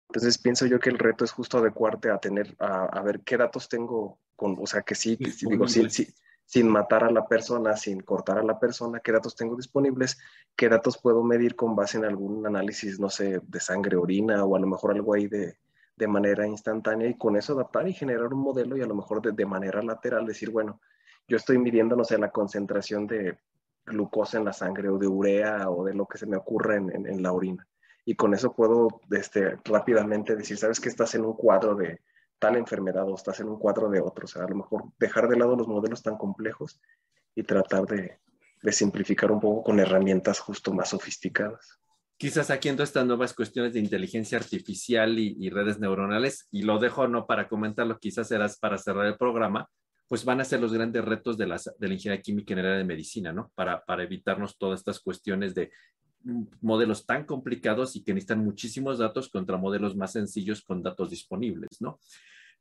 Entonces 0.08 0.38
pienso 0.38 0.66
yo 0.66 0.80
que 0.80 0.90
el 0.90 0.98
reto 0.98 1.24
es 1.24 1.30
justo 1.30 1.58
adecuarte 1.58 2.10
a 2.10 2.18
tener, 2.18 2.56
a, 2.58 2.86
a 2.86 3.02
ver 3.02 3.20
qué 3.20 3.36
datos 3.36 3.68
tengo, 3.68 4.18
con, 4.34 4.56
o 4.58 4.66
sea, 4.66 4.82
que 4.82 4.94
sí, 4.96 5.16
que, 5.16 5.30
digo, 5.48 5.68
sí, 5.68 5.88
sí, 5.90 6.08
sin 6.48 6.66
matar 6.66 7.04
a 7.04 7.10
la 7.10 7.28
persona, 7.28 7.76
sin 7.76 8.00
cortar 8.00 8.38
a 8.38 8.42
la 8.42 8.58
persona, 8.58 9.00
qué 9.00 9.12
datos 9.12 9.36
tengo 9.36 9.54
disponibles, 9.54 10.18
qué 10.56 10.70
datos 10.70 10.96
puedo 10.96 11.22
medir 11.22 11.54
con 11.54 11.76
base 11.76 11.98
en 11.98 12.06
algún 12.06 12.46
análisis, 12.46 12.98
no 12.98 13.10
sé, 13.10 13.42
de 13.46 13.60
sangre, 13.60 13.98
orina 13.98 14.42
o 14.44 14.56
a 14.56 14.58
lo 14.58 14.66
mejor 14.66 14.92
algo 14.92 15.12
ahí 15.12 15.26
de, 15.26 15.58
de 15.94 16.06
manera 16.06 16.46
instantánea 16.46 17.06
y 17.06 17.18
con 17.18 17.36
eso 17.36 17.52
adaptar 17.52 17.86
y 17.86 17.92
generar 17.92 18.32
un 18.32 18.40
modelo 18.40 18.78
y 18.78 18.80
a 18.80 18.86
lo 18.86 18.94
mejor 18.94 19.20
de, 19.20 19.32
de 19.32 19.44
manera 19.44 19.82
lateral 19.82 20.24
decir, 20.24 20.48
bueno, 20.48 20.80
yo 21.28 21.36
estoy 21.36 21.58
midiendo, 21.58 21.94
no 21.96 22.04
sé, 22.04 22.16
la 22.16 22.30
concentración 22.30 23.06
de 23.06 23.36
glucosa 23.84 24.38
en 24.38 24.46
la 24.46 24.54
sangre 24.54 24.88
o 24.88 24.96
de 24.96 25.06
urea 25.06 25.68
o 25.68 25.84
de 25.84 25.92
lo 25.92 26.06
que 26.06 26.16
se 26.16 26.24
me 26.24 26.38
ocurra 26.38 26.76
en, 26.76 27.06
en, 27.06 27.22
la 27.22 27.30
orina. 27.30 27.68
Y 28.06 28.14
con 28.14 28.32
eso 28.32 28.54
puedo 28.54 29.02
este, 29.10 29.58
rápidamente 29.66 30.34
decir, 30.34 30.56
sabes 30.56 30.80
que 30.80 30.88
estás 30.88 31.14
en 31.14 31.26
un 31.26 31.34
cuadro 31.34 31.74
de 31.74 32.00
tal 32.38 32.56
enfermedad 32.56 33.08
o 33.08 33.14
estás 33.14 33.40
en 33.40 33.48
un 33.48 33.58
cuadro 33.58 33.88
de 33.88 34.00
otro. 34.00 34.24
O 34.24 34.28
sea, 34.28 34.44
a 34.44 34.48
lo 34.48 34.56
mejor 34.56 34.84
dejar 34.98 35.28
de 35.28 35.36
lado 35.36 35.56
los 35.56 35.68
modelos 35.68 36.02
tan 36.02 36.16
complejos 36.16 36.80
y 37.34 37.42
tratar 37.42 37.86
de, 37.86 38.18
simplificar 38.72 39.30
un 39.30 39.40
poco 39.40 39.62
con 39.62 39.80
herramientas 39.80 40.40
justo 40.40 40.72
más 40.72 40.90
sofisticadas. 40.90 41.78
Quizás 42.16 42.50
aquí 42.50 42.68
entran 42.68 42.84
estas 42.84 43.06
nuevas 43.06 43.32
cuestiones 43.32 43.72
de 43.72 43.78
inteligencia 43.78 44.38
artificial 44.38 45.18
y, 45.18 45.48
redes 45.50 45.78
neuronales, 45.78 46.48
y 46.50 46.62
lo 46.62 46.80
dejo 46.80 47.06
no 47.06 47.26
para 47.26 47.48
comentarlo, 47.48 47.98
quizás 48.00 48.26
serás 48.26 48.58
para 48.58 48.76
cerrar 48.76 49.06
el 49.06 49.16
programa, 49.16 49.70
pues 50.08 50.24
van 50.24 50.40
a 50.40 50.44
ser 50.44 50.60
los 50.60 50.72
grandes 50.72 51.04
retos 51.04 51.38
de, 51.38 51.46
la 51.46 51.60
ingeniería 51.80 52.20
química 52.20 52.54
el 52.54 52.60
área 52.60 52.78
de 52.78 52.84
medicina, 52.84 53.32
¿no? 53.32 53.52
Para, 53.54 53.84
para 53.84 54.02
evitarnos 54.02 54.58
todas 54.58 54.80
estas 54.80 54.98
cuestiones 54.98 55.54
de 55.54 55.70
modelos 56.60 57.06
tan 57.06 57.24
complicados 57.24 57.96
y 57.96 58.02
que 58.02 58.12
necesitan 58.12 58.44
muchísimos 58.44 58.98
datos 58.98 59.28
contra 59.28 59.56
modelos 59.56 59.96
más 59.96 60.12
sencillos 60.12 60.62
con 60.62 60.82
datos 60.82 61.10
disponibles, 61.10 61.80
¿no? 61.80 61.98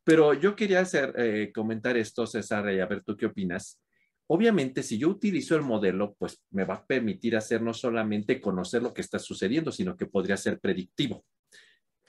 Pero 0.04 0.34
yo 0.34 0.56
quería 0.56 0.82
hacer, 0.82 1.14
eh, 1.18 1.52
comentar 1.54 1.98
esto, 1.98 2.26
César, 2.26 2.74
y 2.74 2.80
a 2.80 2.86
ver 2.86 3.04
tú 3.04 3.18
qué 3.18 3.26
opinas. 3.26 3.82
Obviamente, 4.28 4.84
si 4.84 4.98
yo 4.98 5.10
utilizo 5.10 5.56
el 5.56 5.64
modelo, 5.64 6.16
pues 6.18 6.44
me 6.52 6.64
va 6.64 6.76
a 6.76 6.86
permitir 6.86 7.36
hacer 7.36 7.62
no 7.62 7.74
solamente 7.74 8.40
conocer 8.40 8.82
lo 8.82 8.94
que 8.94 9.02
está 9.02 9.20
sucediendo, 9.20 9.72
sino 9.72 9.98
que 9.98 10.06
podría 10.06 10.38
ser 10.38 10.60
predictivo, 10.60 11.26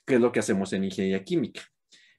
que 0.07 0.15
es 0.15 0.21
lo 0.21 0.31
que 0.31 0.41
hacemos 0.41 0.73
en 0.73 0.85
ingeniería 0.85 1.25
química. 1.25 1.63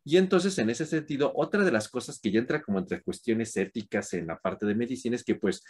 Y 0.03 0.17
entonces, 0.17 0.57
en 0.57 0.69
ese 0.69 0.85
sentido, 0.85 1.31
otra 1.35 1.63
de 1.63 1.71
las 1.71 1.87
cosas 1.87 2.19
que 2.19 2.31
ya 2.31 2.39
entra 2.39 2.61
como 2.61 2.79
entre 2.79 3.01
cuestiones 3.01 3.55
éticas 3.57 4.13
en 4.13 4.27
la 4.27 4.39
parte 4.39 4.65
de 4.65 4.75
medicina 4.75 5.15
es 5.15 5.23
que, 5.23 5.35
pues, 5.35 5.63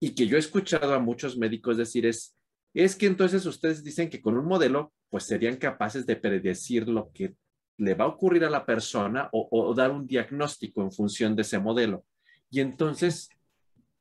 y 0.00 0.14
que 0.14 0.26
yo 0.26 0.36
he 0.36 0.40
escuchado 0.40 0.94
a 0.94 0.98
muchos 0.98 1.38
médicos 1.38 1.76
decir 1.76 2.06
es, 2.06 2.36
es 2.74 2.96
que 2.96 3.06
entonces 3.06 3.44
ustedes 3.46 3.84
dicen 3.84 4.08
que 4.08 4.20
con 4.22 4.36
un 4.36 4.46
modelo, 4.46 4.92
pues 5.10 5.24
serían 5.24 5.56
capaces 5.56 6.06
de 6.06 6.16
predecir 6.16 6.88
lo 6.88 7.10
que 7.12 7.34
le 7.78 7.94
va 7.94 8.04
a 8.04 8.08
ocurrir 8.08 8.44
a 8.44 8.50
la 8.50 8.64
persona 8.64 9.28
o, 9.32 9.74
dar 9.74 9.90
un 9.90 10.06
diagnóstico 10.06 10.82
en 10.82 10.92
función 10.92 11.34
de 11.36 11.42
ese 11.42 11.58
modelo. 11.58 12.04
Y 12.50 12.60
entonces, 12.60 13.28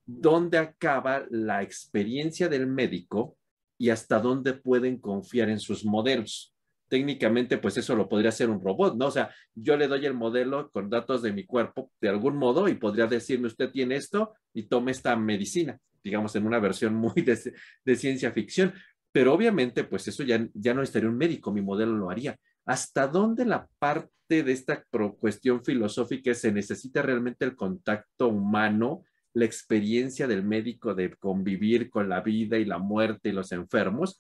¿dónde 0.06 0.58
acaba 0.58 1.26
la 1.30 1.62
experiencia 1.64 2.48
del 2.48 2.68
médico 2.68 3.38
y 3.78 3.90
hasta 3.90 4.20
dónde 4.20 4.54
pueden 4.54 5.00
confiar 5.00 5.50
en 5.50 5.60
sus 5.60 5.84
modelos? 5.84 6.54
Técnicamente, 6.92 7.58
pues 7.58 7.78
eso 7.78 7.96
lo 7.96 8.10
podría 8.10 8.30
hacer 8.30 8.50
un 8.50 8.62
robot, 8.62 8.98
¿no? 8.98 9.08
O 9.08 9.12
sea, 9.12 9.34
yo 9.56 9.78
le 9.78 9.88
doy 9.88 10.06
el 10.06 10.14
modelo 10.14 10.70
con 10.72 10.90
datos 10.90 11.22
de 11.22 11.32
mi 11.32 11.46
cuerpo 11.46 11.90
de 12.02 12.10
algún 12.10 12.36
modo 12.36 12.68
y 12.68 12.76
podría 12.76 13.08
decirme, 13.08 13.48
usted 13.48 13.72
tiene 13.72 13.96
esto 13.96 14.34
y 14.54 14.64
tome 14.64 14.92
esta 14.92 15.16
medicina 15.16 15.80
digamos, 16.04 16.36
en 16.36 16.46
una 16.46 16.60
versión 16.60 16.96
muy 16.96 17.14
de, 17.22 17.96
ciencia 17.96 18.32
ficción. 18.32 18.74
Pero 19.12 19.34
obviamente, 19.34 19.84
pues 19.84 20.08
eso 20.08 20.24
ya, 20.24 20.48
ya 20.54 20.74
no 20.74 20.82
estaría 20.82 21.10
un 21.10 21.18
médico, 21.18 21.52
mi 21.52 21.62
modelo 21.62 21.94
lo 21.94 22.10
haría. 22.10 22.38
¿Hasta 22.66 23.08
dónde 23.08 23.46
la 23.46 23.68
parte 23.80 24.44
de 24.44 24.52
esta 24.52 24.86
cuestión 25.20 25.64
filosófica 25.64 26.34
se 26.34 26.52
necesita 26.52 27.02
realmente 27.02 27.44
el 27.44 27.56
contacto 27.56 28.30
humano, 28.30 29.04
la 29.34 29.46
experiencia 29.46 30.28
del 30.28 30.44
médico 30.44 30.94
de 30.94 31.16
convivir 31.16 31.90
con 31.90 32.08
la 32.08 32.22
vida 32.22 32.58
y 32.58 32.66
la 32.66 32.78
muerte 32.78 33.30
y 33.30 33.34
los 33.34 33.52
enfermos? 33.52 34.20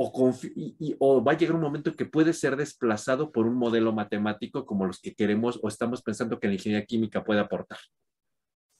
O, 0.00 0.12
o, 1.00 1.24
va 1.24 1.32
a 1.32 1.36
llegar 1.36 1.56
un 1.56 1.60
momento 1.60 1.96
que 1.96 2.06
puede 2.06 2.32
ser 2.32 2.54
desplazado 2.54 3.32
por 3.32 3.46
un 3.46 3.56
modelo 3.56 3.92
matemático 3.92 4.64
como 4.64 4.86
los 4.86 5.00
que 5.00 5.12
queremos 5.12 5.58
o 5.60 5.66
estamos 5.66 6.02
pensando 6.02 6.38
que 6.38 6.46
la 6.46 6.54
ingeniería 6.54 6.86
química 6.86 7.24
puede 7.24 7.40
aportar 7.40 7.78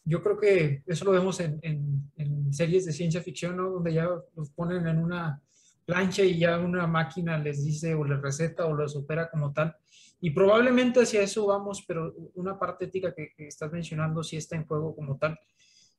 yo 0.09 0.23
creo 0.23 0.39
que 0.39 0.83
eso 0.87 1.05
lo 1.05 1.11
vemos 1.11 1.39
en, 1.41 1.61
en, 1.63 2.53
series 2.53 2.87
de 2.87 2.95
ciencia 2.95 3.21
ficción, 3.21 3.59
¿no? 3.59 3.69
Donde 3.69 3.93
ya 3.93 4.09
los 4.35 4.51
ponen 4.53 4.87
en 4.87 4.99
una 4.99 5.43
plancha 5.85 6.23
y 6.23 6.39
ya 6.39 6.59
una 6.59 6.87
máquina 6.87 7.37
les 7.37 7.63
dice 7.63 7.95
o 7.95 8.05
les 8.05 8.21
receta 8.21 8.65
o 8.65 8.75
los 8.75 8.97
opera 8.97 9.29
como 9.31 9.53
tal. 9.53 9.77
Y 10.21 10.31
probablemente 10.31 11.01
hacia 11.01 11.21
eso 11.21 11.47
vamos, 11.47 11.85
pero 11.87 12.15
una 12.35 12.59
parte 12.59 12.87
ética 12.87 13.15
que, 13.15 13.33
estás 13.37 13.71
mencionando 13.71 14.23
sí 14.23 14.37
está 14.37 14.57
en 14.57 14.67
juego 14.67 14.95
como 14.95 15.19
tal. 15.19 15.39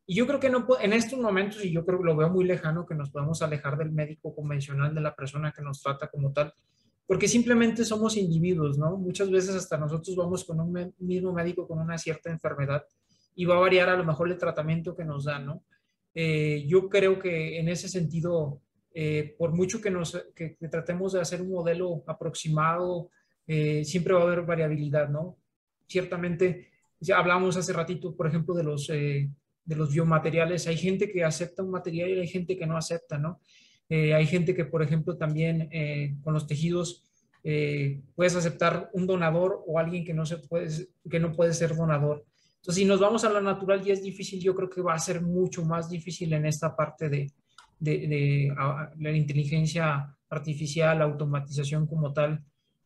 Y 0.09 0.15
yo 0.15 0.25
creo 0.25 0.39
que 0.39 0.49
no 0.49 0.65
en 0.81 0.93
estos 0.93 1.19
momentos, 1.19 1.63
y 1.63 1.71
yo 1.71 1.85
creo 1.85 1.99
que 1.99 2.05
lo 2.05 2.15
veo 2.15 2.31
muy 2.31 2.43
lejano, 2.43 2.83
que 2.83 2.95
nos 2.95 3.11
podemos 3.11 3.43
alejar 3.43 3.77
del 3.77 3.91
médico 3.91 4.33
convencional, 4.33 4.95
de 4.95 5.01
la 5.01 5.15
persona 5.15 5.53
que 5.55 5.61
nos 5.61 5.83
trata 5.83 6.07
como 6.07 6.33
tal, 6.33 6.51
porque 7.05 7.27
simplemente 7.27 7.85
somos 7.85 8.17
individuos, 8.17 8.79
¿no? 8.79 8.97
Muchas 8.97 9.29
veces 9.29 9.55
hasta 9.55 9.77
nosotros 9.77 10.15
vamos 10.15 10.45
con 10.45 10.59
un 10.61 10.95
mismo 10.97 11.31
médico 11.31 11.67
con 11.67 11.77
una 11.77 11.95
cierta 11.99 12.31
enfermedad 12.31 12.83
y 13.35 13.45
va 13.45 13.57
a 13.57 13.59
variar 13.59 13.87
a 13.89 13.97
lo 13.97 14.03
mejor 14.03 14.31
el 14.31 14.39
tratamiento 14.39 14.95
que 14.95 15.05
nos 15.05 15.25
dan, 15.25 15.45
¿no? 15.45 15.63
Eh, 16.15 16.65
yo 16.67 16.89
creo 16.89 17.19
que 17.19 17.59
en 17.59 17.69
ese 17.69 17.87
sentido, 17.87 18.63
eh, 18.95 19.35
por 19.37 19.53
mucho 19.53 19.79
que, 19.79 19.91
nos, 19.91 20.19
que, 20.35 20.57
tratemos 20.71 21.13
de 21.13 21.21
hacer 21.21 21.39
un 21.39 21.51
modelo 21.51 22.03
aproximado, 22.07 23.11
eh, 23.45 23.85
siempre 23.85 24.15
va 24.15 24.21
a 24.21 24.23
haber 24.23 24.41
variabilidad, 24.41 25.07
¿no? 25.07 25.37
Ciertamente, 25.85 26.71
ya 26.99 27.19
hablamos 27.19 27.57
hace 27.57 27.73
ratito, 27.73 28.15
por 28.15 28.25
ejemplo, 28.25 28.55
de 28.55 28.63
los, 28.63 28.89
de 29.69 29.75
los 29.75 29.93
biomateriales. 29.93 30.65
Hay 30.67 30.77
gente 30.77 31.11
que 31.11 31.23
acepta 31.23 31.61
un 31.61 31.69
material 31.69 32.09
y 32.09 32.19
hay 32.19 32.27
gente 32.27 32.57
que 32.57 32.65
no 32.65 32.75
acepta, 32.75 33.17
¿no? 33.17 33.39
hay 33.91 34.27
gente 34.27 34.53
que, 34.53 34.65
por 34.65 34.83
ejemplo, 34.83 35.17
también 35.17 35.67
con 36.21 36.33
los 36.33 36.45
tejidos 36.45 37.09
puedes 38.15 38.35
aceptar 38.35 38.89
un 38.93 39.07
donador 39.07 39.63
o 39.65 39.79
alguien 39.79 40.05
que 40.05 40.13
no, 40.13 40.27
se 40.27 40.37
puede, 40.37 40.69
que 41.09 41.19
no 41.19 41.31
puede 41.31 41.53
ser 41.53 41.75
donador. 41.75 42.23
Entonces, 42.57 42.81
si 42.81 42.85
nos 42.85 42.99
vamos 42.99 43.23
a 43.23 43.29
la 43.31 43.41
natural 43.41 43.81
y 43.85 43.91
es 43.91 44.03
difícil, 44.03 44.39
yo 44.41 44.53
creo 44.53 44.69
que 44.69 44.81
va 44.81 44.93
a 44.93 44.99
ser 44.99 45.21
mucho 45.21 45.63
más 45.65 45.89
difícil 45.89 46.33
en 46.33 46.45
esta 46.45 46.75
parte 46.75 47.09
de, 47.09 47.31
de, 47.79 48.53
la 48.99 49.11
inteligencia 49.11 50.15
artificial, 50.29 51.01
automatización 51.01 51.87
como 51.87 52.11
tal, 52.13 52.43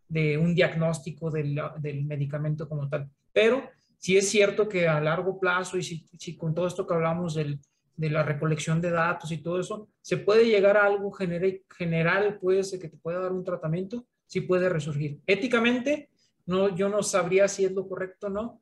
de 0.08 0.38
un 0.38 0.54
diagnóstico 0.54 1.32
del, 1.32 1.60
del 1.80 2.06
medicamento 2.06 2.70
como 2.70 2.88
tal. 2.88 3.10
Pero 3.32 3.64
sí 4.04 4.18
es 4.18 4.30
cierto 4.30 4.68
que 4.68 4.86
a 4.86 5.00
largo 5.00 5.40
plazo 5.40 5.78
y 5.78 5.84
si, 5.84 6.06
si 6.20 6.36
con 6.36 6.54
todo 6.54 6.68
esto 6.68 6.86
que 6.86 6.94
hablamos 6.94 7.36
del, 7.36 7.62
de 7.96 8.10
la 8.10 8.22
recolección 8.22 8.82
de 8.82 8.92
datos 8.92 9.32
y 9.32 9.38
todo 9.38 9.62
eso, 9.62 9.88
se 10.02 10.18
puede 10.18 10.46
llegar 10.46 10.76
a 10.76 10.86
algo 10.86 11.10
general, 11.10 12.38
puede 12.38 12.66
ser 12.66 12.82
que 12.82 12.90
te 12.90 12.98
pueda 12.98 13.20
dar 13.20 13.32
un 13.32 13.46
tratamiento, 13.46 14.06
sí 14.26 14.42
puede 14.42 14.68
resurgir. 14.68 15.22
Éticamente, 15.26 16.10
no, 16.46 16.76
yo 16.76 16.90
no 16.90 17.02
sabría 17.02 17.48
si 17.48 17.64
es 17.64 17.72
lo 17.72 17.88
correcto 17.88 18.28
o 18.28 18.30
no, 18.30 18.62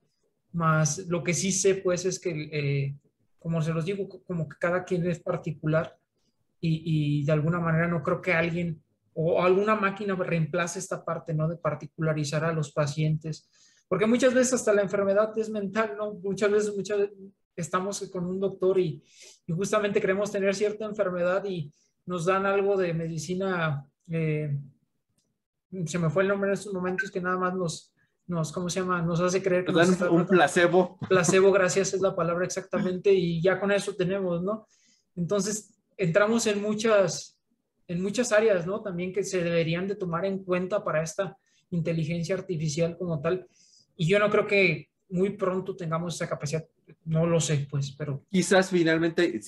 más 0.52 1.08
lo 1.08 1.24
que 1.24 1.34
sí 1.34 1.52
sé, 1.52 1.74
pues, 1.74 2.06
es 2.06 2.20
que, 2.20 2.30
eh, 2.52 2.96
como 3.40 3.64
se 3.64 3.74
los 3.74 3.84
digo, 3.84 4.08
como 4.28 4.48
que 4.48 4.58
cada 4.60 4.84
quien 4.84 5.08
es 5.08 5.20
particular 5.22 5.98
y, 6.60 6.84
y, 7.22 7.26
de 7.26 7.32
alguna 7.32 7.60
manera 7.60 7.88
no 7.88 8.04
creo 8.04 8.22
que 8.22 8.34
alguien 8.34 8.80
o 9.16 9.42
alguna 9.44 9.74
máquina 9.74 10.14
reemplace 10.14 10.78
esta 10.78 11.04
parte, 11.04 11.34
¿no? 11.34 11.48
De 11.48 11.58
particularizar 11.58 12.46
a 12.46 12.54
los 12.54 12.72
pacientes. 12.72 13.50
Porque 13.92 14.06
muchas 14.06 14.34
veces 14.34 14.54
hasta 14.54 14.72
la 14.72 14.84
enfermedad 14.84 15.38
es 15.38 15.50
mental, 15.50 15.96
¿no? 15.98 16.14
Muchas 16.14 16.50
veces, 16.50 16.74
muchas 16.74 16.98
veces 16.98 17.18
estamos 17.58 18.00
con 18.10 18.26
un 18.26 18.40
doctor 18.40 18.80
y, 18.80 19.04
justamente 19.50 20.00
queremos 20.00 20.32
tener 20.32 20.56
cierta 20.56 20.86
enfermedad 20.86 21.44
y 21.44 21.74
nos 22.06 22.24
dan 22.24 22.46
algo 22.46 22.78
de 22.78 22.94
medicina, 22.94 23.86
eh, 24.10 24.58
se 25.86 26.00
me 26.00 26.10
fue 26.10 26.24
el 26.24 26.30
nombre 26.30 26.48
en 26.48 26.54
estos 26.54 26.74
momentos, 26.74 27.12
que 27.12 27.20
nada 27.20 27.38
más 27.38 27.54
nos, 27.54 27.94
nos 28.28 28.54
¿cómo 28.54 28.70
se 28.70 28.80
llama? 28.80 29.02
Nos 29.02 29.20
hace 29.20 29.44
creer 29.44 29.66
que... 29.66 29.74
Nos 29.74 30.00
un 30.00 30.26
placebo. 30.26 30.98
Placebo, 31.10 31.52
gracias, 31.52 31.94
es 31.94 32.00
la 32.00 32.16
palabra 32.16 32.46
exactamente, 32.46 33.12
y 33.14 33.42
ya 33.42 33.60
con 33.60 33.74
eso 33.74 33.94
tenemos, 33.94 34.42
¿no? 34.42 34.68
Entonces, 35.18 35.78
entramos 35.98 36.48
en 36.48 36.62
muchas, 36.62 37.38
en 37.90 38.02
muchas 38.02 38.32
áreas, 38.32 38.66
¿no? 38.66 38.82
También 38.82 39.12
que 39.12 39.26
se 39.26 39.44
deberían 39.44 39.86
de 39.90 39.96
tomar 39.96 40.24
en 40.24 40.46
cuenta 40.46 40.82
para 40.82 41.04
esta 41.04 41.38
inteligencia 41.72 42.36
artificial 42.36 42.98
como 42.98 43.20
tal. 43.20 43.50
Y 44.02 44.08
yo 44.08 44.18
no 44.18 44.32
creo 44.32 44.48
que 44.48 44.90
muy 45.10 45.30
pronto 45.38 45.76
tengamos 45.76 46.16
esa 46.16 46.28
capacidad. 46.28 46.66
No 47.06 47.28
lo 47.28 47.40
sé, 47.40 47.68
pues, 47.70 47.92
pero... 47.92 48.26
Quizás 48.32 48.72
finalmente 48.72 49.40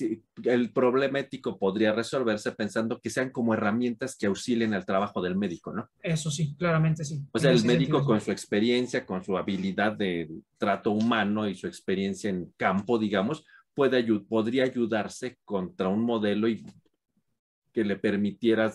el 0.44 0.70
problema 0.70 1.18
ético 1.18 1.58
podría 1.58 1.92
resolverse 1.92 2.52
pensando 2.52 3.00
que 3.00 3.10
sean 3.10 3.30
como 3.30 3.52
herramientas 3.52 4.14
que 4.14 4.26
auxilien 4.26 4.72
al 4.72 4.86
trabajo 4.86 5.20
del 5.20 5.34
médico, 5.34 5.72
¿no? 5.72 5.90
Eso 6.00 6.30
sí, 6.30 6.54
claramente 6.54 7.04
sí. 7.04 7.20
O 7.32 7.38
sea, 7.40 7.50
el 7.50 7.64
médico 7.64 8.04
con 8.04 8.20
su 8.20 8.30
experiencia, 8.30 9.04
con 9.04 9.24
su 9.24 9.36
habilidad 9.36 9.94
de 9.94 10.30
trato 10.56 10.92
humano 10.92 11.48
y 11.48 11.56
su 11.56 11.66
experiencia 11.66 12.30
en 12.30 12.52
campo, 12.56 12.96
digamos, 12.96 13.44
puede, 13.74 14.04
podría 14.20 14.62
ayudarse 14.62 15.36
contra 15.44 15.88
un 15.88 16.04
modelo 16.04 16.46
y 16.46 16.64
que 17.72 17.82
le 17.82 17.96
permitiera 17.96 18.72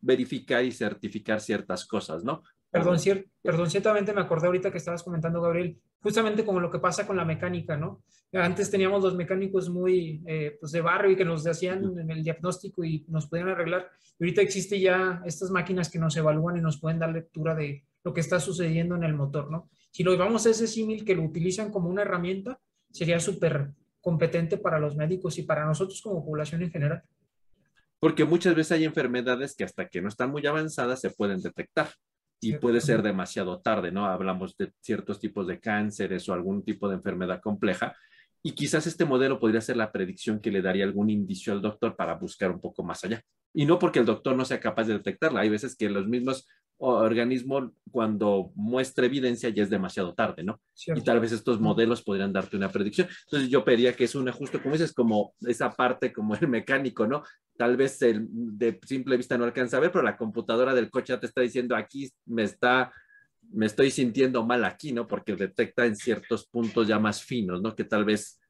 verificar 0.00 0.64
y 0.64 0.70
certificar 0.70 1.40
ciertas 1.40 1.84
cosas, 1.84 2.22
¿no? 2.22 2.44
Perdón, 2.76 2.98
perdón, 3.42 3.70
ciertamente 3.70 4.12
me 4.12 4.20
acordé 4.20 4.46
ahorita 4.46 4.70
que 4.70 4.78
estabas 4.78 5.02
comentando, 5.02 5.40
Gabriel, 5.40 5.78
justamente 6.00 6.44
como 6.44 6.60
lo 6.60 6.70
que 6.70 6.78
pasa 6.78 7.06
con 7.06 7.16
la 7.16 7.24
mecánica, 7.24 7.76
¿no? 7.76 8.02
Antes 8.32 8.70
teníamos 8.70 9.02
los 9.02 9.14
mecánicos 9.14 9.70
muy 9.70 10.22
eh, 10.26 10.56
pues 10.60 10.72
de 10.72 10.80
barrio 10.80 11.12
y 11.12 11.16
que 11.16 11.24
nos 11.24 11.46
hacían 11.46 11.98
en 11.98 12.10
el 12.10 12.22
diagnóstico 12.22 12.84
y 12.84 13.04
nos 13.08 13.26
podían 13.26 13.48
arreglar. 13.48 13.88
Y 14.18 14.24
ahorita 14.24 14.42
existe 14.42 14.78
ya 14.78 15.22
estas 15.24 15.50
máquinas 15.50 15.90
que 15.90 15.98
nos 15.98 16.16
evalúan 16.16 16.58
y 16.58 16.60
nos 16.60 16.78
pueden 16.78 16.98
dar 16.98 17.10
lectura 17.10 17.54
de 17.54 17.84
lo 18.04 18.12
que 18.12 18.20
está 18.20 18.40
sucediendo 18.40 18.94
en 18.94 19.04
el 19.04 19.14
motor, 19.14 19.50
¿no? 19.50 19.70
Si 19.90 20.02
lo 20.02 20.12
llevamos 20.12 20.46
a 20.46 20.50
ese 20.50 20.66
símil 20.66 21.04
que 21.04 21.14
lo 21.14 21.22
utilizan 21.22 21.70
como 21.70 21.88
una 21.88 22.02
herramienta, 22.02 22.60
sería 22.90 23.18
súper 23.20 23.70
competente 24.00 24.58
para 24.58 24.78
los 24.78 24.96
médicos 24.96 25.38
y 25.38 25.42
para 25.42 25.64
nosotros 25.64 26.00
como 26.02 26.24
población 26.24 26.62
en 26.62 26.70
general. 26.70 27.02
Porque 27.98 28.24
muchas 28.24 28.54
veces 28.54 28.72
hay 28.72 28.84
enfermedades 28.84 29.56
que 29.56 29.64
hasta 29.64 29.88
que 29.88 30.02
no 30.02 30.08
están 30.08 30.30
muy 30.30 30.46
avanzadas 30.46 31.00
se 31.00 31.10
pueden 31.10 31.40
detectar 31.40 31.88
y 32.40 32.54
puede 32.58 32.80
ser 32.80 33.02
demasiado 33.02 33.60
tarde, 33.60 33.90
¿no? 33.90 34.06
Hablamos 34.06 34.56
de 34.56 34.72
ciertos 34.80 35.18
tipos 35.18 35.46
de 35.46 35.60
cánceres 35.60 36.28
o 36.28 36.34
algún 36.34 36.64
tipo 36.64 36.88
de 36.88 36.96
enfermedad 36.96 37.40
compleja 37.40 37.96
y 38.42 38.52
quizás 38.52 38.86
este 38.86 39.04
modelo 39.04 39.40
podría 39.40 39.60
ser 39.60 39.76
la 39.76 39.90
predicción 39.90 40.40
que 40.40 40.52
le 40.52 40.62
daría 40.62 40.84
algún 40.84 41.10
indicio 41.10 41.52
al 41.52 41.62
doctor 41.62 41.96
para 41.96 42.14
buscar 42.14 42.50
un 42.50 42.60
poco 42.60 42.84
más 42.84 43.02
allá. 43.02 43.20
Y 43.52 43.64
no 43.66 43.78
porque 43.78 43.98
el 43.98 44.06
doctor 44.06 44.36
no 44.36 44.44
sea 44.44 44.60
capaz 44.60 44.84
de 44.84 44.94
detectarla, 44.94 45.40
hay 45.40 45.48
veces 45.48 45.74
que 45.76 45.88
los 45.88 46.06
mismos 46.06 46.46
organismos 46.78 47.70
cuando 47.90 48.52
muestra 48.54 49.06
evidencia 49.06 49.48
ya 49.48 49.62
es 49.62 49.70
demasiado 49.70 50.14
tarde, 50.14 50.42
¿no? 50.42 50.60
Y 50.94 51.00
tal 51.00 51.20
vez 51.20 51.32
estos 51.32 51.60
modelos 51.60 52.02
podrían 52.02 52.32
darte 52.32 52.56
una 52.56 52.70
predicción. 52.70 53.08
Entonces 53.24 53.48
yo 53.48 53.64
pedía 53.64 53.94
que 53.94 54.04
es 54.04 54.14
un 54.14 54.28
ajuste, 54.28 54.60
como 54.60 54.74
dices, 54.74 54.92
como 54.92 55.34
esa 55.46 55.70
parte, 55.70 56.12
como 56.12 56.34
el 56.34 56.48
mecánico, 56.48 57.06
¿no? 57.06 57.22
Tal 57.56 57.76
vez 57.76 58.02
el, 58.02 58.26
de 58.30 58.78
simple 58.84 59.16
vista 59.16 59.38
no 59.38 59.44
alcanza 59.44 59.78
a 59.78 59.80
ver, 59.80 59.90
pero 59.90 60.04
la 60.04 60.16
computadora 60.16 60.74
del 60.74 60.90
coche 60.90 61.14
ya 61.14 61.20
te 61.20 61.26
está 61.26 61.40
diciendo 61.40 61.74
aquí 61.74 62.10
me 62.26 62.42
está 62.42 62.92
me 63.52 63.66
estoy 63.66 63.90
sintiendo 63.90 64.44
mal 64.44 64.64
aquí, 64.64 64.92
¿no? 64.92 65.06
Porque 65.06 65.36
detecta 65.36 65.86
en 65.86 65.96
ciertos 65.96 66.46
puntos 66.46 66.88
ya 66.88 66.98
más 66.98 67.22
finos, 67.22 67.62
¿no? 67.62 67.74
Que 67.74 67.84
tal 67.84 68.04
vez 68.04 68.40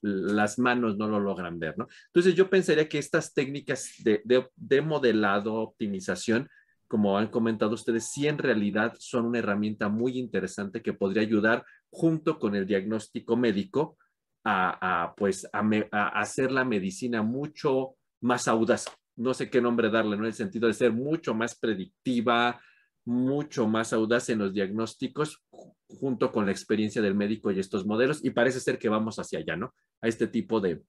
las 0.00 0.58
manos 0.58 0.96
no 0.96 1.08
lo 1.08 1.20
logran 1.20 1.58
ver, 1.58 1.76
¿no? 1.76 1.86
Entonces 2.06 2.34
yo 2.34 2.48
pensaría 2.48 2.88
que 2.88 2.98
estas 2.98 3.34
técnicas 3.34 3.92
de, 4.02 4.22
de, 4.24 4.80
modelado, 4.80 5.54
optimización, 5.54 6.48
como 6.88 7.18
han 7.18 7.28
comentado 7.28 7.74
ustedes, 7.74 8.10
sí 8.10 8.28
en 8.28 8.38
realidad 8.38 8.94
son 8.98 9.26
una 9.26 9.38
herramienta 9.38 9.88
muy 9.88 10.18
interesante 10.18 10.82
que 10.82 10.92
podría 10.92 11.22
ayudar 11.22 11.64
junto 11.90 12.38
con 12.38 12.54
el 12.54 12.66
diagnóstico 12.66 13.36
médico 13.36 13.96
a, 14.44 15.14
pues, 15.16 15.48
a, 15.52 15.62
a 15.90 16.08
hacer 16.20 16.52
la 16.52 16.64
medicina 16.64 17.22
mucho 17.22 17.96
más 18.20 18.46
audaz. 18.46 18.86
No 19.16 19.32
sé 19.32 19.48
qué 19.48 19.60
nombre 19.60 19.90
darle, 19.90 20.16
¿no? 20.16 20.24
En 20.24 20.28
el 20.28 20.34
sentido 20.34 20.66
de 20.68 20.74
ser 20.74 20.92
mucho 20.92 21.34
más 21.34 21.58
predictiva, 21.58 22.60
mucho 23.06 23.66
más 23.68 23.92
audaz 23.92 24.28
en 24.30 24.38
los 24.38 24.52
diagnósticos 24.52 25.42
junto 25.88 26.32
con 26.32 26.46
la 26.46 26.52
experiencia 26.52 27.02
del 27.02 27.14
médico 27.14 27.50
y 27.50 27.60
estos 27.60 27.86
modelos 27.86 28.24
y 28.24 28.30
parece 28.30 28.60
ser 28.60 28.78
que 28.78 28.88
vamos 28.88 29.18
hacia 29.18 29.38
allá, 29.38 29.56
¿no? 29.56 29.74
A 30.00 30.08
este 30.08 30.26
tipo 30.26 30.60
de... 30.60 30.82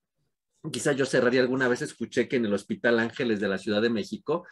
Quizá 0.72 0.93
yo 0.93 1.06
cerraría 1.06 1.41
alguna 1.41 1.68
vez, 1.68 1.82
escuché 1.82 2.28
que 2.28 2.38
en 2.38 2.46
el 2.46 2.54
Hospital 2.54 3.00
Ángeles 3.00 3.39
de 3.39 3.48
la 3.48 3.58
Ciudad 3.58 3.82
de 3.82 3.89
México, 3.89 4.46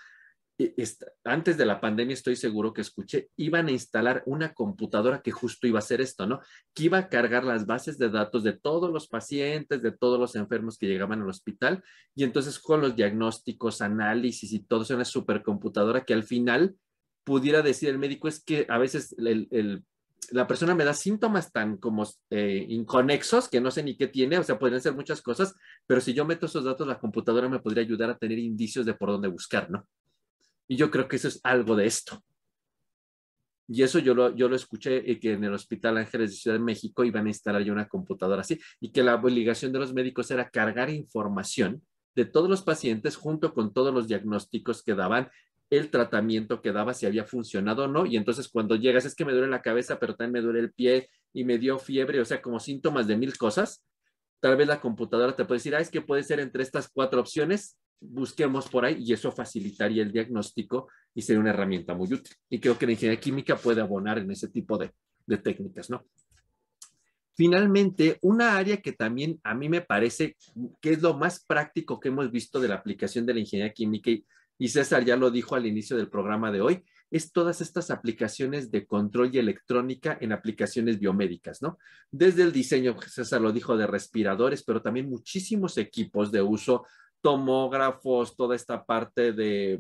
antes 1.24 1.58
de 1.58 1.66
la 1.66 1.82
pandemia 1.82 2.14
estoy 2.14 2.36
seguro 2.36 2.74
que 2.74 2.82
escuché, 2.82 3.30
iban 3.38 3.68
a 3.68 3.72
instalar 3.72 4.24
una 4.26 4.54
computadora 4.54 5.22
que 5.22 5.32
justo 5.32 5.68
iba 5.68 5.80
a 5.80 5.86
hacer 5.86 6.00
esto, 6.00 6.28
¿no? 6.28 6.42
Que 6.74 6.84
iba 6.84 6.98
a 7.00 7.10
cargar 7.10 7.44
las 7.44 7.66
bases 7.66 7.98
de 7.98 8.10
datos 8.10 8.44
de 8.44 8.54
todos 8.54 8.92
los 8.92 9.08
pacientes, 9.08 9.82
de 9.82 9.92
todos 9.92 10.20
los 10.20 10.36
enfermos 10.36 10.78
que 10.78 10.88
llegaban 10.88 11.22
al 11.22 11.30
hospital 11.30 11.84
y 12.16 12.24
entonces 12.24 12.60
con 12.60 12.82
los 12.82 12.96
diagnósticos, 12.96 13.82
análisis 13.82 14.54
y 14.54 14.60
todo 14.60 14.84
eso, 14.84 14.96
una 14.96 15.06
supercomputadora 15.06 16.06
que 16.06 16.14
al 16.14 16.24
final 16.24 16.76
pudiera 17.24 17.62
decir 17.62 17.90
el 17.90 17.98
médico 17.98 18.28
es 18.28 18.44
que 18.44 18.66
a 18.70 18.78
veces 18.78 19.16
la 20.32 20.48
persona 20.48 20.76
me 20.76 20.86
da 20.86 20.94
síntomas 20.94 21.52
tan 21.52 21.78
como 21.78 22.08
eh, 22.30 22.66
inconexos 22.70 23.50
que 23.50 23.60
no 23.60 23.72
sé 23.72 23.82
ni 23.82 23.98
qué 23.98 24.08
tiene, 24.08 24.38
o 24.38 24.44
sea, 24.44 24.60
podrían 24.60 24.82
ser 24.82 24.94
muchas 24.94 25.22
cosas, 25.22 25.56
pero 25.88 26.00
si 26.00 26.14
yo 26.14 26.26
meto 26.26 26.46
esos 26.46 26.64
datos, 26.64 26.88
la 26.88 27.00
computadora 27.00 27.50
me 27.50 27.60
podría 27.60 27.84
ayudar 27.84 28.12
a 28.12 28.18
tener 28.18 28.38
indicios 28.40 28.86
de 28.86 28.94
por 28.94 29.10
dónde 29.10 29.28
buscar, 29.30 29.72
¿no? 29.72 29.88
Y 30.74 30.76
yo 30.76 30.90
creo 30.90 31.08
que 31.08 31.18
eso 31.18 31.28
es 31.28 31.40
algo 31.44 31.76
de 31.76 31.86
esto. 31.86 32.24
Y 33.68 33.84
eso 33.84 34.00
yo 34.00 34.16
lo, 34.16 34.36
yo 34.36 34.50
lo 34.50 34.56
escuché 34.56 35.08
eh, 35.12 35.20
que 35.20 35.34
en 35.34 35.44
el 35.44 35.54
Hospital 35.54 35.98
Ángeles 35.98 36.32
de 36.32 36.38
Ciudad 36.38 36.58
de 36.58 36.64
México 36.64 37.04
iban 37.04 37.28
a 37.28 37.30
instalar 37.30 37.64
ya 37.64 37.72
una 37.72 37.88
computadora 37.88 38.42
así 38.42 38.60
y 38.80 38.92
que 38.92 39.04
la 39.04 39.14
obligación 39.14 39.72
de 39.72 39.78
los 39.78 39.94
médicos 39.94 40.32
era 40.32 40.50
cargar 40.50 40.90
información 40.90 41.84
de 42.16 42.26
todos 42.26 42.50
los 42.50 42.64
pacientes 42.64 43.18
junto 43.18 43.54
con 43.54 43.72
todos 43.72 43.94
los 43.94 44.08
diagnósticos 44.08 44.82
que 44.82 44.96
daban 44.96 45.30
el 45.70 45.92
tratamiento 45.92 46.60
que 46.60 46.72
daba, 46.72 46.96
si 46.96 47.06
había 47.06 47.26
funcionado 47.26 47.84
o 47.84 47.88
no. 47.88 48.08
Y 48.08 48.18
entonces 48.18 48.48
cuando 48.48 48.76
llegas, 48.76 49.06
es 49.06 49.14
que 49.14 49.26
me 49.26 49.34
duele 49.34 49.50
la 49.50 49.62
cabeza, 49.62 50.00
pero 50.00 50.16
también 50.16 50.34
me 50.34 50.42
duele 50.42 50.60
el 50.60 50.74
pie 50.74 51.08
y 51.34 51.44
me 51.44 51.60
dio 51.60 51.78
fiebre, 51.78 52.20
o 52.20 52.26
sea, 52.26 52.42
como 52.42 52.60
síntomas 52.60 53.06
de 53.06 53.16
mil 53.16 53.38
cosas. 53.38 53.86
Tal 54.44 54.58
vez 54.58 54.68
la 54.68 54.82
computadora 54.82 55.34
te 55.34 55.46
puede 55.46 55.60
decir, 55.60 55.74
ah, 55.74 55.80
es 55.80 55.90
que 55.90 56.02
puede 56.02 56.22
ser 56.22 56.42
entre 56.42 56.64
estas 56.64 56.90
cuatro 56.90 57.22
opciones, 57.22 57.78
busquemos 58.02 58.68
por 58.68 58.84
ahí 58.84 58.98
y 59.00 59.14
eso 59.14 59.32
facilitaría 59.32 60.04
el 60.04 60.12
diagnóstico 60.12 60.90
y 61.16 61.22
sería 61.22 61.40
una 61.40 61.52
herramienta 61.52 61.96
muy 61.96 62.12
útil. 62.12 62.36
Y 62.50 62.60
creo 62.60 62.78
que 62.78 62.86
la 62.86 62.92
ingeniería 62.92 63.22
química 63.22 63.56
puede 63.56 63.80
abonar 63.80 64.18
en 64.18 64.30
ese 64.30 64.50
tipo 64.50 64.78
de, 64.78 64.92
de 65.26 65.38
técnicas, 65.38 65.90
¿no? 65.90 66.04
Finalmente, 67.38 68.18
una 68.22 68.58
área 68.58 68.82
que 68.82 68.92
también 68.92 69.40
a 69.46 69.56
mí 69.56 69.70
me 69.70 69.80
parece 69.80 70.36
que 70.82 70.92
es 70.92 71.02
lo 71.02 71.14
más 71.14 71.46
práctico 71.46 71.98
que 71.98 72.10
hemos 72.10 72.30
visto 72.30 72.60
de 72.60 72.68
la 72.68 72.76
aplicación 72.76 73.26
de 73.26 73.36
la 73.36 73.40
ingeniería 73.40 73.74
química 73.74 74.12
y 74.12 74.26
y 74.58 74.70
César 74.70 75.04
ya 75.04 75.16
lo 75.16 75.32
dijo 75.32 75.56
al 75.56 75.66
inicio 75.66 75.98
del 75.98 76.10
programa 76.10 76.52
de 76.52 76.62
hoy, 76.62 76.86
es 77.14 77.32
todas 77.32 77.62
estas 77.62 77.92
aplicaciones 77.92 78.72
de 78.72 78.86
control 78.86 79.30
y 79.34 79.38
electrónica 79.38 80.18
en 80.20 80.34
aplicaciones 80.34 81.00
biomédicas, 81.00 81.62
¿no? 81.62 81.78
Desde 82.12 82.44
el 82.44 82.52
diseño, 82.52 82.96
César 83.08 83.40
lo 83.40 83.52
dijo, 83.52 83.78
de 83.78 83.88
respiradores, 83.88 84.64
pero 84.64 84.82
también 84.82 85.10
muchísimos 85.10 85.78
equipos 85.78 86.32
de 86.32 86.42
uso, 86.42 86.86
tomógrafos, 87.22 88.36
toda 88.36 88.56
esta 88.56 88.84
parte 88.84 89.32
de 89.32 89.80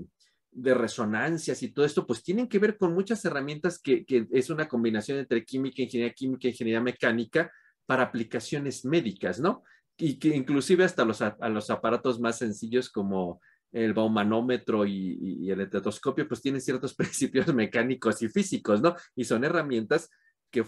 de 0.55 0.73
resonancias 0.73 1.63
y 1.63 1.69
todo 1.69 1.85
esto, 1.85 2.05
pues 2.05 2.23
tienen 2.23 2.47
que 2.47 2.59
ver 2.59 2.77
con 2.77 2.93
muchas 2.93 3.23
herramientas 3.25 3.79
que, 3.79 4.05
que 4.05 4.27
es 4.31 4.49
una 4.49 4.67
combinación 4.67 5.17
entre 5.17 5.43
química, 5.43 5.81
ingeniería 5.81 6.13
química, 6.13 6.47
ingeniería 6.47 6.81
mecánica 6.81 7.51
para 7.85 8.03
aplicaciones 8.03 8.85
médicas, 8.85 9.39
¿no? 9.39 9.63
Y 9.97 10.17
que 10.17 10.29
inclusive 10.29 10.83
hasta 10.83 11.05
los, 11.05 11.21
a, 11.21 11.35
los 11.49 11.69
aparatos 11.69 12.19
más 12.19 12.37
sencillos 12.37 12.89
como 12.89 13.41
el 13.73 13.93
baumanómetro 13.93 14.85
y, 14.85 15.49
el 15.49 15.61
estetoscopio, 15.61 16.27
pues 16.27 16.41
tienen 16.41 16.61
ciertos 16.61 16.95
principios 16.95 17.53
mecánicos 17.53 18.21
y 18.21 18.29
físicos, 18.29 18.81
¿no? 18.81 18.95
Y 19.15 19.25
son 19.25 19.43
herramientas 19.43 20.09
que, 20.51 20.63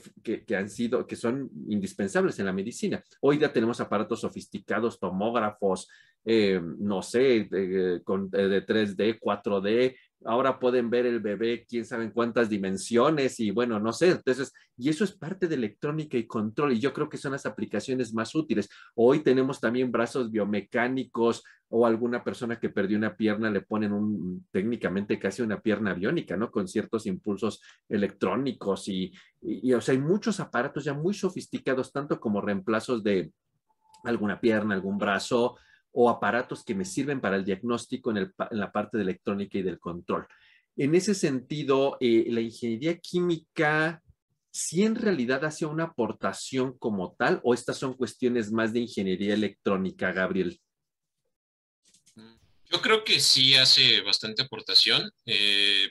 que, 0.45 0.55
han 0.55 0.67
sido, 0.67 1.05
que 1.05 1.15
son 1.15 1.49
indispensables 1.69 2.39
en 2.39 2.47
la 2.47 2.53
medicina. 2.53 3.03
Hoy 3.21 3.37
ya 3.37 3.53
tenemos 3.53 3.79
aparatos 3.79 4.21
sofisticados, 4.21 4.99
tomógrafos, 4.99 5.87
eh, 6.25 6.59
no 6.79 7.03
sé, 7.03 7.47
con, 8.03 8.29
eh, 8.33 8.47
de 8.47 8.65
3D, 8.65 9.19
4D, 9.19 9.95
ahora 10.23 10.59
pueden 10.59 10.89
ver 10.89 11.05
el 11.05 11.19
bebé, 11.19 11.65
quién 11.67 11.85
sabe 11.85 12.05
en 12.05 12.11
cuántas 12.11 12.49
dimensiones 12.49 13.39
y 13.39 13.51
bueno, 13.51 13.79
no 13.79 13.91
sé, 13.91 14.11
entonces, 14.11 14.53
y 14.77 14.89
eso 14.89 15.03
es 15.03 15.11
parte 15.11 15.47
de 15.47 15.55
electrónica 15.55 16.17
y 16.17 16.25
control 16.25 16.73
y 16.73 16.79
yo 16.79 16.93
creo 16.93 17.09
que 17.09 17.17
son 17.17 17.33
las 17.33 17.45
aplicaciones 17.45 18.13
más 18.13 18.33
útiles. 18.33 18.69
Hoy 18.95 19.19
tenemos 19.19 19.59
también 19.59 19.91
brazos 19.91 20.31
biomecánicos 20.31 21.43
o 21.69 21.85
alguna 21.85 22.23
persona 22.23 22.59
que 22.59 22.69
perdió 22.69 22.97
una 22.97 23.15
pierna 23.15 23.49
le 23.49 23.61
ponen 23.61 23.91
un, 23.91 24.45
técnicamente 24.51 25.19
casi 25.19 25.41
una 25.41 25.61
pierna 25.61 25.93
biónica, 25.93 26.37
¿no? 26.37 26.51
Con 26.51 26.67
ciertos 26.67 27.05
impulsos 27.05 27.61
electrónicos 27.89 28.87
y, 28.87 29.11
y, 29.41 29.69
y 29.69 29.73
o 29.73 29.81
sea, 29.81 29.93
hay 29.93 30.01
muchos 30.01 30.39
aparatos 30.39 30.83
ya 30.85 30.93
muy 30.93 31.13
sofisticados, 31.13 31.91
tanto 31.91 32.19
como 32.19 32.41
reemplazos 32.41 33.03
de 33.03 33.31
alguna 34.03 34.39
pierna, 34.39 34.75
algún 34.75 34.97
brazo, 34.97 35.57
o 35.95 36.09
aparatos 36.09 36.63
que 36.63 36.75
me 36.75 36.85
sirven 36.85 37.21
para 37.21 37.37
el 37.37 37.45
diagnóstico 37.45 38.11
en, 38.11 38.17
el, 38.17 38.33
en 38.51 38.59
la 38.59 38.71
parte 38.71 38.97
de 38.97 39.03
electrónica 39.03 39.57
y 39.57 39.63
del 39.63 39.79
control. 39.79 40.27
En 40.75 40.93
ese 40.93 41.15
sentido, 41.15 41.97
eh, 42.01 42.25
la 42.29 42.41
ingeniería 42.41 42.99
química, 42.99 44.03
¿sí 44.51 44.83
en 44.83 44.95
realidad 44.95 45.45
hace 45.45 45.65
una 45.65 45.85
aportación 45.85 46.77
como 46.77 47.15
tal 47.17 47.39
o 47.43 47.53
estas 47.53 47.77
son 47.77 47.93
cuestiones 47.93 48.51
más 48.51 48.73
de 48.73 48.81
ingeniería 48.81 49.33
electrónica, 49.33 50.11
Gabriel? 50.11 50.59
Yo 52.69 52.81
creo 52.81 53.05
que 53.05 53.21
sí 53.21 53.55
hace 53.55 54.01
bastante 54.01 54.41
aportación. 54.41 55.09
Eh, 55.25 55.87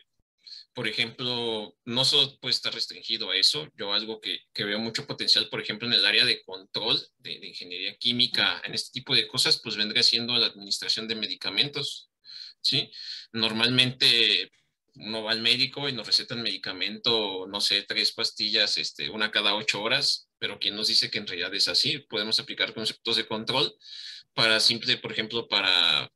por 0.74 0.88
ejemplo, 0.88 1.76
no 1.84 2.04
solo 2.04 2.36
puede 2.40 2.52
estar 2.54 2.74
restringido 2.74 3.30
a 3.30 3.36
eso, 3.36 3.68
yo 3.76 3.92
algo 3.92 4.20
que, 4.20 4.40
que 4.52 4.64
veo 4.64 4.78
mucho 4.80 5.06
potencial, 5.06 5.48
por 5.48 5.60
ejemplo, 5.60 5.86
en 5.86 5.94
el 5.94 6.04
área 6.04 6.24
de 6.24 6.42
control 6.42 7.00
de, 7.18 7.38
de, 7.38 7.46
ingeniería 7.48 7.96
química, 7.96 8.60
en 8.64 8.74
este 8.74 8.90
tipo 8.92 9.14
de 9.14 9.28
cosas, 9.28 9.60
pues 9.62 9.76
vendría 9.76 10.02
siendo 10.02 10.36
la 10.36 10.46
administración 10.46 11.06
de 11.06 11.14
medicamentos, 11.14 12.10
¿sí? 12.60 12.90
Normalmente 13.32 14.50
uno 14.96 15.22
va 15.22 15.32
al 15.32 15.42
médico 15.42 15.88
y 15.88 15.92
nos 15.92 16.06
recetan 16.06 16.42
medicamento, 16.42 17.46
no 17.46 17.60
sé, 17.60 17.82
tres 17.82 18.12
pastillas, 18.12 18.78
este, 18.78 19.10
una 19.10 19.30
cada 19.30 19.54
ocho 19.54 19.82
horas, 19.82 20.28
pero 20.38 20.58
¿quién 20.58 20.76
nos 20.76 20.88
dice 20.88 21.10
que 21.10 21.18
en 21.18 21.26
realidad 21.26 21.54
es 21.54 21.68
así? 21.68 21.98
Podemos 21.98 22.38
aplicar 22.40 22.74
conceptos 22.74 23.16
de 23.16 23.26
control 23.26 23.74
para 24.34 24.60
simple, 24.60 24.96
por 24.96 25.12
ejemplo, 25.12 25.48
para 25.48 26.10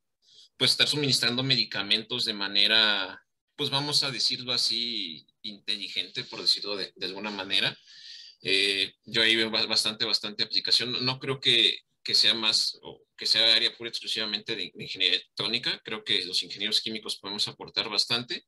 pues 0.57 0.73
estar 0.73 0.89
suministrando 0.89 1.43
medicamentos 1.45 2.25
de 2.25 2.35
manera 2.35 3.25
pues 3.59 3.71
vamos 3.71 4.05
a 4.05 4.13
decirlo 4.13 4.53
así, 4.53 5.27
inteligente, 5.43 6.23
por 6.23 6.41
decirlo 6.41 6.77
de, 6.77 6.93
de 6.95 7.07
alguna 7.07 7.31
manera. 7.31 7.77
Eh, 8.41 8.95
yo 9.05 9.21
ahí 9.21 9.35
veo 9.35 9.51
bastante, 9.51 10.05
bastante 10.05 10.45
aplicación. 10.45 11.05
No 11.05 11.19
creo 11.19 11.41
que, 11.41 11.81
que 12.05 12.15
sea 12.15 12.35
más, 12.35 12.79
o 12.83 13.03
que 13.17 13.27
sea 13.27 13.57
área 13.57 13.77
pura 13.77 13.91
exclusivamente 13.91 14.55
de, 14.55 14.73
ingeniería 14.77 15.17
electrónica. 15.17 15.81
Creo 15.85 16.05
que 16.05 16.25
los 16.25 16.41
ingenieros 16.45 16.81
químicos 16.81 17.17
podemos 17.17 17.49
aportar 17.49 17.89
bastante. 17.89 18.47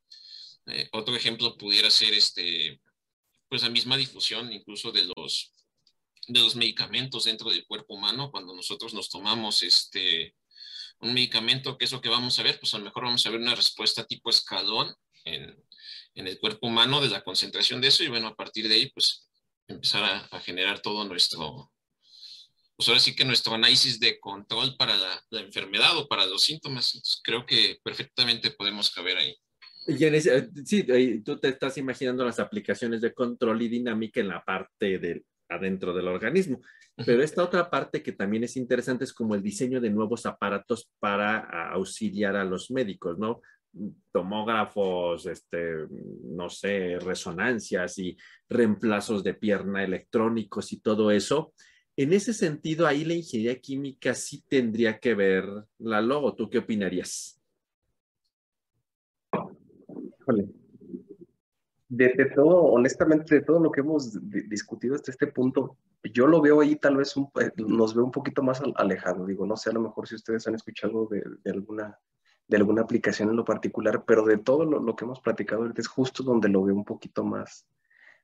Eh, 0.66 0.88
otro 0.92 1.16
ejemplo 1.16 1.56
pudiera 1.58 1.90
ser 1.90 2.14
este, 2.14 2.80
pues 3.48 3.62
la 3.62 3.68
misma 3.68 3.96
difusión 3.96 4.52
incluso 4.52 4.92
de 4.92 5.10
los, 5.16 5.52
de 6.28 6.38
los 6.38 6.54
medicamentos 6.54 7.24
dentro 7.24 7.50
del 7.50 7.66
cuerpo 7.66 7.94
humano. 7.94 8.30
Cuando 8.30 8.54
nosotros 8.54 8.94
nos 8.94 9.10
tomamos 9.10 9.64
este, 9.64 10.36
un 11.00 11.14
medicamento, 11.14 11.76
¿qué 11.78 11.84
es 11.84 11.92
lo 11.92 12.00
que 12.00 12.08
vamos 12.08 12.38
a 12.38 12.42
ver? 12.42 12.58
Pues 12.60 12.74
a 12.74 12.78
lo 12.78 12.84
mejor 12.84 13.04
vamos 13.04 13.24
a 13.24 13.30
ver 13.30 13.40
una 13.40 13.54
respuesta 13.54 14.04
tipo 14.04 14.30
escalón 14.30 14.94
en, 15.24 15.56
en 16.14 16.26
el 16.26 16.38
cuerpo 16.38 16.66
humano 16.66 17.00
de 17.00 17.08
la 17.08 17.22
concentración 17.22 17.80
de 17.80 17.88
eso 17.88 18.02
y 18.04 18.08
bueno, 18.08 18.28
a 18.28 18.34
partir 18.34 18.68
de 18.68 18.74
ahí, 18.74 18.90
pues 18.90 19.30
empezar 19.70 20.28
a, 20.30 20.40
generar 20.40 20.80
todo 20.80 21.04
nuestro, 21.04 21.72
pues 22.76 22.88
ahora 22.88 23.00
sí 23.00 23.14
que 23.14 23.24
nuestro 23.24 23.54
análisis 23.54 24.00
de 24.00 24.18
control 24.18 24.76
para 24.76 24.96
la, 24.96 25.40
enfermedad 25.40 25.96
o 25.96 26.08
para 26.08 26.26
los 26.26 26.42
síntomas. 26.42 27.20
Creo 27.22 27.46
que 27.46 27.78
perfectamente 27.82 28.50
podemos 28.50 28.90
caber 28.90 29.18
ahí. 29.18 29.36
Sí, 30.64 30.84
tú 31.24 31.38
te 31.38 31.48
estás 31.48 31.78
imaginando 31.78 32.24
las 32.24 32.38
aplicaciones 32.38 33.00
de 33.00 33.14
control 33.14 33.62
y 33.62 33.68
dinámica 33.68 34.20
en 34.20 34.28
la 34.28 34.44
parte 34.44 34.98
del 34.98 35.24
adentro 35.50 35.92
del 35.92 36.08
organismo. 36.08 36.60
Pero 37.04 37.22
esta 37.22 37.42
otra 37.42 37.68
parte 37.68 38.02
que 38.02 38.12
también 38.12 38.44
es 38.44 38.56
interesante 38.56 39.04
es 39.04 39.12
como 39.12 39.34
el 39.34 39.42
diseño 39.42 39.80
de 39.80 39.90
nuevos 39.90 40.26
aparatos 40.26 40.90
para 40.98 41.70
auxiliar 41.70 42.36
a 42.36 42.44
los 42.44 42.70
médicos, 42.70 43.18
¿no? 43.18 43.40
tomógrafos, 44.12 45.26
este, 45.26 45.86
no 46.24 46.48
sé, 46.48 46.98
resonancias 46.98 47.98
y 47.98 48.16
reemplazos 48.48 49.22
de 49.22 49.34
pierna 49.34 49.84
electrónicos 49.84 50.72
y 50.72 50.80
todo 50.80 51.10
eso. 51.10 51.52
En 51.96 52.12
ese 52.12 52.32
sentido, 52.32 52.86
ahí 52.86 53.04
la 53.04 53.14
ingeniería 53.14 53.60
química 53.60 54.14
sí 54.14 54.42
tendría 54.48 54.98
que 54.98 55.14
ver 55.14 55.44
la 55.78 56.00
logo. 56.00 56.34
¿Tú 56.34 56.48
qué 56.48 56.58
opinarías? 56.58 57.40
Híjole. 60.20 60.59
De, 61.92 62.30
todo, 62.36 62.62
honestamente, 62.66 63.34
de 63.34 63.40
todo 63.42 63.58
lo 63.58 63.72
que 63.72 63.80
hemos 63.80 64.16
discutido 64.48 64.94
hasta 64.94 65.10
este 65.10 65.26
punto, 65.26 65.76
yo 66.14 66.28
lo 66.28 66.40
veo 66.40 66.60
ahí 66.60 66.76
tal 66.76 66.96
vez, 66.96 67.16
un, 67.16 67.28
nos 67.56 67.96
veo 67.96 68.04
un 68.04 68.12
poquito 68.12 68.44
más 68.44 68.62
alejado. 68.76 69.26
Digo, 69.26 69.44
no 69.44 69.56
sé, 69.56 69.70
a 69.70 69.72
lo 69.72 69.80
mejor 69.80 70.06
si 70.06 70.14
ustedes 70.14 70.46
han 70.46 70.54
escuchado 70.54 71.08
de, 71.08 71.50
alguna, 71.50 71.98
de 72.46 72.56
alguna 72.56 72.82
aplicación 72.82 73.30
en 73.30 73.36
lo 73.36 73.44
particular, 73.44 74.04
pero 74.06 74.24
de 74.24 74.38
todo 74.38 74.64
lo, 74.64 74.94
que 74.94 75.04
hemos 75.04 75.20
platicado 75.20 75.68
es 75.76 75.88
justo 75.88 76.22
donde 76.22 76.48
lo 76.48 76.62
veo 76.62 76.76
un 76.76 76.84
poquito 76.84 77.24
más, 77.24 77.66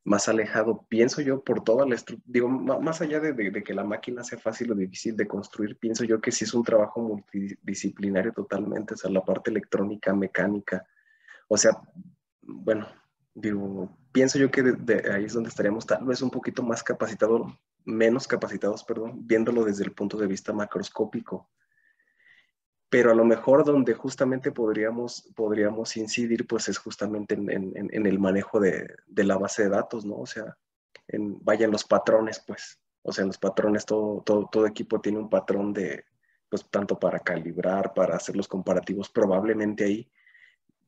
más 0.04 0.28
alejado. 0.28 0.86
Pienso 0.88 1.20
yo 1.20 1.42
por 1.42 1.64
toda 1.64 1.84
la 1.88 1.96
estructura, 1.96 2.32
digo, 2.32 2.48
más 2.48 3.00
allá 3.00 3.18
de, 3.18 3.32
de, 3.32 3.50
de, 3.50 3.64
que 3.64 3.74
la 3.74 3.82
máquina 3.82 4.22
sea 4.22 4.38
fácil 4.38 4.70
o 4.70 4.76
difícil 4.76 5.16
de 5.16 5.26
construir, 5.26 5.76
pienso 5.76 6.04
yo 6.04 6.20
que 6.20 6.30
sí 6.30 6.44
es 6.44 6.54
un 6.54 6.62
trabajo 6.62 7.00
multidisciplinario 7.00 8.32
totalmente, 8.32 8.94
o 8.94 8.96
sea, 8.96 9.10
la 9.10 9.24
parte 9.24 9.50
electrónica, 9.50 10.14
mecánica, 10.14 10.86
o 11.48 11.56
sea, 11.56 11.80
bueno, 12.42 12.86
pienso 14.12 14.38
yo 14.38 14.50
que 14.50 14.62
ahí 15.12 15.24
es 15.24 15.32
donde 15.32 15.48
estaríamos 15.48 15.86
tal 15.86 16.04
vez 16.04 16.22
un 16.22 16.30
poquito 16.30 16.62
más 16.62 16.82
capacitados, 16.82 17.52
menos 17.84 18.26
capacitados, 18.26 18.84
perdón, 18.84 19.26
viéndolo 19.26 19.64
desde 19.64 19.84
el 19.84 19.92
punto 19.92 20.16
de 20.16 20.26
vista 20.26 20.52
macroscópico. 20.52 21.50
Pero 22.88 23.10
a 23.10 23.14
lo 23.14 23.24
mejor 23.24 23.64
donde 23.64 23.94
justamente 23.94 24.52
podríamos, 24.52 25.30
podríamos 25.34 25.96
incidir, 25.96 26.46
pues 26.46 26.68
es 26.68 26.78
justamente 26.78 27.34
en, 27.34 28.06
el 28.06 28.18
manejo 28.18 28.60
de, 28.60 28.88
la 29.16 29.36
base 29.36 29.64
de 29.64 29.70
datos, 29.70 30.04
¿no? 30.04 30.16
O 30.16 30.26
sea, 30.26 30.56
en, 31.08 31.38
vayan 31.44 31.72
los 31.72 31.84
patrones, 31.84 32.42
pues. 32.46 32.80
O 33.02 33.12
sea, 33.12 33.24
los 33.24 33.38
patrones, 33.38 33.84
todo, 33.84 34.22
todo, 34.22 34.48
todo 34.50 34.66
equipo 34.66 35.00
tiene 35.00 35.18
un 35.18 35.28
patrón 35.28 35.72
de, 35.72 36.04
pues 36.48 36.64
tanto 36.70 36.98
para 36.98 37.20
calibrar, 37.20 37.92
para 37.92 38.16
hacer 38.16 38.36
los 38.36 38.48
comparativos, 38.48 39.10
probablemente 39.10 39.84
ahí 39.84 40.10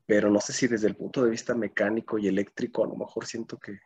pero 0.09 0.31
no 0.31 0.41
sé 0.41 0.53
si 0.53 0.67
desde 0.67 0.87
el 0.87 0.95
punto 0.95 1.23
de 1.23 1.29
vista 1.29 1.53
mecánico 1.53 2.17
y 2.17 2.27
eléctrico 2.27 2.83
a 2.83 2.87
lo 2.87 2.95
mejor 2.95 3.27
siento 3.27 3.59
que 3.59 3.79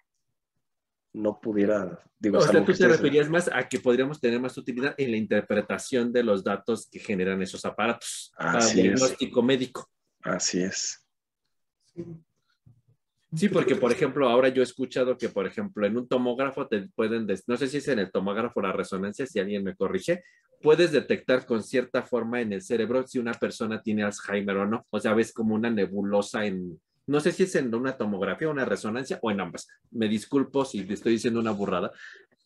no 1.15 1.41
pudiera... 1.41 2.01
Digo, 2.17 2.37
o 2.37 2.41
sea, 2.41 2.63
tú 2.63 2.71
te 2.71 2.87
referías 2.87 3.29
más 3.29 3.49
a 3.51 3.67
que 3.67 3.81
podríamos 3.81 4.21
tener 4.21 4.39
más 4.39 4.57
utilidad 4.57 4.95
en 4.97 5.11
la 5.11 5.17
interpretación 5.17 6.13
de 6.13 6.23
los 6.23 6.41
datos 6.41 6.87
que 6.89 6.99
generan 6.99 7.41
esos 7.41 7.65
aparatos 7.65 8.31
Así 8.37 8.69
para 8.69 8.83
diagnóstico 8.83 9.41
es. 9.41 9.45
médico. 9.45 9.89
Así 10.21 10.63
es. 10.63 11.05
Sí, 11.93 12.05
porque 13.51 13.75
por 13.75 13.91
ejemplo, 13.91 14.29
ahora 14.29 14.49
yo 14.49 14.61
he 14.61 14.63
escuchado 14.63 15.17
que, 15.17 15.29
por 15.29 15.47
ejemplo, 15.47 15.85
en 15.85 15.97
un 15.97 16.07
tomógrafo 16.07 16.67
te 16.67 16.87
pueden, 16.95 17.27
no 17.47 17.57
sé 17.57 17.67
si 17.67 17.77
es 17.77 17.87
en 17.87 17.99
el 17.99 18.11
tomógrafo 18.11 18.61
la 18.61 18.71
resonancia, 18.71 19.25
si 19.25 19.39
alguien 19.39 19.63
me 19.63 19.75
corrige, 19.75 20.23
puedes 20.61 20.91
detectar 20.91 21.45
con 21.45 21.63
cierta 21.63 22.03
forma 22.03 22.41
en 22.41 22.53
el 22.53 22.61
cerebro 22.61 23.05
si 23.05 23.19
una 23.19 23.33
persona 23.33 23.81
tiene 23.81 24.03
Alzheimer 24.03 24.57
o 24.57 24.65
no. 24.65 24.85
O 24.89 24.99
sea, 24.99 25.13
ves 25.13 25.33
como 25.33 25.55
una 25.55 25.69
nebulosa 25.69 26.45
en, 26.45 26.79
no 27.07 27.19
sé 27.19 27.31
si 27.31 27.43
es 27.43 27.55
en 27.55 27.73
una 27.73 27.97
tomografía, 27.97 28.49
una 28.49 28.65
resonancia 28.65 29.19
o 29.21 29.31
en 29.31 29.41
ambas. 29.41 29.67
Me 29.91 30.07
disculpo 30.07 30.63
si 30.63 30.83
te 30.83 30.93
estoy 30.93 31.13
diciendo 31.13 31.39
una 31.39 31.51
burrada, 31.51 31.91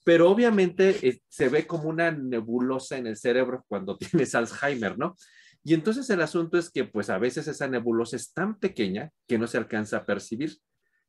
pero 0.03 0.29
obviamente 0.29 0.95
eh, 1.07 1.19
se 1.27 1.49
ve 1.49 1.67
como 1.67 1.89
una 1.89 2.11
nebulosa 2.11 2.97
en 2.97 3.07
el 3.07 3.17
cerebro 3.17 3.65
cuando 3.67 3.97
tienes 3.97 4.33
Alzheimer, 4.35 4.97
¿no? 4.97 5.15
Y 5.63 5.73
entonces 5.73 6.09
el 6.09 6.21
asunto 6.21 6.57
es 6.57 6.69
que 6.69 6.85
pues 6.85 7.09
a 7.09 7.17
veces 7.17 7.47
esa 7.47 7.67
nebulosa 7.67 8.15
es 8.15 8.31
tan 8.31 8.57
pequeña 8.57 9.11
que 9.27 9.37
no 9.37 9.47
se 9.47 9.57
alcanza 9.57 9.97
a 9.97 10.05
percibir 10.05 10.57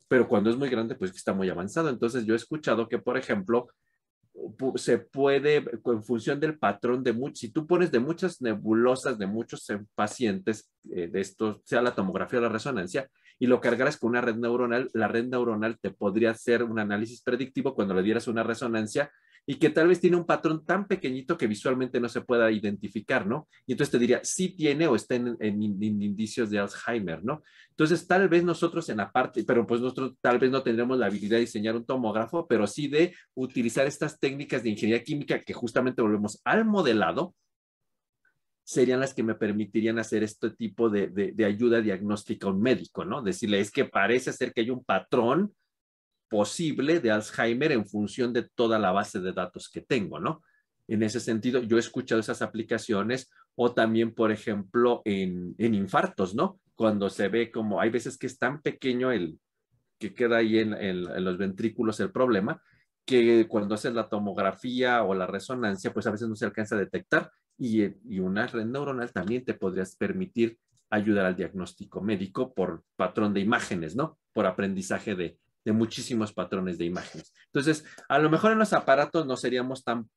pero 0.08 0.26
cuando 0.26 0.50
es 0.50 0.56
muy 0.56 0.68
grande, 0.68 0.94
pues 0.94 1.14
está 1.14 1.32
muy 1.32 1.48
avanzado. 1.50 1.90
Entonces 1.90 2.24
yo 2.24 2.34
he 2.34 2.36
escuchado 2.36 2.88
que, 2.88 2.98
por 2.98 3.16
ejemplo, 3.16 3.68
se 4.76 4.98
puede, 4.98 5.56
en 5.56 6.02
función 6.02 6.40
del 6.40 6.58
patrón 6.58 7.02
de 7.02 7.12
muchos, 7.12 7.40
si 7.40 7.50
tú 7.50 7.66
pones 7.66 7.90
de 7.90 7.98
muchas 7.98 8.40
nebulosas 8.40 9.18
de 9.18 9.26
muchos 9.26 9.68
eh, 9.70 9.80
pacientes 9.94 10.70
eh, 10.90 11.08
de 11.08 11.20
esto, 11.20 11.60
sea 11.64 11.82
la 11.82 11.94
tomografía 11.94 12.38
o 12.38 12.42
la 12.42 12.48
resonancia, 12.48 13.08
y 13.38 13.46
lo 13.46 13.60
cargaras 13.60 13.96
con 13.96 14.10
una 14.10 14.20
red 14.20 14.36
neuronal, 14.36 14.90
la 14.94 15.08
red 15.08 15.26
neuronal 15.26 15.78
te 15.78 15.90
podría 15.90 16.30
hacer 16.30 16.62
un 16.62 16.78
análisis 16.78 17.22
predictivo 17.22 17.74
cuando 17.74 17.94
le 17.94 18.02
dieras 18.02 18.26
una 18.26 18.42
resonancia 18.42 19.10
y 19.50 19.54
que 19.54 19.70
tal 19.70 19.88
vez 19.88 19.98
tiene 19.98 20.18
un 20.18 20.26
patrón 20.26 20.62
tan 20.62 20.86
pequeñito 20.86 21.38
que 21.38 21.46
visualmente 21.46 21.98
no 21.98 22.10
se 22.10 22.20
pueda 22.20 22.50
identificar, 22.50 23.26
¿no? 23.26 23.48
Y 23.66 23.72
entonces 23.72 23.92
te 23.92 23.98
diría, 23.98 24.20
sí 24.22 24.50
tiene 24.50 24.86
o 24.86 24.94
está 24.94 25.14
en, 25.14 25.38
indicios 25.62 26.50
de 26.50 26.58
Alzheimer, 26.58 27.24
¿no? 27.24 27.42
Entonces, 27.70 28.06
tal 28.06 28.28
vez 28.28 28.44
nosotros 28.44 28.86
en 28.90 28.98
la 28.98 29.10
parte, 29.10 29.44
pero 29.44 29.66
pues 29.66 29.80
nosotros 29.80 30.16
tal 30.20 30.38
vez 30.38 30.50
no 30.50 30.62
tendremos 30.62 30.98
la 30.98 31.06
habilidad 31.06 31.38
de 31.38 31.46
diseñar 31.46 31.74
un 31.76 31.86
tomógrafo, 31.86 32.46
pero 32.46 32.66
sí 32.66 32.88
de 32.88 33.14
utilizar 33.32 33.86
estas 33.86 34.20
técnicas 34.20 34.62
de 34.62 34.68
ingeniería 34.68 35.02
química 35.02 35.40
que 35.40 35.54
justamente 35.54 36.02
volvemos 36.02 36.42
al 36.44 36.66
modelado, 36.66 37.34
serían 38.64 39.00
las 39.00 39.14
que 39.14 39.22
me 39.22 39.34
permitirían 39.34 39.98
hacer 39.98 40.24
este 40.24 40.50
tipo 40.50 40.90
de, 40.90 41.08
de 41.08 41.44
ayuda 41.46 41.80
diagnóstica 41.80 42.46
a 42.48 42.50
un 42.50 42.60
médico, 42.60 43.06
¿no? 43.06 43.22
Decirle, 43.22 43.60
es 43.60 43.70
que 43.70 43.86
parece 43.86 44.30
ser 44.30 44.52
que 44.52 44.60
hay 44.60 44.68
un 44.68 44.84
patrón 44.84 45.54
posible 46.28 47.00
de 47.00 47.10
Alzheimer 47.10 47.72
en 47.72 47.86
función 47.86 48.32
de 48.32 48.48
toda 48.54 48.78
la 48.78 48.92
base 48.92 49.20
de 49.20 49.32
datos 49.32 49.68
que 49.68 49.80
tengo, 49.80 50.20
¿no? 50.20 50.42
En 50.86 51.02
ese 51.02 51.20
sentido, 51.20 51.62
yo 51.62 51.76
he 51.76 51.80
escuchado 51.80 52.20
esas 52.20 52.40
aplicaciones 52.42 53.30
o 53.54 53.72
también, 53.74 54.14
por 54.14 54.32
ejemplo, 54.32 55.02
en, 55.04 55.54
infartos, 55.58 56.34
¿no? 56.34 56.60
Cuando 56.74 57.10
se 57.10 57.28
ve 57.28 57.50
como, 57.50 57.80
hay 57.80 57.90
veces 57.90 58.16
que 58.16 58.26
es 58.26 58.38
tan 58.38 58.62
pequeño 58.62 59.12
el 59.12 59.38
que 59.98 60.14
queda 60.14 60.38
ahí 60.38 60.58
en, 60.58 61.24
los 61.24 61.36
ventrículos 61.36 62.00
el 62.00 62.12
problema, 62.12 62.62
que 63.04 63.46
cuando 63.48 63.74
haces 63.74 63.94
la 63.94 64.08
tomografía 64.08 65.02
o 65.02 65.14
la 65.14 65.26
resonancia, 65.26 65.92
pues 65.92 66.06
a 66.06 66.10
veces 66.10 66.28
no 66.28 66.36
se 66.36 66.44
alcanza 66.44 66.76
a 66.76 66.78
detectar 66.78 67.30
y, 67.58 67.82
y 67.82 68.20
una 68.20 68.46
red 68.46 68.64
neuronal 68.64 69.12
también 69.12 69.44
te 69.44 69.54
podrías 69.54 69.96
permitir 69.96 70.58
ayudar 70.90 71.26
al 71.26 71.36
diagnóstico 71.36 72.00
médico 72.00 72.54
por 72.54 72.84
patrón 72.96 73.34
de 73.34 73.40
imágenes, 73.40 73.96
¿no? 73.96 74.18
Por 74.32 74.46
aprendizaje 74.46 75.14
de, 75.16 75.38
de 75.64 75.72
muchísimos 75.72 76.32
patrones 76.32 76.78
de 76.78 76.86
imágenes. 76.86 77.32
Entonces, 77.46 77.84
a 78.08 78.18
lo 78.18 78.30
mejor 78.30 78.52
en 78.52 78.58
los 78.58 78.72
aparatos 78.72 79.26
no 79.26 79.36
seríamos 79.36 79.84
tan 79.84 80.08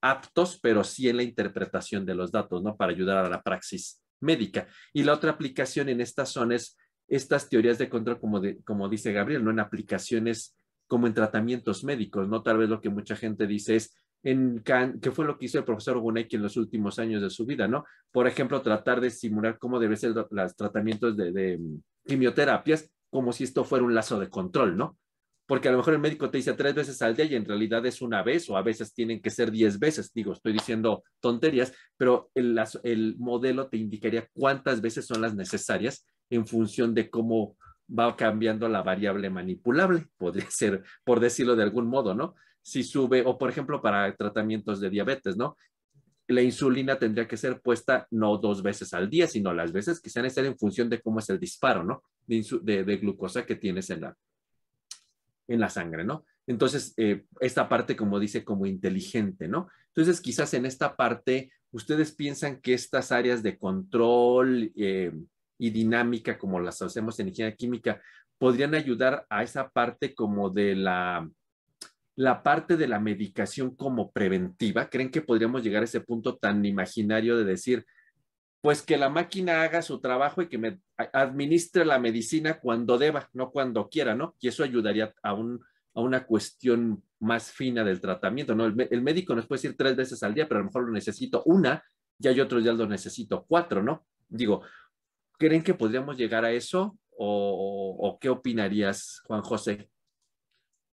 aptos, 0.00 0.58
pero 0.60 0.84
sí 0.84 1.08
en 1.08 1.16
la 1.16 1.22
interpretación 1.22 2.04
de 2.06 2.14
los 2.14 2.32
datos, 2.32 2.62
¿no? 2.62 2.76
Para 2.76 2.92
ayudar 2.92 3.24
a 3.24 3.28
la 3.28 3.42
praxis 3.42 4.02
médica. 4.20 4.68
Y 4.92 5.02
la 5.02 5.14
otra 5.14 5.30
aplicación 5.30 5.88
en 5.88 6.00
estas 6.00 6.30
son 6.30 6.52
es 6.52 6.76
estas 7.08 7.48
teorías 7.48 7.78
de 7.78 7.88
control, 7.88 8.20
como, 8.20 8.40
de, 8.40 8.62
como 8.62 8.88
dice 8.88 9.12
Gabriel, 9.12 9.44
¿no? 9.44 9.50
En 9.50 9.60
aplicaciones 9.60 10.56
como 10.86 11.06
en 11.06 11.14
tratamientos 11.14 11.84
médicos, 11.84 12.28
¿no? 12.28 12.42
Tal 12.42 12.58
vez 12.58 12.68
lo 12.68 12.80
que 12.80 12.88
mucha 12.88 13.16
gente 13.16 13.46
dice 13.46 13.76
es, 13.76 13.96
en 14.22 14.62
¿qué 14.62 15.10
fue 15.10 15.24
lo 15.24 15.38
que 15.38 15.46
hizo 15.46 15.58
el 15.58 15.64
profesor 15.64 15.98
Guneki 15.98 16.36
en 16.36 16.42
los 16.42 16.56
últimos 16.56 16.98
años 16.98 17.22
de 17.22 17.30
su 17.30 17.46
vida, 17.46 17.66
¿no? 17.66 17.84
Por 18.12 18.26
ejemplo, 18.26 18.60
tratar 18.60 19.00
de 19.00 19.10
simular 19.10 19.58
cómo 19.58 19.78
deben 19.78 19.96
ser 19.96 20.12
los 20.30 20.56
tratamientos 20.56 21.16
de, 21.16 21.32
de 21.32 21.60
quimioterapias 22.06 22.90
como 23.10 23.32
si 23.32 23.44
esto 23.44 23.64
fuera 23.64 23.84
un 23.84 23.94
lazo 23.94 24.18
de 24.18 24.30
control, 24.30 24.76
¿no? 24.76 24.96
Porque 25.46 25.68
a 25.68 25.72
lo 25.72 25.78
mejor 25.78 25.94
el 25.94 26.00
médico 26.00 26.30
te 26.30 26.38
dice 26.38 26.52
tres 26.52 26.74
veces 26.74 27.02
al 27.02 27.16
día 27.16 27.24
y 27.24 27.34
en 27.34 27.44
realidad 27.44 27.84
es 27.84 28.00
una 28.00 28.22
vez 28.22 28.48
o 28.48 28.56
a 28.56 28.62
veces 28.62 28.94
tienen 28.94 29.20
que 29.20 29.30
ser 29.30 29.50
diez 29.50 29.80
veces. 29.80 30.12
Digo, 30.14 30.32
estoy 30.32 30.52
diciendo 30.52 31.02
tonterías, 31.18 31.72
pero 31.96 32.30
el, 32.34 32.56
el 32.84 33.16
modelo 33.18 33.68
te 33.68 33.76
indicaría 33.76 34.28
cuántas 34.32 34.80
veces 34.80 35.06
son 35.06 35.20
las 35.20 35.34
necesarias 35.34 36.06
en 36.30 36.46
función 36.46 36.94
de 36.94 37.10
cómo 37.10 37.56
va 37.90 38.16
cambiando 38.16 38.68
la 38.68 38.82
variable 38.82 39.28
manipulable, 39.30 40.06
podría 40.16 40.46
ser, 40.50 40.84
por 41.04 41.20
decirlo 41.20 41.56
de 41.56 41.64
algún 41.64 41.88
modo, 41.88 42.14
¿no? 42.14 42.34
Si 42.62 42.84
sube, 42.84 43.24
o 43.26 43.36
por 43.36 43.50
ejemplo, 43.50 43.82
para 43.82 44.14
tratamientos 44.14 44.80
de 44.80 44.90
diabetes, 44.90 45.36
¿no? 45.36 45.56
La 46.30 46.42
insulina 46.42 46.98
tendría 46.98 47.26
que 47.26 47.36
ser 47.36 47.60
puesta 47.60 48.06
no 48.10 48.38
dos 48.38 48.62
veces 48.62 48.94
al 48.94 49.10
día, 49.10 49.26
sino 49.26 49.52
las 49.52 49.72
veces 49.72 50.00
que 50.00 50.10
en 50.14 50.58
función 50.58 50.88
de 50.88 51.00
cómo 51.00 51.18
es 51.18 51.28
el 51.28 51.40
disparo, 51.40 51.82
¿no? 51.82 52.02
de, 52.26 52.96
glucosa 52.96 53.44
que 53.44 53.56
tienes 53.56 53.90
en 53.90 54.02
la, 54.02 54.16
en 55.48 55.60
la 55.60 55.68
sangre, 55.68 56.04
¿no? 56.04 56.24
Entonces, 56.46 56.94
eh, 56.96 57.24
esta 57.40 57.68
parte, 57.68 57.96
como 57.96 58.20
dice, 58.20 58.44
como 58.44 58.66
inteligente, 58.66 59.48
¿no? 59.48 59.68
Entonces, 59.88 60.20
quizás 60.20 60.54
en 60.54 60.66
esta 60.66 60.96
parte, 60.96 61.50
ustedes 61.72 62.12
piensan 62.12 62.60
que 62.60 62.74
estas 62.74 63.10
áreas 63.12 63.42
de 63.42 63.58
control 63.58 64.72
eh, 64.76 65.12
y 65.58 65.70
dinámica, 65.70 66.38
como 66.38 66.60
las 66.60 66.80
hacemos 66.82 67.18
en 67.18 67.28
ingeniería 67.28 67.56
química, 67.56 68.00
podrían 68.38 68.74
ayudar 68.74 69.26
a 69.28 69.42
esa 69.42 69.68
parte 69.68 70.14
como 70.14 70.50
de 70.50 70.76
la, 70.76 71.28
la 72.20 72.42
parte 72.42 72.76
de 72.76 72.86
la 72.86 73.00
medicación 73.00 73.74
como 73.74 74.12
preventiva. 74.12 74.90
¿Creen 74.90 75.10
que 75.10 75.22
podríamos 75.22 75.62
llegar 75.62 75.80
a 75.80 75.86
ese 75.86 76.02
punto 76.02 76.36
tan 76.36 76.62
imaginario 76.66 77.38
de 77.38 77.46
decir, 77.46 77.86
pues 78.60 78.82
que 78.82 78.98
la 78.98 79.08
máquina 79.08 79.62
haga 79.62 79.80
su 79.80 80.02
trabajo 80.02 80.42
y 80.42 80.48
que 80.50 80.58
me 80.58 80.80
administre 81.14 81.86
la 81.86 81.98
medicina 81.98 82.60
cuando 82.60 82.98
deba, 82.98 83.30
no 83.32 83.50
cuando 83.50 83.88
quiera, 83.88 84.14
¿no? 84.14 84.36
Y 84.38 84.48
eso 84.48 84.62
ayudaría 84.62 85.14
a, 85.22 85.32
un, 85.32 85.64
a 85.94 86.02
una 86.02 86.26
cuestión 86.26 87.02
más 87.20 87.52
fina 87.52 87.84
del 87.84 88.02
tratamiento, 88.02 88.54
¿no? 88.54 88.66
El, 88.66 89.00
médico 89.00 89.34
nos 89.34 89.46
puede 89.46 89.62
decir 89.62 89.78
tres 89.78 89.96
veces 89.96 90.22
al 90.22 90.34
día, 90.34 90.46
pero 90.46 90.58
a 90.58 90.60
lo 90.60 90.66
mejor 90.66 90.84
lo 90.84 90.92
necesito 90.92 91.42
una, 91.46 91.82
y 92.18 92.28
hay 92.28 92.38
otros 92.38 92.62
días 92.62 92.76
lo 92.76 92.86
necesito 92.86 93.46
cuatro, 93.48 93.82
¿no? 93.82 94.04
Digo, 94.28 94.60
¿creen 95.38 95.62
que 95.62 95.72
podríamos 95.72 96.18
llegar 96.18 96.44
a 96.44 96.52
eso? 96.52 96.98
¿O, 97.16 98.18
qué 98.20 98.28
opinarías, 98.28 99.22
Juan 99.24 99.40
José? 99.40 99.88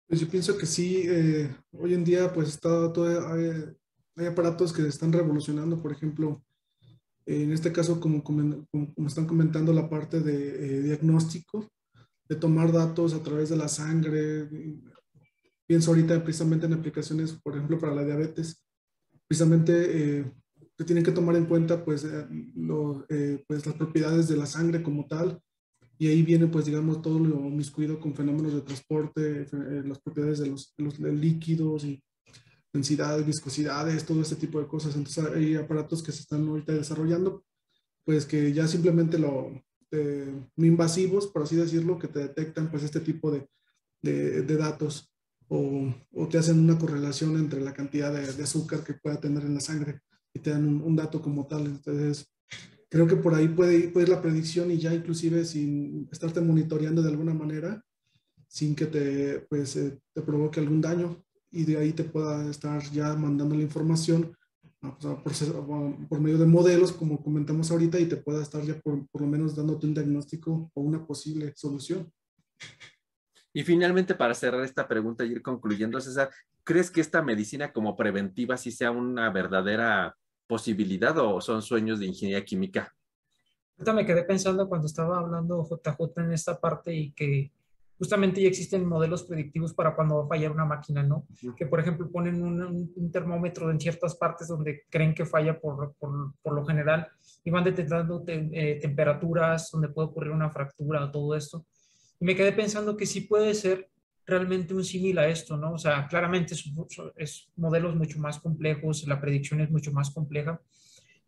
Pues 0.07 0.21
yo 0.21 0.29
pienso 0.29 0.57
que 0.59 0.67
sí, 0.67 1.05
eh, 1.07 1.55
hoy 1.73 1.95
en 1.95 2.05
día 2.05 2.33
pues 2.33 2.49
está 2.49 2.93
todo, 2.93 3.27
hay, 3.27 3.75
hay 4.17 4.27
aparatos 4.27 4.73
que 4.73 4.87
están 4.87 5.13
revolucionando, 5.13 5.81
por 5.81 5.93
ejemplo, 5.93 6.45
en 7.27 7.53
este 7.53 7.73
caso, 7.73 8.01
como, 8.01 8.23
como, 8.23 8.67
están 9.07 9.27
comentando, 9.27 9.73
la 9.73 9.89
parte 9.89 10.21
de 10.21 10.79
eh, 10.79 10.83
diagnóstico, 10.83 11.71
de 12.29 12.37
tomar 12.37 12.71
datos 12.71 13.15
a 13.15 13.23
través 13.23 13.49
de 13.49 13.57
la 13.57 13.69
sangre. 13.69 14.49
Pienso 15.67 15.91
ahorita 15.91 16.23
precisamente 16.23 16.67
en 16.67 16.75
aplicaciones, 16.75 17.33
por 17.33 17.55
ejemplo, 17.55 17.79
para 17.79 17.95
la 17.95 18.05
diabetes. 18.05 18.63
Precisamente 19.27 20.19
eh, 20.19 20.33
se 20.77 20.85
tienen 20.85 21.05
que 21.05 21.13
tomar 21.13 21.37
en 21.37 21.47
cuenta 21.47 21.85
pues, 21.85 22.05
eh, 22.05 22.27
eh, 23.09 23.45
pues 23.47 23.67
las 23.67 23.75
propiedades 23.75 24.29
de 24.29 24.37
la 24.37 24.47
sangre 24.47 24.83
como 24.83 25.07
tal. 25.07 25.41
Y 25.99 26.09
ahí 26.09 26.23
viene, 26.23 26.47
pues, 26.47 26.67
digamos, 26.67 27.03
todo 27.03 27.19
lo 27.19 27.37
miscuido 27.37 28.01
con 28.01 28.15
fenómenos 28.15 28.55
de 28.55 28.63
transporte, 28.63 29.47
las 29.85 29.99
propiedades 30.01 30.41
de 30.41 30.49
los, 30.49 30.75
de 30.77 31.13
líquidos 31.13 31.85
y 31.85 32.03
densidades, 32.73 33.25
viscosidades, 33.25 34.05
todo 34.05 34.21
este 34.21 34.37
tipo 34.37 34.61
de 34.61 34.67
cosas. 34.67 34.97
Entonces 34.97 35.25
hay 35.33 35.55
aparatos 35.55 36.03
que 36.03 36.13
se 36.13 36.21
están 36.21 36.49
ahorita 36.49 36.73
desarrollando, 36.73 37.45
pues 38.05 38.27
que 38.27 38.53
ya 38.53 38.67
simplemente 38.67 39.19
lo, 39.19 39.53
eh, 39.97 40.49
invasivos, 40.57 41.29
por 41.29 41.43
así 41.43 41.55
decirlo, 41.55 41.99
que 42.01 42.09
te 42.09 42.19
detectan 42.19 42.69
pues 42.69 42.83
este 42.83 42.99
tipo 42.99 43.31
de, 43.31 43.49
de, 44.03 44.57
datos 44.57 45.09
o, 45.47 45.95
o, 46.13 46.29
te 46.29 46.37
hacen 46.37 46.59
una 46.59 46.77
correlación 46.77 47.37
entre 47.37 47.61
la 47.61 47.73
cantidad 47.73 48.13
de, 48.13 48.43
azúcar 48.43 48.83
que 48.83 48.95
pueda 48.95 49.21
tener 49.21 49.45
en 49.45 49.55
la 49.55 49.61
sangre 49.61 50.01
y 50.33 50.41
te 50.41 50.51
dan 50.51 50.67
un, 50.67 50.97
dato 50.97 51.23
como 51.23 51.47
tal. 51.47 51.67
Entonces, 51.67 52.27
creo 52.95 53.09
que 53.09 53.17
por 53.17 53.35
ahí 53.35 53.49
puede 53.49 53.77
ir, 53.77 53.93
puede 53.93 54.07
ir 54.07 54.11
la 54.11 54.23
predicción 54.23 54.71
y 54.71 54.79
ya 54.79 54.95
inclusive 54.95 55.45
sin 55.45 56.09
estarte 56.13 56.41
monitoreando 56.41 57.03
de 57.03 57.11
alguna 57.11 57.35
manera, 57.35 57.85
sin 58.47 58.77
que 58.77 58.87
te, 58.87 59.41
pues, 59.51 59.75
eh, 59.75 59.99
te 60.13 60.23
provoque 60.23 60.61
algún 60.61 60.81
daño 60.81 61.21
y 61.51 61.65
de 61.65 61.77
ahí 61.77 61.93
te 61.93 62.05
pueda 62.05 62.49
estar 62.49 62.81
ya 62.93 63.17
mandando 63.17 63.57
la 63.57 63.63
información 63.63 64.37
por, 66.09 66.21
medio 66.21 66.39
de 66.39 66.47
modelos, 66.47 66.93
como 66.93 67.21
comentamos 67.21 67.69
ahorita, 67.73 67.99
y 67.99 68.07
te 68.07 68.17
pueda 68.17 68.41
estar 68.41 68.63
ya 68.63 68.79
por, 68.79 69.05
por 69.09 69.23
lo 69.23 69.27
menos 69.27 69.57
dándote 69.57 69.89
un 69.89 69.95
diagnóstico 69.95 70.71
o 70.73 70.81
una 70.81 71.05
posible 71.05 71.53
solución. 71.57 72.09
Y 73.53 73.65
finalmente, 73.65 74.15
para 74.15 74.35
cerrar 74.35 74.63
esta 74.63 74.87
pregunta 74.87 75.25
y 75.25 75.33
ir 75.33 75.43
concluyendo, 75.43 76.01
César, 76.01 76.31
¿crees 76.63 76.93
que 76.93 77.01
esta 77.01 77.23
medicina 77.23 77.73
como 77.73 77.97
preventiva 77.97 78.57
sí 78.57 78.71
sea 78.71 78.93
una 78.93 79.31
verdadera 79.31 80.15
posibilidad 80.47 81.17
o 81.19 81.41
son 81.41 81.63
sueños 81.63 81.99
de 81.99 82.07
ingeniería 82.07 82.45
química? 82.45 82.95
Ahorita 83.77 83.93
me 83.93 84.07
quedé 84.07 84.23
pensando 84.25 84.69
cuando 84.69 84.87
estaba 84.87 85.19
hablando 85.19 85.67
JJ 85.69 86.21
en 86.23 86.33
esta 86.33 86.61
parte 86.61 86.95
y 86.95 87.13
que 87.13 87.51
justamente 87.99 88.43
ya 88.43 88.49
existen 88.49 88.87
modelos 88.87 89.25
predictivos 89.25 89.73
para 89.73 89.95
cuando 89.95 90.19
va 90.19 90.25
a 90.25 90.29
fallar 90.29 90.53
una 90.53 90.65
máquina, 90.65 91.03
¿no? 91.03 91.27
Que 91.57 91.67
por 91.67 91.81
ejemplo 91.81 92.11
ponen 92.11 92.43
un, 92.43 93.11
termómetro 93.13 93.71
en 93.71 93.81
ciertas 93.81 94.17
partes 94.17 94.49
donde 94.49 94.83
creen 94.91 95.15
que 95.15 95.25
falla 95.25 95.59
por, 95.61 95.95
por, 95.99 96.55
lo 96.55 96.65
general 96.65 97.09
y 97.45 97.51
van 97.51 97.65
detectando 97.65 98.25
eh, 98.27 98.79
temperaturas 98.81 99.71
donde 99.71 99.89
puede 99.89 100.09
ocurrir 100.09 100.33
una 100.33 100.51
fractura, 100.51 101.11
todo 101.11 101.35
esto. 101.35 101.67
Y 102.21 102.25
me 102.25 102.35
quedé 102.35 102.53
pensando 102.53 102.97
que 102.97 103.07
sí 103.07 103.23
puede 103.23 103.55
ser 103.55 103.89
realmente 104.27 104.75
un 104.75 104.85
símil 104.85 105.19
a 105.19 105.29
esto, 105.29 105.57
¿no? 105.57 105.73
O 105.73 105.79
sea, 105.79 106.07
claramente 106.07 106.55
es, 107.17 107.53
modelos 107.57 107.95
mucho 107.97 108.19
más 108.19 108.39
complejos, 108.39 109.07
la 109.07 109.21
predicción 109.21 109.61
es 109.61 109.71
mucho 109.71 109.93
más 109.93 110.11
compleja, 110.11 110.61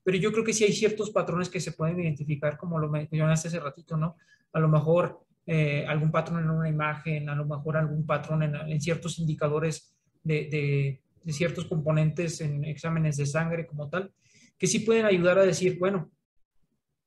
pero 0.03 0.19
yo 0.19 0.33
creo 0.33 0.45
que 0.45 0.53
sí 0.53 0.65
hay 0.65 0.73
ciertos 0.73 1.11
patrones 1.11 1.49
que 1.49 1.61
se 1.61 1.73
pueden 1.73 2.01
identificar, 2.01 2.57
como 2.57 2.79
lo 2.79 2.89
mencionaste 2.89 3.49
hace 3.49 3.61
ratito, 3.61 3.97
¿no? 3.97 4.17
A 4.53 4.61
lo 4.61 4.69
mejor 4.69 5.21
eh, 5.47 5.85
algún 5.87 6.11
patrón 6.11 6.45
en 6.45 6.51
una 6.51 6.69
imagen, 6.69 7.29
a 7.29 7.35
lo 7.35 7.45
mejor 7.45 7.77
algún 7.77 8.07
patrón 8.07 8.43
en, 8.43 8.81
ciertos 8.81 9.19
indicadores 9.19 9.95
de, 10.23 11.01
ciertos 11.29 11.67
componentes 11.67 12.41
en 12.41 12.65
exámenes 12.65 13.17
de 13.17 13.27
sangre 13.27 13.67
como 13.67 13.89
tal, 13.89 14.13
que 14.57 14.67
sí 14.67 14.81
pueden 14.81 15.05
ayudar 15.05 15.39
a 15.39 15.45
decir, 15.45 15.77
bueno, 15.79 16.11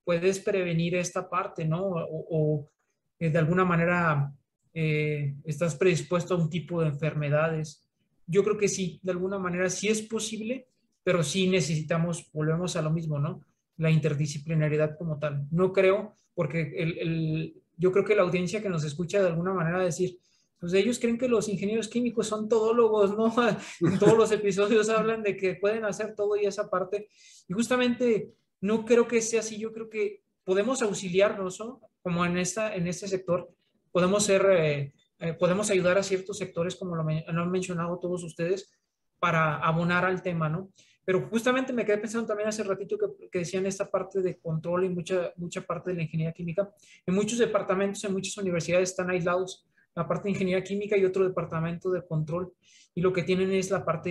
puedes 0.03 0.39
prevenir 0.39 0.95
esta 0.95 1.29
parte, 1.29 1.65
¿no? 1.65 1.81
O, 1.83 2.69
eh, 3.17 3.29
de 3.29 3.39
alguna 3.39 3.65
manera 3.65 4.31
eh, 4.73 5.35
estás 5.43 5.75
predispuesto 5.75 6.33
a 6.33 6.37
un 6.37 6.49
tipo 6.49 6.81
de 6.81 6.87
enfermedades. 6.87 7.85
Yo 8.27 8.43
creo 8.43 8.57
que 8.57 8.67
sí, 8.67 8.99
de 9.03 9.11
alguna 9.11 9.39
manera 9.39 9.69
sí 9.69 9.87
es 9.87 10.01
posible, 10.01 10.67
pero 11.03 11.23
sí 11.23 11.47
necesitamos, 11.47 12.29
volvemos 12.31 12.75
a 12.75 12.81
lo 12.81 12.91
mismo, 12.91 13.19
¿no? 13.19 13.43
La 13.77 13.89
interdisciplinariedad 13.89 14.97
como 14.97 15.17
tal. 15.17 15.47
No 15.51 15.73
creo, 15.73 16.13
porque 16.35 16.73
el, 16.77 17.55
yo 17.77 17.91
creo 17.91 18.05
que 18.05 18.15
la 18.15 18.23
audiencia 18.23 18.61
que 18.61 18.69
nos 18.69 18.83
escucha 18.83 19.21
de 19.21 19.29
alguna 19.29 19.53
manera 19.53 19.79
decir, 19.79 20.19
pues 20.59 20.73
ellos 20.73 20.99
creen 20.99 21.17
que 21.17 21.29
los 21.29 21.47
ingenieros 21.47 21.87
químicos 21.87 22.27
son 22.27 22.49
todólogos, 22.49 23.17
¿no? 23.17 23.33
En 23.89 23.97
todos 23.97 24.17
los 24.17 24.31
episodios 24.31 24.89
hablan 24.89 25.23
de 25.23 25.37
que 25.37 25.55
pueden 25.55 25.85
hacer 25.85 26.15
todo 26.15 26.35
y 26.35 26.45
esa 26.45 26.69
parte. 26.69 27.07
Y 27.47 27.53
justamente 27.53 28.33
no 28.61 28.85
creo 28.85 29.07
que 29.07 29.21
sea 29.21 29.39
así, 29.39 29.57
yo 29.57 29.71
creo 29.71 29.89
que 29.89 30.21
podemos 30.43 30.81
auxiliarnos, 30.81 31.59
¿no? 31.59 31.81
Como 32.01 32.25
en, 32.25 32.37
esta, 32.37 32.75
en 32.75 32.87
este 32.87 33.07
sector, 33.07 33.49
podemos 33.91 34.23
ser, 34.23 34.45
eh, 34.51 34.93
eh, 35.19 35.33
podemos 35.33 35.69
ayudar 35.69 35.97
a 35.97 36.03
ciertos 36.03 36.37
sectores, 36.37 36.75
como 36.75 36.95
lo, 36.95 37.05
han 37.07 37.51
mencionado 37.51 37.99
todos 37.99 38.23
ustedes, 38.23 38.71
para 39.19 39.57
abonar 39.57 40.05
al 40.05 40.21
tema, 40.21 40.49
¿no? 40.49 40.71
Pero 41.03 41.27
justamente 41.29 41.73
me 41.73 41.85
quedé 41.85 41.97
pensando 41.97 42.27
también 42.27 42.49
hace 42.49 42.63
ratito 42.63 42.97
que, 42.97 43.29
que, 43.29 43.39
decían 43.39 43.65
esta 43.65 43.89
parte 43.89 44.21
de 44.21 44.37
control 44.39 44.85
y 44.85 44.89
mucha, 44.89 45.33
mucha 45.37 45.61
parte 45.61 45.89
de 45.89 45.97
la 45.97 46.03
ingeniería 46.03 46.33
química. 46.33 46.69
En 47.05 47.15
muchos 47.15 47.39
departamentos, 47.39 48.03
en 48.03 48.13
muchas 48.13 48.37
universidades 48.37 48.91
están 48.91 49.09
aislados 49.09 49.67
la 49.95 50.07
parte 50.07 50.25
de 50.25 50.31
ingeniería 50.31 50.63
química 50.63 50.95
y 50.97 51.05
otro 51.05 51.27
departamento 51.27 51.91
de 51.91 52.05
control. 52.05 52.53
Y 52.95 53.01
lo 53.01 53.11
que 53.11 53.23
tienen 53.23 53.51
es 53.51 53.71
la 53.71 53.83
parte 53.83 54.09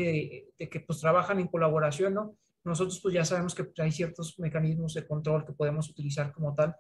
de, 0.59 0.69
que 0.69 0.81
pues 0.81 1.01
trabajan 1.01 1.41
en 1.41 1.49
colaboración, 1.49 2.15
¿no? 2.15 2.37
Nosotros 2.65 3.01
pues 3.01 3.15
ya 3.15 3.25
sabemos 3.25 3.55
que 3.55 3.67
hay 3.79 3.93
ciertos 3.93 4.39
mecanismos 4.39 4.95
de 4.95 5.07
control 5.07 5.47
que 5.47 5.53
podemos 5.53 5.89
utilizar 5.89 6.33
como 6.33 6.55
tal 6.55 6.77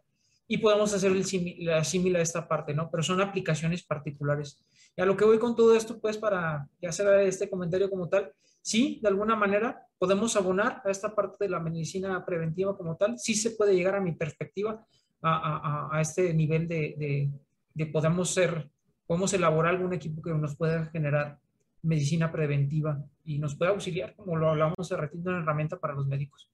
y 0.48 0.58
podemos 0.58 0.92
hacer 0.94 1.12
el 1.12 1.24
la 1.64 1.78
a 1.78 2.22
esta 2.22 2.48
parte, 2.48 2.74
¿no? 2.74 2.90
Pero 2.90 3.02
son 3.02 3.20
aplicaciones 3.20 3.84
particulares. 3.84 4.64
Y 4.96 5.02
a 5.02 5.06
lo 5.06 5.16
que 5.16 5.24
voy 5.24 5.38
con 5.38 5.54
todo 5.54 5.76
esto, 5.76 6.00
pues 6.00 6.16
para 6.16 6.66
hacer 6.82 7.20
este 7.20 7.48
comentario 7.48 7.88
como 7.90 8.08
tal, 8.08 8.32
sí, 8.62 8.98
de 9.02 9.08
alguna 9.08 9.36
manera 9.36 9.86
podemos 9.98 10.34
abonar 10.36 10.82
a 10.84 10.90
esta 10.90 11.14
parte 11.14 11.44
de 11.44 11.50
la 11.50 11.60
medicina 11.60 12.24
preventiva 12.24 12.76
como 12.76 12.96
tal, 12.96 13.18
sí 13.18 13.34
se 13.34 13.52
puede 13.52 13.74
llegar 13.74 13.94
a 13.94 14.00
mi 14.00 14.12
perspectiva 14.12 14.84
a, 15.22 15.88
a, 15.92 15.96
a 15.96 16.00
este 16.00 16.32
nivel 16.32 16.66
de, 16.66 16.94
de, 16.98 17.30
de 17.74 17.86
podemos 17.86 18.30
ser 18.30 18.70
podemos 19.08 19.32
elaborar 19.32 19.74
algún 19.74 19.94
equipo 19.94 20.20
que 20.20 20.30
nos 20.32 20.54
pueda 20.54 20.84
generar 20.86 21.40
medicina 21.82 22.30
preventiva 22.30 23.02
y 23.24 23.38
nos 23.38 23.56
pueda 23.56 23.70
auxiliar, 23.70 24.14
como 24.14 24.36
lo 24.36 24.50
hablamos 24.50 24.76
hace 24.78 24.96
ratito, 24.96 25.30
una 25.30 25.40
herramienta 25.40 25.78
para 25.78 25.94
los 25.94 26.06
médicos. 26.06 26.50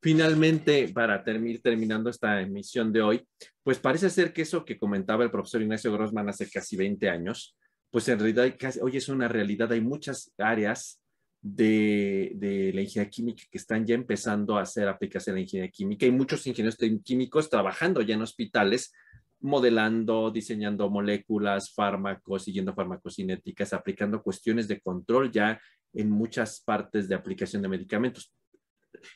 Finalmente, 0.00 0.88
para 0.88 1.22
terminar 1.22 1.60
terminando 1.62 2.10
esta 2.10 2.40
emisión 2.40 2.92
de 2.92 3.02
hoy, 3.02 3.28
pues 3.62 3.78
parece 3.78 4.10
ser 4.10 4.32
que 4.32 4.42
eso 4.42 4.64
que 4.64 4.78
comentaba 4.78 5.24
el 5.24 5.30
profesor 5.30 5.62
Ignacio 5.62 5.92
Grossman 5.92 6.28
hace 6.28 6.48
casi 6.50 6.76
20 6.76 7.08
años, 7.08 7.56
pues 7.90 8.08
en 8.08 8.18
realidad 8.18 8.54
hoy 8.82 8.96
es 8.96 9.08
una 9.08 9.28
realidad. 9.28 9.72
Hay 9.72 9.80
muchas 9.80 10.32
áreas 10.38 11.00
de, 11.42 12.32
de, 12.34 12.72
la 12.72 12.82
ingeniería 12.82 13.10
química 13.10 13.42
que 13.50 13.58
están 13.58 13.86
ya 13.86 13.94
empezando 13.94 14.58
a 14.58 14.62
hacer 14.62 14.88
aplicación 14.88 15.34
de 15.34 15.40
la 15.40 15.42
ingeniería 15.44 15.72
química. 15.72 16.06
Hay 16.06 16.12
muchos 16.12 16.46
ingenieros 16.46 16.76
químicos 17.04 17.48
trabajando 17.48 18.02
ya 18.02 18.14
en 18.14 18.22
hospitales 18.22 18.92
modelando, 19.40 20.30
diseñando 20.30 20.90
moléculas, 20.90 21.72
fármacos, 21.72 22.44
siguiendo 22.44 22.74
farmacocinéticas, 22.74 23.72
aplicando 23.72 24.22
cuestiones 24.22 24.68
de 24.68 24.80
control 24.80 25.30
ya 25.30 25.60
en 25.92 26.10
muchas 26.10 26.60
partes 26.60 27.08
de 27.08 27.14
aplicación 27.14 27.62
de 27.62 27.68
medicamentos. 27.68 28.32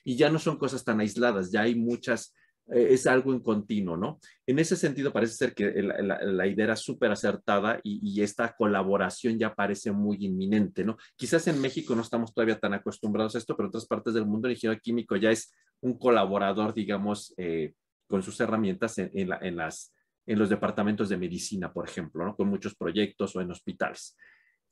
Y 0.05 0.16
ya 0.16 0.30
no 0.30 0.39
son 0.39 0.59
cosas 0.59 0.85
tan 0.85 1.01
aisladas, 1.01 1.51
ya 1.51 1.62
hay 1.62 1.74
muchas, 1.74 2.35
eh, 2.72 2.89
es 2.91 3.07
algo 3.07 3.32
en 3.32 3.41
continuo, 3.41 3.97
¿no? 3.97 4.18
En 4.47 4.59
ese 4.59 4.76
sentido 4.76 5.12
parece 5.12 5.35
ser 5.35 5.55
que 5.55 5.70
la, 5.82 6.47
idea 6.47 6.64
era 6.64 6.76
súper 6.76 7.11
acertada 7.11 7.80
y, 7.82 8.22
esta 8.22 8.55
colaboración 8.57 9.39
ya 9.39 9.55
parece 9.55 9.93
muy 9.93 10.18
inminente, 10.20 10.85
¿no? 10.85 10.97
Quizás 11.16 11.47
en 11.49 11.61
México 11.61 11.95
no 11.95 12.03
estamos 12.03 12.32
todavía 12.32 12.59
tan 12.59 12.74
acostumbrados 12.74 13.35
a 13.35 13.39
esto, 13.39 13.57
pero 13.57 13.66
en 13.66 13.70
otras 13.70 13.87
partes 13.87 14.14
del 14.14 14.26
mundo 14.26 14.49
el 14.49 14.55
ingeniero 14.55 14.80
químico 14.80 15.16
ya 15.16 15.30
es 15.30 15.53
un 15.80 15.99
colaborador, 15.99 16.74
digamos, 16.74 17.35
eh, 17.37 17.74
con 18.07 18.22
sus 18.22 18.39
herramientas 18.41 18.99
en, 18.99 19.11
en 19.12 19.57
las 19.57 19.95
en 20.26 20.39
los 20.39 20.49
departamentos 20.49 21.09
de 21.09 21.16
medicina, 21.16 21.72
por 21.72 21.89
ejemplo, 21.89 22.24
¿no? 22.24 22.37
con 22.37 22.49
muchos 22.49 22.74
proyectos 22.74 23.35
o 23.37 23.41
en 23.41 23.51
hospitales. 23.51 24.16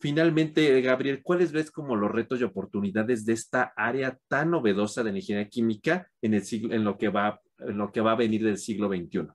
Finalmente, 0.03 0.81
Gabriel, 0.81 1.23
¿cuáles 1.23 1.53
ves 1.53 1.71
como 1.71 1.95
los 1.95 2.11
retos 2.11 2.41
y 2.41 2.43
oportunidades 2.43 3.25
de 3.25 3.35
esta 3.35 3.73
área 3.77 4.19
tan 4.27 4.51
novedosa 4.51 5.05
de 5.05 5.13
la 5.13 5.19
ingeniería 5.19 5.49
química 5.49 6.11
en, 6.21 6.35
el 6.35 6.45
siglo, 6.45 6.77
lo, 6.77 6.99
que 6.99 7.09
va, 7.09 7.41
a 7.57 8.15
venir 8.17 8.43
del 8.43 8.59
siglo 8.59 8.89
XXI? 8.89 9.29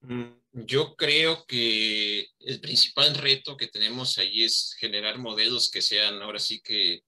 Mm, 0.00 0.64
yo 0.64 0.96
creo 0.96 1.44
que 1.46 2.26
el 2.40 2.58
principal 2.62 3.14
reto 3.16 3.54
que 3.58 3.66
tenemos 3.66 4.16
ahí 4.16 4.44
es 4.44 4.74
generar 4.80 5.18
modelos 5.18 5.70
que 5.70 5.82
sean 5.82 6.22
ahora 6.22 6.38
sí 6.38 6.62
que 6.62 7.02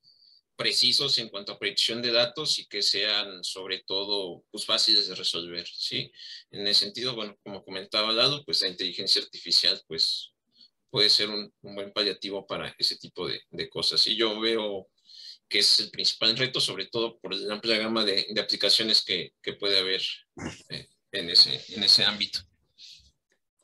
precisos 0.57 1.17
en 1.17 1.31
cuanto 1.31 1.53
a 1.53 1.59
predicción 1.59 2.03
de 2.03 2.13
datos 2.13 2.59
y 2.59 2.67
que 2.67 2.83
sean 2.83 3.43
sobre 3.45 3.83
todo 3.87 4.45
pues, 4.51 4.67
fáciles 4.67 5.09
de 5.09 5.15
resolver, 5.15 5.67
¿sí? 5.67 6.13
En 6.51 6.67
ese 6.67 6.85
sentido, 6.85 7.15
bueno, 7.15 7.35
como 7.43 7.65
comentaba 7.65 8.13
Lalo, 8.13 8.45
pues 8.45 8.61
la 8.61 8.69
inteligencia 8.69 9.23
artificial 9.23 9.81
pues 9.89 10.36
puede 10.91 11.11
ser 11.11 11.29
un, 11.31 11.53
buen 11.63 11.93
paliativo 11.93 12.47
para 12.47 12.75
ese 12.79 12.97
tipo 12.97 13.27
de, 13.27 13.41
de, 13.51 13.69
cosas. 13.69 14.07
Y 14.07 14.17
yo 14.17 14.41
veo 14.41 14.89
que 15.49 15.61
es 15.61 15.81
el 15.81 15.91
principal 15.91 16.37
reto, 16.37 16.61
sobre 16.61 16.87
todo 16.87 17.19
por 17.21 17.35
la 17.35 17.55
amplia 17.55 17.79
gama 17.79 18.05
de, 18.05 18.27
de 18.31 18.41
aplicaciones 18.41 19.05
que, 19.05 19.33
que, 19.43 19.55
puede 19.55 19.79
haber 19.79 20.03
eh, 20.71 20.89
en, 21.13 21.31
ese, 21.31 21.61
en 21.75 21.85
ese 21.85 22.05
ámbito. 22.05 22.41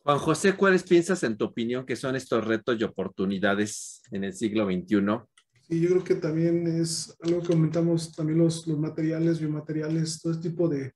Juan 0.05 0.19
José, 0.19 0.57
¿cuáles 0.57 0.83
piensas 0.83 1.23
en 1.23 1.37
tu 1.37 1.45
opinión 1.45 1.87
que 1.87 1.97
son 1.97 2.17
estos 2.17 2.45
retos 2.45 2.77
y 2.79 2.85
oportunidades 2.85 4.03
en 4.11 4.25
el 4.25 4.35
siglo 4.35 4.67
XXI 4.67 5.27
y 5.73 5.81
yo 5.81 5.89
creo 5.89 6.05
que 6.05 6.15
también 6.17 6.67
es 6.67 7.17
algo 7.21 7.41
que 7.41 7.49
comentamos 7.49 8.13
también 8.13 8.39
los, 8.39 8.67
los 8.67 8.79
materiales, 8.79 9.41
biomateriales, 9.41 10.21
todo 10.21 10.35
este 10.35 10.51
tipo 10.51 10.69
de, 10.69 10.93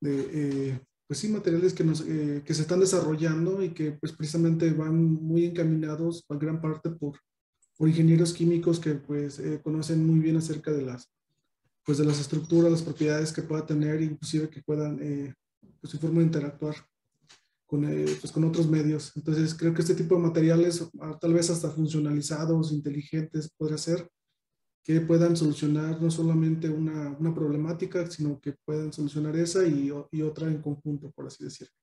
de 0.00 0.28
eh, 0.32 0.80
pues 1.06 1.20
sí, 1.20 1.28
materiales 1.28 1.72
que, 1.72 1.84
nos, 1.84 2.00
eh, 2.02 2.42
que 2.44 2.54
se 2.54 2.62
están 2.62 2.80
desarrollando 2.80 3.62
y 3.62 3.70
que 3.70 3.92
pues 3.92 4.12
precisamente 4.12 4.70
van 4.72 4.96
muy 4.96 5.44
encaminados 5.44 6.24
a 6.28 6.34
gran 6.36 6.60
parte 6.60 6.90
por, 6.90 7.18
ingenieros 7.78 8.32
químicos 8.32 8.80
que 8.80 8.94
pues 8.94 9.38
eh, 9.38 9.60
conocen 9.62 10.06
muy 10.06 10.18
bien 10.18 10.36
acerca 10.36 10.72
de 10.72 10.82
las, 10.82 11.12
pues 11.84 11.98
de 11.98 12.06
las 12.06 12.18
estructuras, 12.18 12.72
las 12.72 12.82
propiedades 12.82 13.32
que 13.32 13.42
pueda 13.42 13.66
tener, 13.66 14.00
inclusive 14.00 14.48
que 14.48 14.62
puedan, 14.62 14.96
pues 15.80 15.90
su 15.90 15.98
forma 15.98 16.20
de 16.20 16.26
interactuar 16.26 16.74
con, 17.66 17.84
eh, 17.84 18.06
pues 18.20 18.32
con 18.32 18.44
otros 18.44 18.68
medios. 18.68 19.12
Entonces, 19.16 19.54
creo 19.54 19.74
que 19.74 19.82
este 19.82 19.94
tipo 19.94 20.14
de 20.14 20.22
materiales, 20.22 20.88
ah, 21.00 21.18
tal 21.20 21.34
vez 21.34 21.50
hasta 21.50 21.70
funcionalizados, 21.70 22.72
inteligentes, 22.72 23.50
podría 23.56 23.78
ser 23.78 24.08
que 24.86 25.00
puedan 25.00 25.36
solucionar 25.36 26.00
no 26.00 26.12
solamente 26.12 26.68
una, 26.68 27.10
una 27.18 27.34
problemática, 27.34 28.08
sino 28.08 28.40
que 28.40 28.52
puedan 28.52 28.92
solucionar 28.92 29.34
esa 29.34 29.66
y, 29.66 29.90
y, 30.12 30.22
otra 30.22 30.46
en 30.46 30.62
conjunto, 30.62 31.10
por 31.10 31.26
así 31.26 31.42
decirlo. 31.42 31.74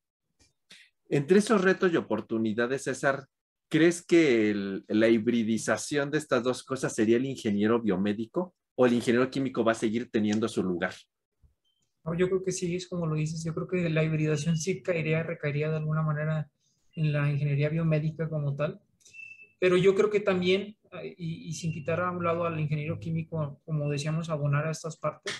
Entre 1.09 1.39
esos 1.39 1.61
retos 1.61 1.91
y 1.91 1.97
oportunidades, 1.97 2.83
César, 2.83 3.27
¿crees 3.67 4.05
que 4.05 4.51
el, 4.51 4.85
la 4.87 5.09
hibridización 5.09 6.11
de 6.11 6.17
estas 6.17 6.43
dos 6.43 6.63
cosas 6.63 6.95
sería 6.95 7.17
el 7.17 7.25
ingeniero 7.25 7.81
biomédico 7.81 8.55
o 8.75 8.85
el 8.85 8.93
ingeniero 8.93 9.29
químico 9.29 9.65
va 9.65 9.73
a 9.73 9.75
seguir 9.75 10.09
teniendo 10.09 10.47
su 10.47 10.63
lugar? 10.63 10.93
yo 12.17 12.27
creo 12.27 12.43
que 12.43 12.51
sí, 12.51 12.75
es 12.75 12.87
como 12.87 13.05
lo 13.05 13.15
dices, 13.15 13.43
yo 13.43 13.53
creo 13.53 13.67
que 13.67 13.89
la 13.89 14.03
hibridación 14.03 14.57
sí 14.57 14.81
caería, 14.81 15.23
recaería 15.23 15.69
de 15.69 15.77
alguna 15.77 16.03
manera 16.03 16.49
en 16.95 17.11
la 17.11 17.31
ingeniería 17.31 17.69
biomédica 17.69 18.29
como 18.29 18.55
tal, 18.55 18.81
pero 19.59 19.77
yo 19.77 19.95
creo 19.95 20.09
que 20.09 20.19
también, 20.19 20.75
y, 21.03 21.51
sin 21.53 21.71
quitar 21.71 22.01
a 22.01 22.11
un 22.11 22.23
lado 22.23 22.45
al 22.45 22.59
ingeniero 22.59 22.99
químico, 22.99 23.61
como 23.65 23.89
decíamos, 23.89 24.29
abonar 24.29 24.67
a 24.67 24.71
estas 24.71 24.97
partes, 24.97 25.33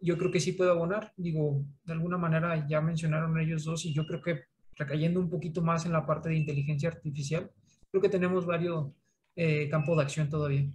yo 0.00 0.18
creo 0.18 0.30
que 0.30 0.40
sí 0.40 0.52
puede 0.52 0.70
abonar, 0.70 1.12
digo, 1.16 1.64
de 1.84 1.92
alguna 1.92 2.18
manera 2.18 2.66
ya 2.68 2.80
mencionaron 2.80 3.38
ellos 3.38 3.64
dos 3.64 3.84
y 3.86 3.94
yo 3.94 4.06
creo 4.06 4.20
que 4.20 4.42
recayendo 4.76 5.20
un 5.20 5.30
poquito 5.30 5.62
más 5.62 5.86
en 5.86 5.92
la 5.92 6.04
parte 6.06 6.28
de 6.28 6.36
inteligencia 6.36 6.88
artificial, 6.88 7.50
creo 7.90 8.02
que 8.02 8.08
tenemos 8.08 8.44
varios 8.44 8.92
eh, 9.36 9.68
campos 9.68 9.96
de 9.96 10.02
acción 10.02 10.28
todavía. 10.28 10.70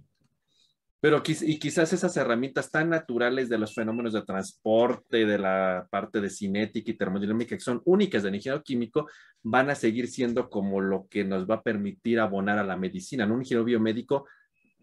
Pero 1.00 1.22
y 1.24 1.58
quizás 1.58 1.92
esas 1.94 2.14
herramientas 2.18 2.70
tan 2.70 2.90
naturales 2.90 3.48
de 3.48 3.56
los 3.56 3.74
fenómenos 3.74 4.12
de 4.12 4.22
transporte, 4.22 5.24
de 5.24 5.38
la 5.38 5.86
parte 5.90 6.20
de 6.20 6.28
cinética 6.28 6.90
y 6.90 6.96
termodinámica, 6.96 7.56
que 7.56 7.62
son 7.62 7.80
únicas 7.86 8.22
del 8.22 8.34
ingeniero 8.34 8.62
químico, 8.62 9.08
van 9.42 9.70
a 9.70 9.74
seguir 9.74 10.08
siendo 10.08 10.50
como 10.50 10.80
lo 10.80 11.06
que 11.08 11.24
nos 11.24 11.48
va 11.48 11.56
a 11.56 11.62
permitir 11.62 12.20
abonar 12.20 12.58
a 12.58 12.64
la 12.64 12.76
medicina. 12.76 13.24
Un 13.24 13.40
ingeniero 13.40 13.64
biomédico, 13.64 14.26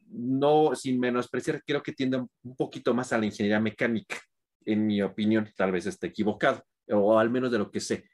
no 0.10 0.74
sin 0.74 1.00
menospreciar, 1.00 1.62
creo 1.64 1.84
que 1.84 1.94
tiende 1.94 2.18
un 2.18 2.56
poquito 2.56 2.96
más 2.96 3.14
a 3.14 3.20
la 3.20 3.28
ingeniería 3.28 3.60
mecánica, 3.60 4.18
en 4.66 4.88
mi 4.88 5.02
opinión, 5.04 5.48
tal 5.56 5.72
vez 5.72 5.86
esté 5.86 6.08
equivocado, 6.08 6.64
o 6.90 7.20
al 7.20 7.30
menos 7.30 7.52
de 7.52 7.60
lo 7.60 7.70
que 7.70 7.80
sé. 7.80 8.06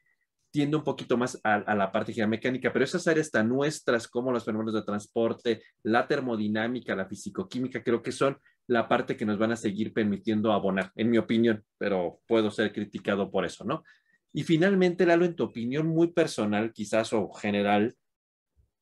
Tiende 0.53 0.77
un 0.77 0.83
poquito 0.83 1.17
más 1.17 1.41
a, 1.43 1.73
la 1.73 1.91
parte 1.91 2.13
geomecánica, 2.13 2.71
pero 2.71 2.85
esas 2.85 3.07
áreas 3.07 3.31
tan 3.31 3.49
nuestras 3.49 4.07
como 4.07 4.31
los 4.31 4.45
fenómenos 4.45 4.75
de 4.75 4.83
transporte, 4.83 5.63
la 5.81 6.07
termodinámica, 6.07 6.95
la 6.95 7.07
fisicoquímica, 7.07 7.83
creo 7.83 8.03
que 8.03 8.11
son 8.11 8.37
la 8.67 8.87
parte 8.87 9.17
que 9.17 9.25
nos 9.25 9.39
van 9.39 9.51
a 9.51 9.55
seguir 9.55 9.93
permitiendo 9.93 10.53
abonar, 10.53 10.91
en 10.95 11.09
mi 11.09 11.17
opinión, 11.17 11.63
pero 11.79 12.19
puedo 12.27 12.51
ser 12.51 12.71
criticado 12.71 13.31
por 13.31 13.45
eso, 13.45 13.65
¿no? 13.65 13.83
Y 14.31 14.43
finalmente, 14.43 15.07
Lalo, 15.07 15.25
en 15.25 15.35
tu 15.35 15.45
opinión 15.45 15.87
muy 15.87 16.11
personal, 16.11 16.71
quizás 16.71 17.13
o 17.13 17.33
general, 17.33 17.95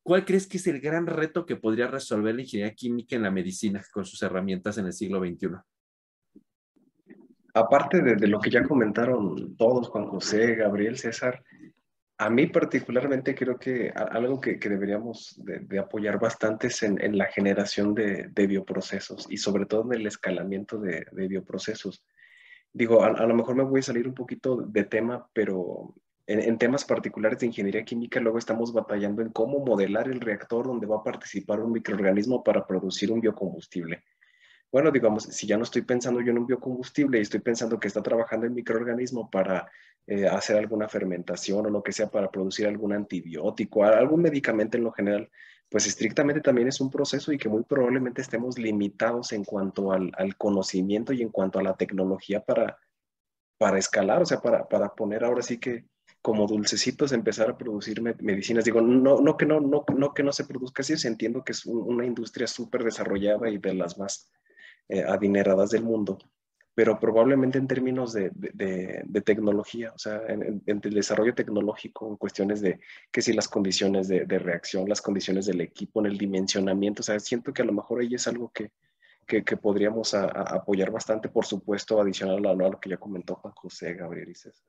¿cuál 0.04 0.26
crees 0.26 0.48
que 0.48 0.58
es 0.58 0.68
el 0.68 0.82
gran 0.82 1.08
reto 1.08 1.46
que 1.46 1.56
podría 1.56 1.88
resolver 1.88 2.36
la 2.36 2.42
ingeniería 2.42 2.76
química 2.76 3.16
en 3.16 3.24
la 3.24 3.32
medicina 3.32 3.82
con 3.94 4.04
sus 4.04 4.22
herramientas 4.22 4.78
en 4.78 4.88
el 4.88 4.94
siglo 4.94 5.22
XXI? 5.22 5.48
aparte 7.54 8.02
de, 8.02 8.28
lo 8.28 8.40
que 8.40 8.50
ya 8.50 8.64
comentaron 8.64 9.56
todos, 9.56 9.90
Juan 9.90 10.08
José, 10.08 10.56
Gabriel, 10.56 10.98
César, 10.98 11.44
a 12.22 12.30
mí 12.30 12.46
particularmente 12.46 13.34
creo 13.34 13.58
que 13.58 13.90
algo 13.90 14.40
que, 14.40 14.58
deberíamos 14.58 15.42
de, 15.44 15.80
apoyar 15.80 16.20
bastante 16.20 16.68
es 16.68 16.84
en, 16.84 17.18
la 17.18 17.26
generación 17.26 17.96
de, 17.96 18.30
bioprocesos 18.48 19.26
y 19.28 19.38
sobre 19.38 19.66
todo 19.66 19.86
en 19.86 20.00
el 20.00 20.06
escalamiento 20.06 20.78
de, 20.78 21.04
bioprocesos. 21.28 22.06
Digo, 22.72 23.04
a, 23.04 23.26
lo 23.26 23.34
mejor 23.34 23.56
me 23.56 23.64
voy 23.64 23.80
a 23.80 23.84
salir 23.84 24.08
un 24.08 24.14
poquito 24.14 24.58
de 24.58 24.84
tema, 24.84 25.28
pero 25.34 25.96
en, 26.28 26.60
temas 26.60 26.86
particulares 26.86 27.40
de 27.40 27.48
ingeniería 27.48 27.84
química 27.84 28.20
luego 28.20 28.38
estamos 28.38 28.72
batallando 28.72 29.24
en 29.24 29.32
cómo 29.32 29.66
modelar 29.66 30.08
el 30.08 30.22
reactor 30.22 30.68
donde 30.68 30.86
va 30.86 30.98
a 30.98 31.04
participar 31.04 31.60
un 31.60 31.72
microorganismo 31.72 32.44
para 32.44 32.68
producir 32.68 33.12
un 33.12 33.20
biocombustible 33.20 34.04
bueno, 34.72 34.92
digamos, 34.92 35.24
si 35.24 35.48
ya 35.48 35.58
no 35.58 35.64
estoy 35.64 35.82
pensando 35.82 36.22
yo 36.22 36.32
en 36.32 36.40
un 36.40 36.48
biocombustible 36.48 37.20
y 37.20 37.22
estoy 37.22 37.42
pensando 37.42 37.80
que 37.80 37.88
está 37.88 38.02
trabajando 38.02 38.46
el 38.46 38.54
microorganismo 38.54 39.30
para 39.30 39.70
eh, 40.08 40.28
hacer 40.28 40.58
alguna 40.58 40.88
fermentación 40.88 41.66
o 41.66 41.70
lo 41.70 41.84
que 41.84 41.92
sea 41.92 42.10
para 42.10 42.32
producir 42.32 42.68
algún 42.68 42.94
antibiótico, 42.94 43.84
algún 43.84 44.22
medicamento 44.22 44.78
en 44.78 44.84
lo 44.84 44.92
general, 44.92 45.30
pues 45.70 45.88
estrictamente 45.88 46.42
también 46.42 46.68
es 46.68 46.82
un 46.82 46.90
proceso 46.90 47.32
y 47.32 47.38
que 47.38 47.50
muy 47.50 47.64
probablemente 47.64 48.22
estemos 48.22 48.58
limitados 48.58 49.32
en 49.34 49.44
cuanto 49.44 49.92
al, 49.92 50.12
conocimiento 50.38 51.14
y 51.14 51.22
en 51.22 51.30
cuanto 51.30 51.60
a 51.60 51.64
la 51.64 51.76
tecnología 51.76 52.44
para, 52.44 52.78
para 53.58 53.78
escalar, 53.78 54.22
o 54.22 54.26
sea, 54.26 54.42
para, 54.42 54.68
para 54.68 54.94
poner 54.96 55.24
ahora 55.24 55.42
sí 55.42 55.60
que 55.60 55.86
como 56.22 56.46
dulcecitos 56.48 57.12
empezar 57.14 57.50
a 57.50 57.58
producir 57.58 58.02
medicinas. 58.02 58.64
Digo, 58.64 58.82
no, 58.82 59.22
no, 59.22 59.38
que 59.38 59.46
no, 59.46 59.60
no, 59.60 59.84
no 59.96 60.14
que 60.14 60.24
no 60.24 60.32
se 60.32 60.46
produzca 60.46 60.82
así, 60.82 60.94
entiendo 61.08 61.44
que 61.44 61.52
es 61.54 61.66
una 61.66 62.06
industria 62.06 62.48
súper 62.48 62.84
desarrollada 62.84 63.50
y 63.50 63.58
de 63.58 63.74
las 63.74 63.98
más 63.98 64.32
eh, 64.90 65.04
adineradas 65.04 65.72
del 65.72 65.84
mundo, 65.84 66.18
pero 66.74 67.00
probablemente 67.00 67.58
en 67.58 67.68
términos 67.68 68.14
de, 68.14 68.32
de, 68.34 69.22
tecnología, 69.22 69.92
o 69.94 70.00
sea, 70.00 70.22
en, 70.28 70.64
el 70.66 70.94
desarrollo 70.94 71.36
tecnológico, 71.36 72.08
en 72.08 72.16
cuestiones 72.16 72.62
de 72.62 72.80
que 73.12 73.22
si 73.22 73.34
las 73.34 73.48
condiciones 73.48 74.08
de, 74.08 74.26
reacción, 74.40 74.88
las 74.88 75.02
condiciones 75.02 75.46
del 75.46 75.62
equipo, 75.62 76.00
en 76.00 76.08
el 76.08 76.18
dimensionamiento, 76.18 77.02
o 77.02 77.04
sea, 77.04 77.20
siento 77.20 77.54
que 77.54 77.62
a 77.62 77.66
lo 77.66 77.74
mejor 77.74 78.02
ahí 78.02 78.14
es 78.16 78.28
algo 78.28 78.52
que, 78.52 78.72
que, 79.28 79.58
podríamos 79.58 80.14
apoyar 80.14 80.92
bastante, 80.92 81.30
por 81.30 81.46
supuesto, 81.46 82.02
adicional 82.02 82.46
a 82.46 82.54
lo 82.54 82.80
que 82.80 82.90
ya 82.90 82.98
comentó 82.98 83.36
Juan 83.36 83.54
José, 83.54 83.94
Gabriel 83.94 84.30
y 84.30 84.36
César. 84.36 84.66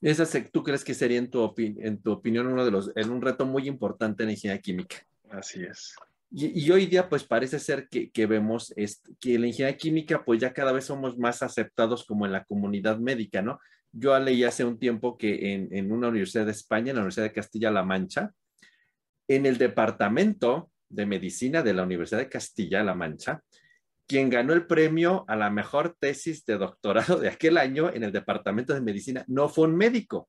Esa, 0.00 0.26
¿Tú 0.52 0.62
crees 0.62 0.84
que 0.84 0.94
sería 0.94 1.18
en 1.18 1.30
tu, 1.30 1.54
en 1.56 2.02
tu 2.02 2.12
opinión 2.12 2.46
uno 2.46 2.64
de 2.64 2.70
los, 2.70 2.92
en 2.94 3.10
un 3.10 3.22
reto 3.22 3.46
muy 3.46 3.66
importante 3.66 4.22
en 4.22 4.30
ingeniería 4.30 4.60
química? 4.60 4.96
Así 5.30 5.62
es. 5.62 5.94
Y, 6.36 6.68
hoy 6.72 6.86
día, 6.86 7.08
pues 7.08 7.22
parece 7.22 7.60
ser 7.60 7.86
que, 7.88 8.26
vemos 8.26 8.74
que 9.20 9.38
la 9.38 9.46
ingeniería 9.46 9.76
química, 9.76 10.24
pues 10.24 10.40
ya 10.40 10.52
cada 10.52 10.72
vez 10.72 10.84
somos 10.84 11.16
más 11.16 11.44
aceptados 11.44 12.04
como 12.04 12.26
en 12.26 12.32
la 12.32 12.44
comunidad 12.44 12.98
médica, 12.98 13.40
¿no? 13.40 13.60
Yo 13.92 14.18
leí 14.18 14.42
hace 14.42 14.64
un 14.64 14.76
tiempo 14.76 15.16
que 15.16 15.54
en, 15.70 15.92
una 15.92 16.08
universidad 16.08 16.44
de 16.44 16.50
España, 16.50 16.90
en 16.90 16.96
la 16.96 17.02
Universidad 17.02 17.26
de 17.26 17.32
Castilla-La 17.32 17.84
Mancha, 17.84 18.32
en 19.28 19.46
el 19.46 19.58
departamento 19.58 20.72
de 20.88 21.06
medicina 21.06 21.62
de 21.62 21.72
la 21.72 21.84
Universidad 21.84 22.18
de 22.18 22.28
Castilla-La 22.28 22.96
Mancha, 22.96 23.40
quien 24.08 24.28
ganó 24.28 24.54
el 24.54 24.66
premio 24.66 25.24
a 25.28 25.36
la 25.36 25.50
mejor 25.50 25.96
tesis 26.00 26.44
de 26.46 26.58
doctorado 26.58 27.20
de 27.20 27.28
aquel 27.28 27.58
año 27.58 27.92
en 27.94 28.02
el 28.02 28.10
departamento 28.10 28.74
de 28.74 28.80
medicina 28.80 29.24
no 29.28 29.48
fue 29.48 29.68
un 29.68 29.76
médico, 29.76 30.28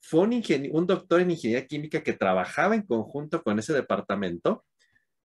fue 0.00 0.20
un, 0.20 0.42
un 0.70 0.86
doctor 0.86 1.20
en 1.20 1.32
ingeniería 1.32 1.66
química 1.66 2.04
que 2.04 2.12
trabajaba 2.12 2.76
en 2.76 2.82
conjunto 2.82 3.42
con 3.42 3.58
ese 3.58 3.72
departamento 3.72 4.64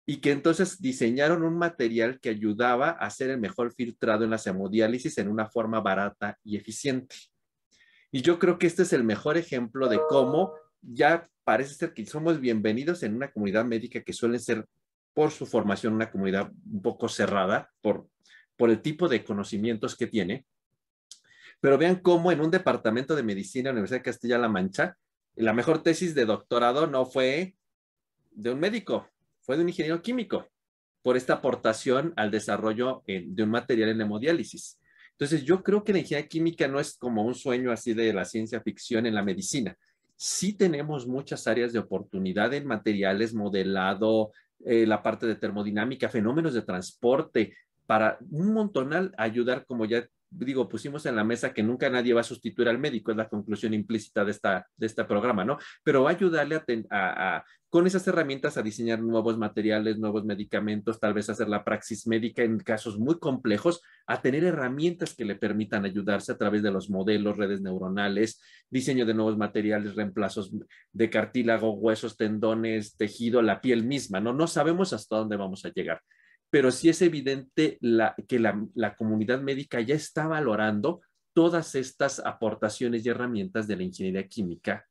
y 0.09 0.21
que 0.21 0.31
entonces 0.31 0.81
diseñaron 0.81 1.43
un 1.43 1.57
material 1.57 2.21
que 2.21 2.29
ayudaba 2.29 2.91
a 2.91 3.07
hacer 3.07 3.29
el 3.29 3.39
mejor 3.39 3.73
filtrado 3.73 4.23
en 4.23 4.29
la 4.29 4.41
hemodiálisis 4.43 5.17
en 5.17 5.27
una 5.27 5.49
forma 5.49 5.81
barata 5.81 6.39
y 6.45 6.55
eficiente. 6.55 7.13
Y 8.09 8.21
yo 8.21 8.39
creo 8.39 8.57
que 8.57 8.67
este 8.67 8.83
es 8.83 8.93
el 8.93 9.03
mejor 9.03 9.37
ejemplo 9.37 9.89
de 9.89 9.99
cómo 10.07 10.53
ya 10.81 11.27
parece 11.43 11.73
ser 11.73 11.93
que 11.93 12.05
somos 12.05 12.39
bienvenidos 12.39 13.03
en 13.03 13.15
una 13.15 13.29
comunidad 13.29 13.65
médica 13.65 14.01
que 14.01 14.13
suele 14.13 14.39
ser 14.39 14.65
por 15.13 15.31
su 15.31 15.45
formación 15.45 15.93
una 15.93 16.09
comunidad 16.09 16.53
un 16.71 16.81
poco 16.81 17.09
cerrada 17.09 17.69
por, 17.81 18.07
por 18.55 18.69
el 18.69 18.81
tipo 18.81 19.09
de 19.09 19.25
conocimientos 19.25 19.97
que 19.97 20.07
tiene. 20.07 20.45
Pero 21.59 21.77
vean 21.77 21.97
cómo 21.97 22.31
en 22.31 22.39
un 22.39 22.49
departamento 22.49 23.13
de 23.13 23.23
medicina 23.23 23.63
de 23.63 23.73
la 23.73 23.79
Universidad 23.79 23.99
de 23.99 24.03
Castilla-La 24.03 24.47
Mancha, 24.47 24.97
la 25.35 25.51
mejor 25.51 25.83
tesis 25.83 26.15
de 26.15 26.23
doctorado 26.23 26.87
no 26.87 27.05
fue 27.05 27.57
de 28.31 28.51
un 28.51 28.59
médico, 28.61 29.09
fue 29.47 29.55
de 29.55 29.63
un 29.63 29.69
ingeniero 29.69 30.01
químico 30.01 30.45
por 31.01 31.15
esta 31.15 31.35
aportación 31.35 32.13
al 32.17 32.29
desarrollo 32.29 33.01
eh, 33.07 33.23
de 33.25 33.43
un 33.43 33.49
material 33.49 33.89
en 33.89 34.01
hemodiálisis. 34.01 34.77
Entonces, 35.11 35.45
yo 35.45 35.63
creo 35.63 35.85
que 35.85 35.93
la 35.93 35.99
ingeniería 35.99 36.27
química 36.27 36.67
no 36.67 36.81
es 36.81 36.97
como 36.97 37.23
un 37.23 37.33
sueño 37.33 37.71
así 37.71 37.93
de 37.93 38.11
la 38.11 38.25
ciencia 38.25 38.59
ficción 38.59 39.05
en 39.05 39.15
la 39.15 39.23
medicina. 39.23 39.75
Sí 40.17 40.51
tenemos 40.51 41.07
muchas 41.07 41.47
áreas 41.47 41.71
de 41.71 41.79
oportunidad 41.79 42.53
en 42.53 42.67
materiales, 42.67 43.33
modelado, 43.33 44.31
eh, 44.65 44.85
la 44.85 45.01
parte 45.01 45.25
de 45.25 45.35
termodinámica, 45.35 46.09
fenómenos 46.09 46.53
de 46.53 46.63
transporte, 46.63 47.55
para 47.85 48.17
un 48.29 48.53
montonal 48.53 49.13
ayudar, 49.17 49.65
como 49.65 49.85
ya 49.85 50.05
digo, 50.29 50.67
pusimos 50.67 51.05
en 51.05 51.15
la 51.15 51.23
mesa 51.23 51.53
que 51.53 51.63
nunca 51.63 51.89
nadie 51.89 52.13
va 52.13 52.21
a 52.21 52.23
sustituir 52.23 52.67
al 52.67 52.79
médico, 52.79 53.11
es 53.11 53.17
la 53.17 53.29
conclusión 53.29 53.73
implícita 53.73 54.25
de, 54.25 54.31
esta, 54.31 54.67
de 54.75 54.85
este 54.85 55.03
programa, 55.05 55.45
¿no? 55.45 55.57
Pero 55.83 56.03
va 56.03 56.11
a 56.11 56.13
ayudarle 56.13 56.61
a, 56.89 57.43
con 57.69 57.87
esas 57.87 58.07
herramientas 58.07 58.57
a 58.57 58.61
diseñar 58.61 59.01
nuevos 59.01 59.37
materiales, 59.37 59.97
nuevos 59.97 60.25
medicamentos, 60.25 60.99
tal 60.99 61.13
vez 61.13 61.29
hacer 61.29 61.49
la 61.49 61.63
praxis 61.63 62.07
médica 62.07 62.43
en 62.43 62.59
casos 62.59 62.97
muy 62.97 63.19
complejos, 63.19 63.81
a 64.05 64.21
tener 64.21 64.43
herramientas 64.43 65.15
que 65.15 65.25
le 65.25 65.35
permitan 65.35 65.85
ayudarse 65.85 66.31
a 66.31 66.37
través 66.37 66.63
de 66.63 66.71
los 66.71 66.89
modelos, 66.89 67.37
redes 67.37 67.61
neuronales, 67.61 68.41
diseño 68.69 69.05
de 69.05 69.13
nuevos 69.13 69.37
materiales, 69.37 69.95
reemplazos 69.95 70.51
de 70.91 71.09
cartílago, 71.09 71.73
huesos, 71.73 72.17
tendones, 72.17 72.95
tejido, 72.95 73.41
la 73.41 73.61
piel 73.61 73.85
misma, 73.85 74.19
¿no? 74.19 74.33
No 74.33 74.47
sabemos 74.47 74.93
hasta 74.93 75.17
dónde 75.17 75.37
vamos 75.37 75.65
a 75.65 75.69
llegar 75.69 76.01
pero 76.49 76.71
sí 76.71 76.89
es 76.89 77.01
evidente 77.01 77.77
que 78.27 78.39
la, 78.39 78.95
comunidad 78.97 79.41
médica 79.41 79.81
ya 79.81 79.95
está 79.95 80.27
valorando 80.27 81.01
todas 81.33 81.75
estas 81.75 82.19
aportaciones 82.19 83.05
y 83.05 83.09
herramientas 83.09 83.67
de 83.67 83.75
la 83.75 83.83
ingeniería 83.83 84.27
química 84.27 84.85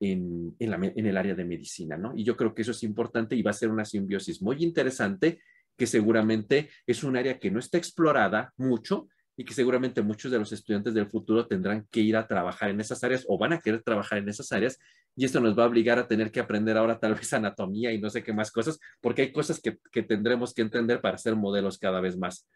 en, 0.00 0.54
en, 0.58 1.06
el 1.06 1.16
área 1.16 1.34
de 1.34 1.44
medicina, 1.44 1.96
¿no? 1.96 2.12
Y 2.16 2.24
yo 2.24 2.36
creo 2.36 2.54
que 2.54 2.62
eso 2.62 2.72
es 2.72 2.82
importante 2.82 3.36
y 3.36 3.42
va 3.42 3.52
a 3.52 3.54
ser 3.54 3.70
una 3.70 3.84
simbiosis 3.84 4.42
muy 4.42 4.62
interesante 4.62 5.40
que 5.76 5.86
seguramente 5.86 6.68
es 6.86 7.04
un 7.04 7.16
área 7.16 7.38
que 7.38 7.50
no 7.50 7.58
está 7.58 7.78
explorada 7.78 8.52
mucho 8.56 9.08
y 9.36 9.44
que 9.44 9.54
seguramente 9.54 10.02
muchos 10.02 10.30
de 10.30 10.38
los 10.38 10.52
estudiantes 10.52 10.94
del 10.94 11.06
futuro 11.06 11.46
tendrán 11.46 11.86
que 11.90 12.00
ir 12.00 12.16
a 12.16 12.26
trabajar 12.26 12.70
en 12.70 12.80
esas 12.80 13.02
áreas 13.02 13.24
o 13.28 13.38
van 13.38 13.54
a 13.54 13.60
querer 13.60 13.82
trabajar 13.82 14.18
en 14.18 14.28
esas 14.28 14.52
áreas 14.52 14.78
y 15.16 15.24
esto 15.24 15.40
nos 15.40 15.58
va 15.58 15.64
a 15.64 15.68
obligar 15.68 15.98
a 15.98 16.06
tener 16.06 16.30
que 16.30 16.40
aprender 16.40 16.76
ahora 16.76 16.98
tal 16.98 17.14
vez 17.14 17.32
anatomía 17.32 17.92
y 17.92 18.00
no 18.00 18.10
sé 18.10 18.22
qué 18.22 18.32
más 18.32 18.50
cosas, 18.50 18.78
porque 19.00 19.22
hay 19.22 19.32
cosas 19.32 19.60
que, 19.60 19.78
que 19.90 20.02
tendremos 20.02 20.54
que 20.54 20.62
entender 20.62 21.00
para 21.00 21.16
hacer 21.16 21.36
modelos 21.36 21.78
cada 21.78 22.00
vez 22.00 22.16
más, 22.16 22.48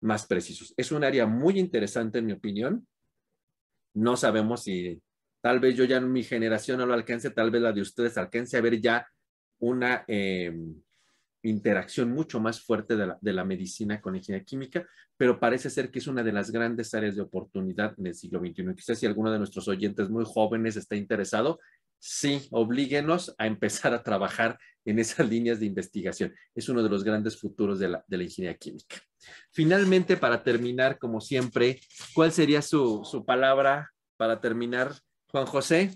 más 0.00 0.26
precisos. 0.26 0.74
Es 0.76 0.92
un 0.92 1.04
área 1.04 1.26
muy 1.26 1.58
interesante 1.58 2.18
en 2.18 2.26
mi 2.26 2.32
opinión. 2.32 2.86
No 3.94 4.16
sabemos 4.16 4.64
si 4.64 5.00
tal 5.40 5.60
vez 5.60 5.76
yo 5.76 5.84
ya 5.84 5.98
en 5.98 6.10
mi 6.10 6.22
generación 6.22 6.78
no 6.78 6.86
lo 6.86 6.94
alcance, 6.94 7.30
tal 7.30 7.50
vez 7.50 7.62
la 7.62 7.72
de 7.72 7.82
ustedes 7.82 8.16
alcance 8.16 8.56
a 8.56 8.60
ver 8.60 8.80
ya 8.80 9.06
una... 9.58 10.04
Eh, 10.06 10.52
interacción 11.42 12.10
mucho 12.10 12.40
más 12.40 12.60
fuerte 12.60 12.96
de 12.96 13.32
la, 13.32 13.44
medicina 13.44 14.00
con 14.00 14.12
la 14.12 14.18
ingeniería 14.18 14.44
química, 14.44 14.86
pero 15.16 15.40
parece 15.40 15.70
ser 15.70 15.90
que 15.90 15.98
es 15.98 16.06
una 16.06 16.22
de 16.22 16.32
las 16.32 16.50
grandes 16.50 16.94
áreas 16.94 17.16
de 17.16 17.22
oportunidad 17.22 17.94
en 17.98 18.06
el 18.06 18.14
siglo 18.14 18.40
XXI. 18.40 18.74
Quizás 18.76 18.98
si 18.98 19.06
alguno 19.06 19.30
de 19.32 19.38
nuestros 19.38 19.68
oyentes 19.68 20.08
muy 20.08 20.24
jóvenes 20.24 20.76
está 20.76 20.96
interesado, 20.96 21.58
sí, 21.98 22.48
oblíguenos 22.50 23.34
a 23.38 23.46
empezar 23.46 23.94
a 23.94 24.02
trabajar 24.02 24.58
en 24.84 24.98
esas 24.98 25.28
líneas 25.28 25.60
de 25.60 25.66
investigación. 25.66 26.34
Es 26.54 26.68
uno 26.68 26.82
de 26.82 26.88
los 26.88 27.04
grandes 27.04 27.38
futuros 27.38 27.78
de 27.78 27.88
la, 27.88 28.04
ingeniería 28.10 28.56
química. 28.56 28.96
Finalmente, 29.52 30.16
para 30.16 30.42
terminar, 30.42 30.98
como 30.98 31.20
siempre, 31.20 31.80
¿cuál 32.14 32.32
sería 32.32 32.62
su, 32.62 33.24
palabra 33.26 33.92
para 34.16 34.40
terminar, 34.40 34.92
Juan 35.28 35.46
José? 35.46 35.92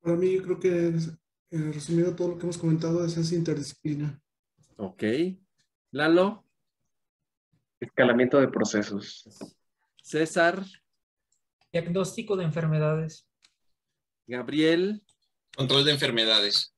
Para 0.00 0.16
mí, 0.16 0.38
creo 0.40 0.58
que, 0.58 0.88
eh, 0.88 1.72
resumido 1.72 2.14
todo 2.14 2.28
lo 2.28 2.38
que 2.38 2.42
hemos 2.42 2.58
comentado, 2.58 3.04
es 3.04 3.16
esa 3.16 3.34
interdisciplina. 3.34 4.20
Ok. 4.76 5.02
Lalo. 5.90 6.44
Escalamiento 7.80 8.40
de 8.40 8.48
procesos. 8.48 9.24
César. 10.02 10.64
Diagnóstico 11.72 12.36
de 12.36 12.44
enfermedades. 12.44 13.28
Gabriel. 14.26 15.02
Control 15.56 15.84
de 15.84 15.92
enfermedades. 15.92 16.74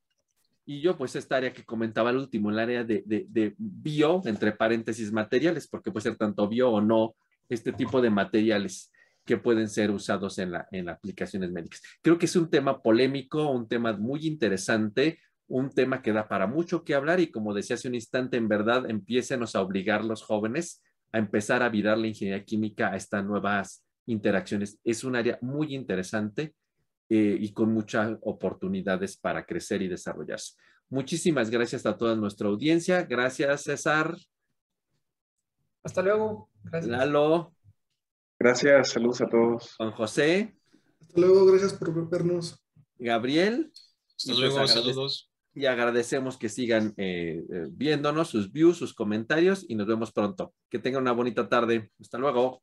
Y 0.65 0.81
yo, 0.81 0.97
pues, 0.97 1.15
esta 1.15 1.37
área 1.37 1.51
que 1.51 1.65
comentaba 1.65 2.11
el 2.11 2.17
último, 2.17 2.51
el 2.51 2.59
área 2.59 2.83
de, 2.83 3.03
de, 3.05 3.55
bio, 3.57 4.21
entre 4.25 4.51
paréntesis, 4.51 5.11
materiales, 5.11 5.67
porque 5.67 5.91
puede 5.91 6.03
ser 6.03 6.15
tanto 6.15 6.47
bio 6.47 6.69
o 6.69 6.79
no, 6.79 7.15
este 7.49 7.73
tipo 7.73 8.01
de 8.01 8.11
materiales 8.11 8.91
que 9.25 9.37
pueden 9.37 9.67
ser 9.67 9.89
usados 9.89 10.37
en, 10.37 10.51
la, 10.51 10.67
en 10.71 10.87
aplicaciones 10.87 11.51
médicas. 11.51 11.81
Creo 12.01 12.19
que 12.19 12.27
es 12.27 12.35
un 12.35 12.49
tema 12.49 12.81
polémico, 12.81 13.49
un 13.49 13.67
tema 13.67 13.93
muy 13.93 14.27
interesante, 14.27 15.19
un 15.49 15.69
tema 15.69 16.01
que 16.01 16.13
da 16.13 16.27
para 16.27 16.47
mucho 16.47 16.83
que 16.83 16.95
hablar 16.95 17.19
y 17.19 17.31
como 17.31 17.53
decía 17.53 17.75
hace 17.75 17.89
un 17.89 17.95
instante, 17.95 18.37
en 18.37 18.47
verdad, 18.47 18.89
empiecenos 18.89 19.55
a 19.55 19.61
obligar 19.61 20.05
los 20.05 20.23
jóvenes 20.23 20.81
a 21.11 21.17
empezar 21.17 21.63
a 21.63 21.69
virar 21.69 21.97
la 21.97 22.07
ingeniería 22.07 22.43
química 22.43 22.91
a 22.91 22.95
estas 22.95 23.23
nuevas 23.23 23.83
interacciones. 24.05 24.79
Es 24.83 25.03
un 25.03 25.15
área 25.15 25.37
muy 25.41 25.73
interesante 25.73 26.53
eh, 27.09 27.37
y 27.39 27.51
con 27.53 27.73
muchas 27.73 28.17
oportunidades 28.21 29.17
para 29.17 29.45
crecer 29.45 29.81
y 29.81 29.87
desarrollarse. 29.87 30.55
Muchísimas 30.89 31.49
gracias 31.49 31.85
a 31.85 31.97
toda 31.97 32.15
nuestra 32.15 32.47
audiencia. 32.47 33.03
Gracias, 33.03 33.63
César. 33.63 34.15
Hasta 35.83 36.01
luego. 36.01 36.49
Gracias. 36.63 36.91
Lalo. 36.91 37.53
Gracias, 38.39 38.89
saludos 38.89 39.21
a 39.21 39.27
todos. 39.27 39.75
Juan 39.75 39.91
José. 39.91 40.55
Hasta 41.01 41.19
luego, 41.19 41.45
gracias 41.45 41.73
por 41.73 42.09
vernos. 42.09 42.63
Gabriel. 42.97 43.71
Hasta 44.15 44.33
luego, 44.33 44.57
pues 44.57 44.71
saludos. 44.71 45.28
Y 45.53 45.65
agradecemos 45.65 46.37
que 46.37 46.49
sigan 46.49 46.93
eh, 46.97 47.43
eh, 47.51 47.67
viéndonos, 47.71 48.29
sus 48.29 48.51
views, 48.51 48.77
sus 48.77 48.93
comentarios 48.93 49.65
y 49.67 49.75
nos 49.75 49.87
vemos 49.87 50.11
pronto. 50.11 50.53
Que 50.69 50.79
tengan 50.79 51.01
una 51.01 51.11
bonita 51.11 51.49
tarde. 51.49 51.91
Hasta 51.99 52.17
luego. 52.17 52.61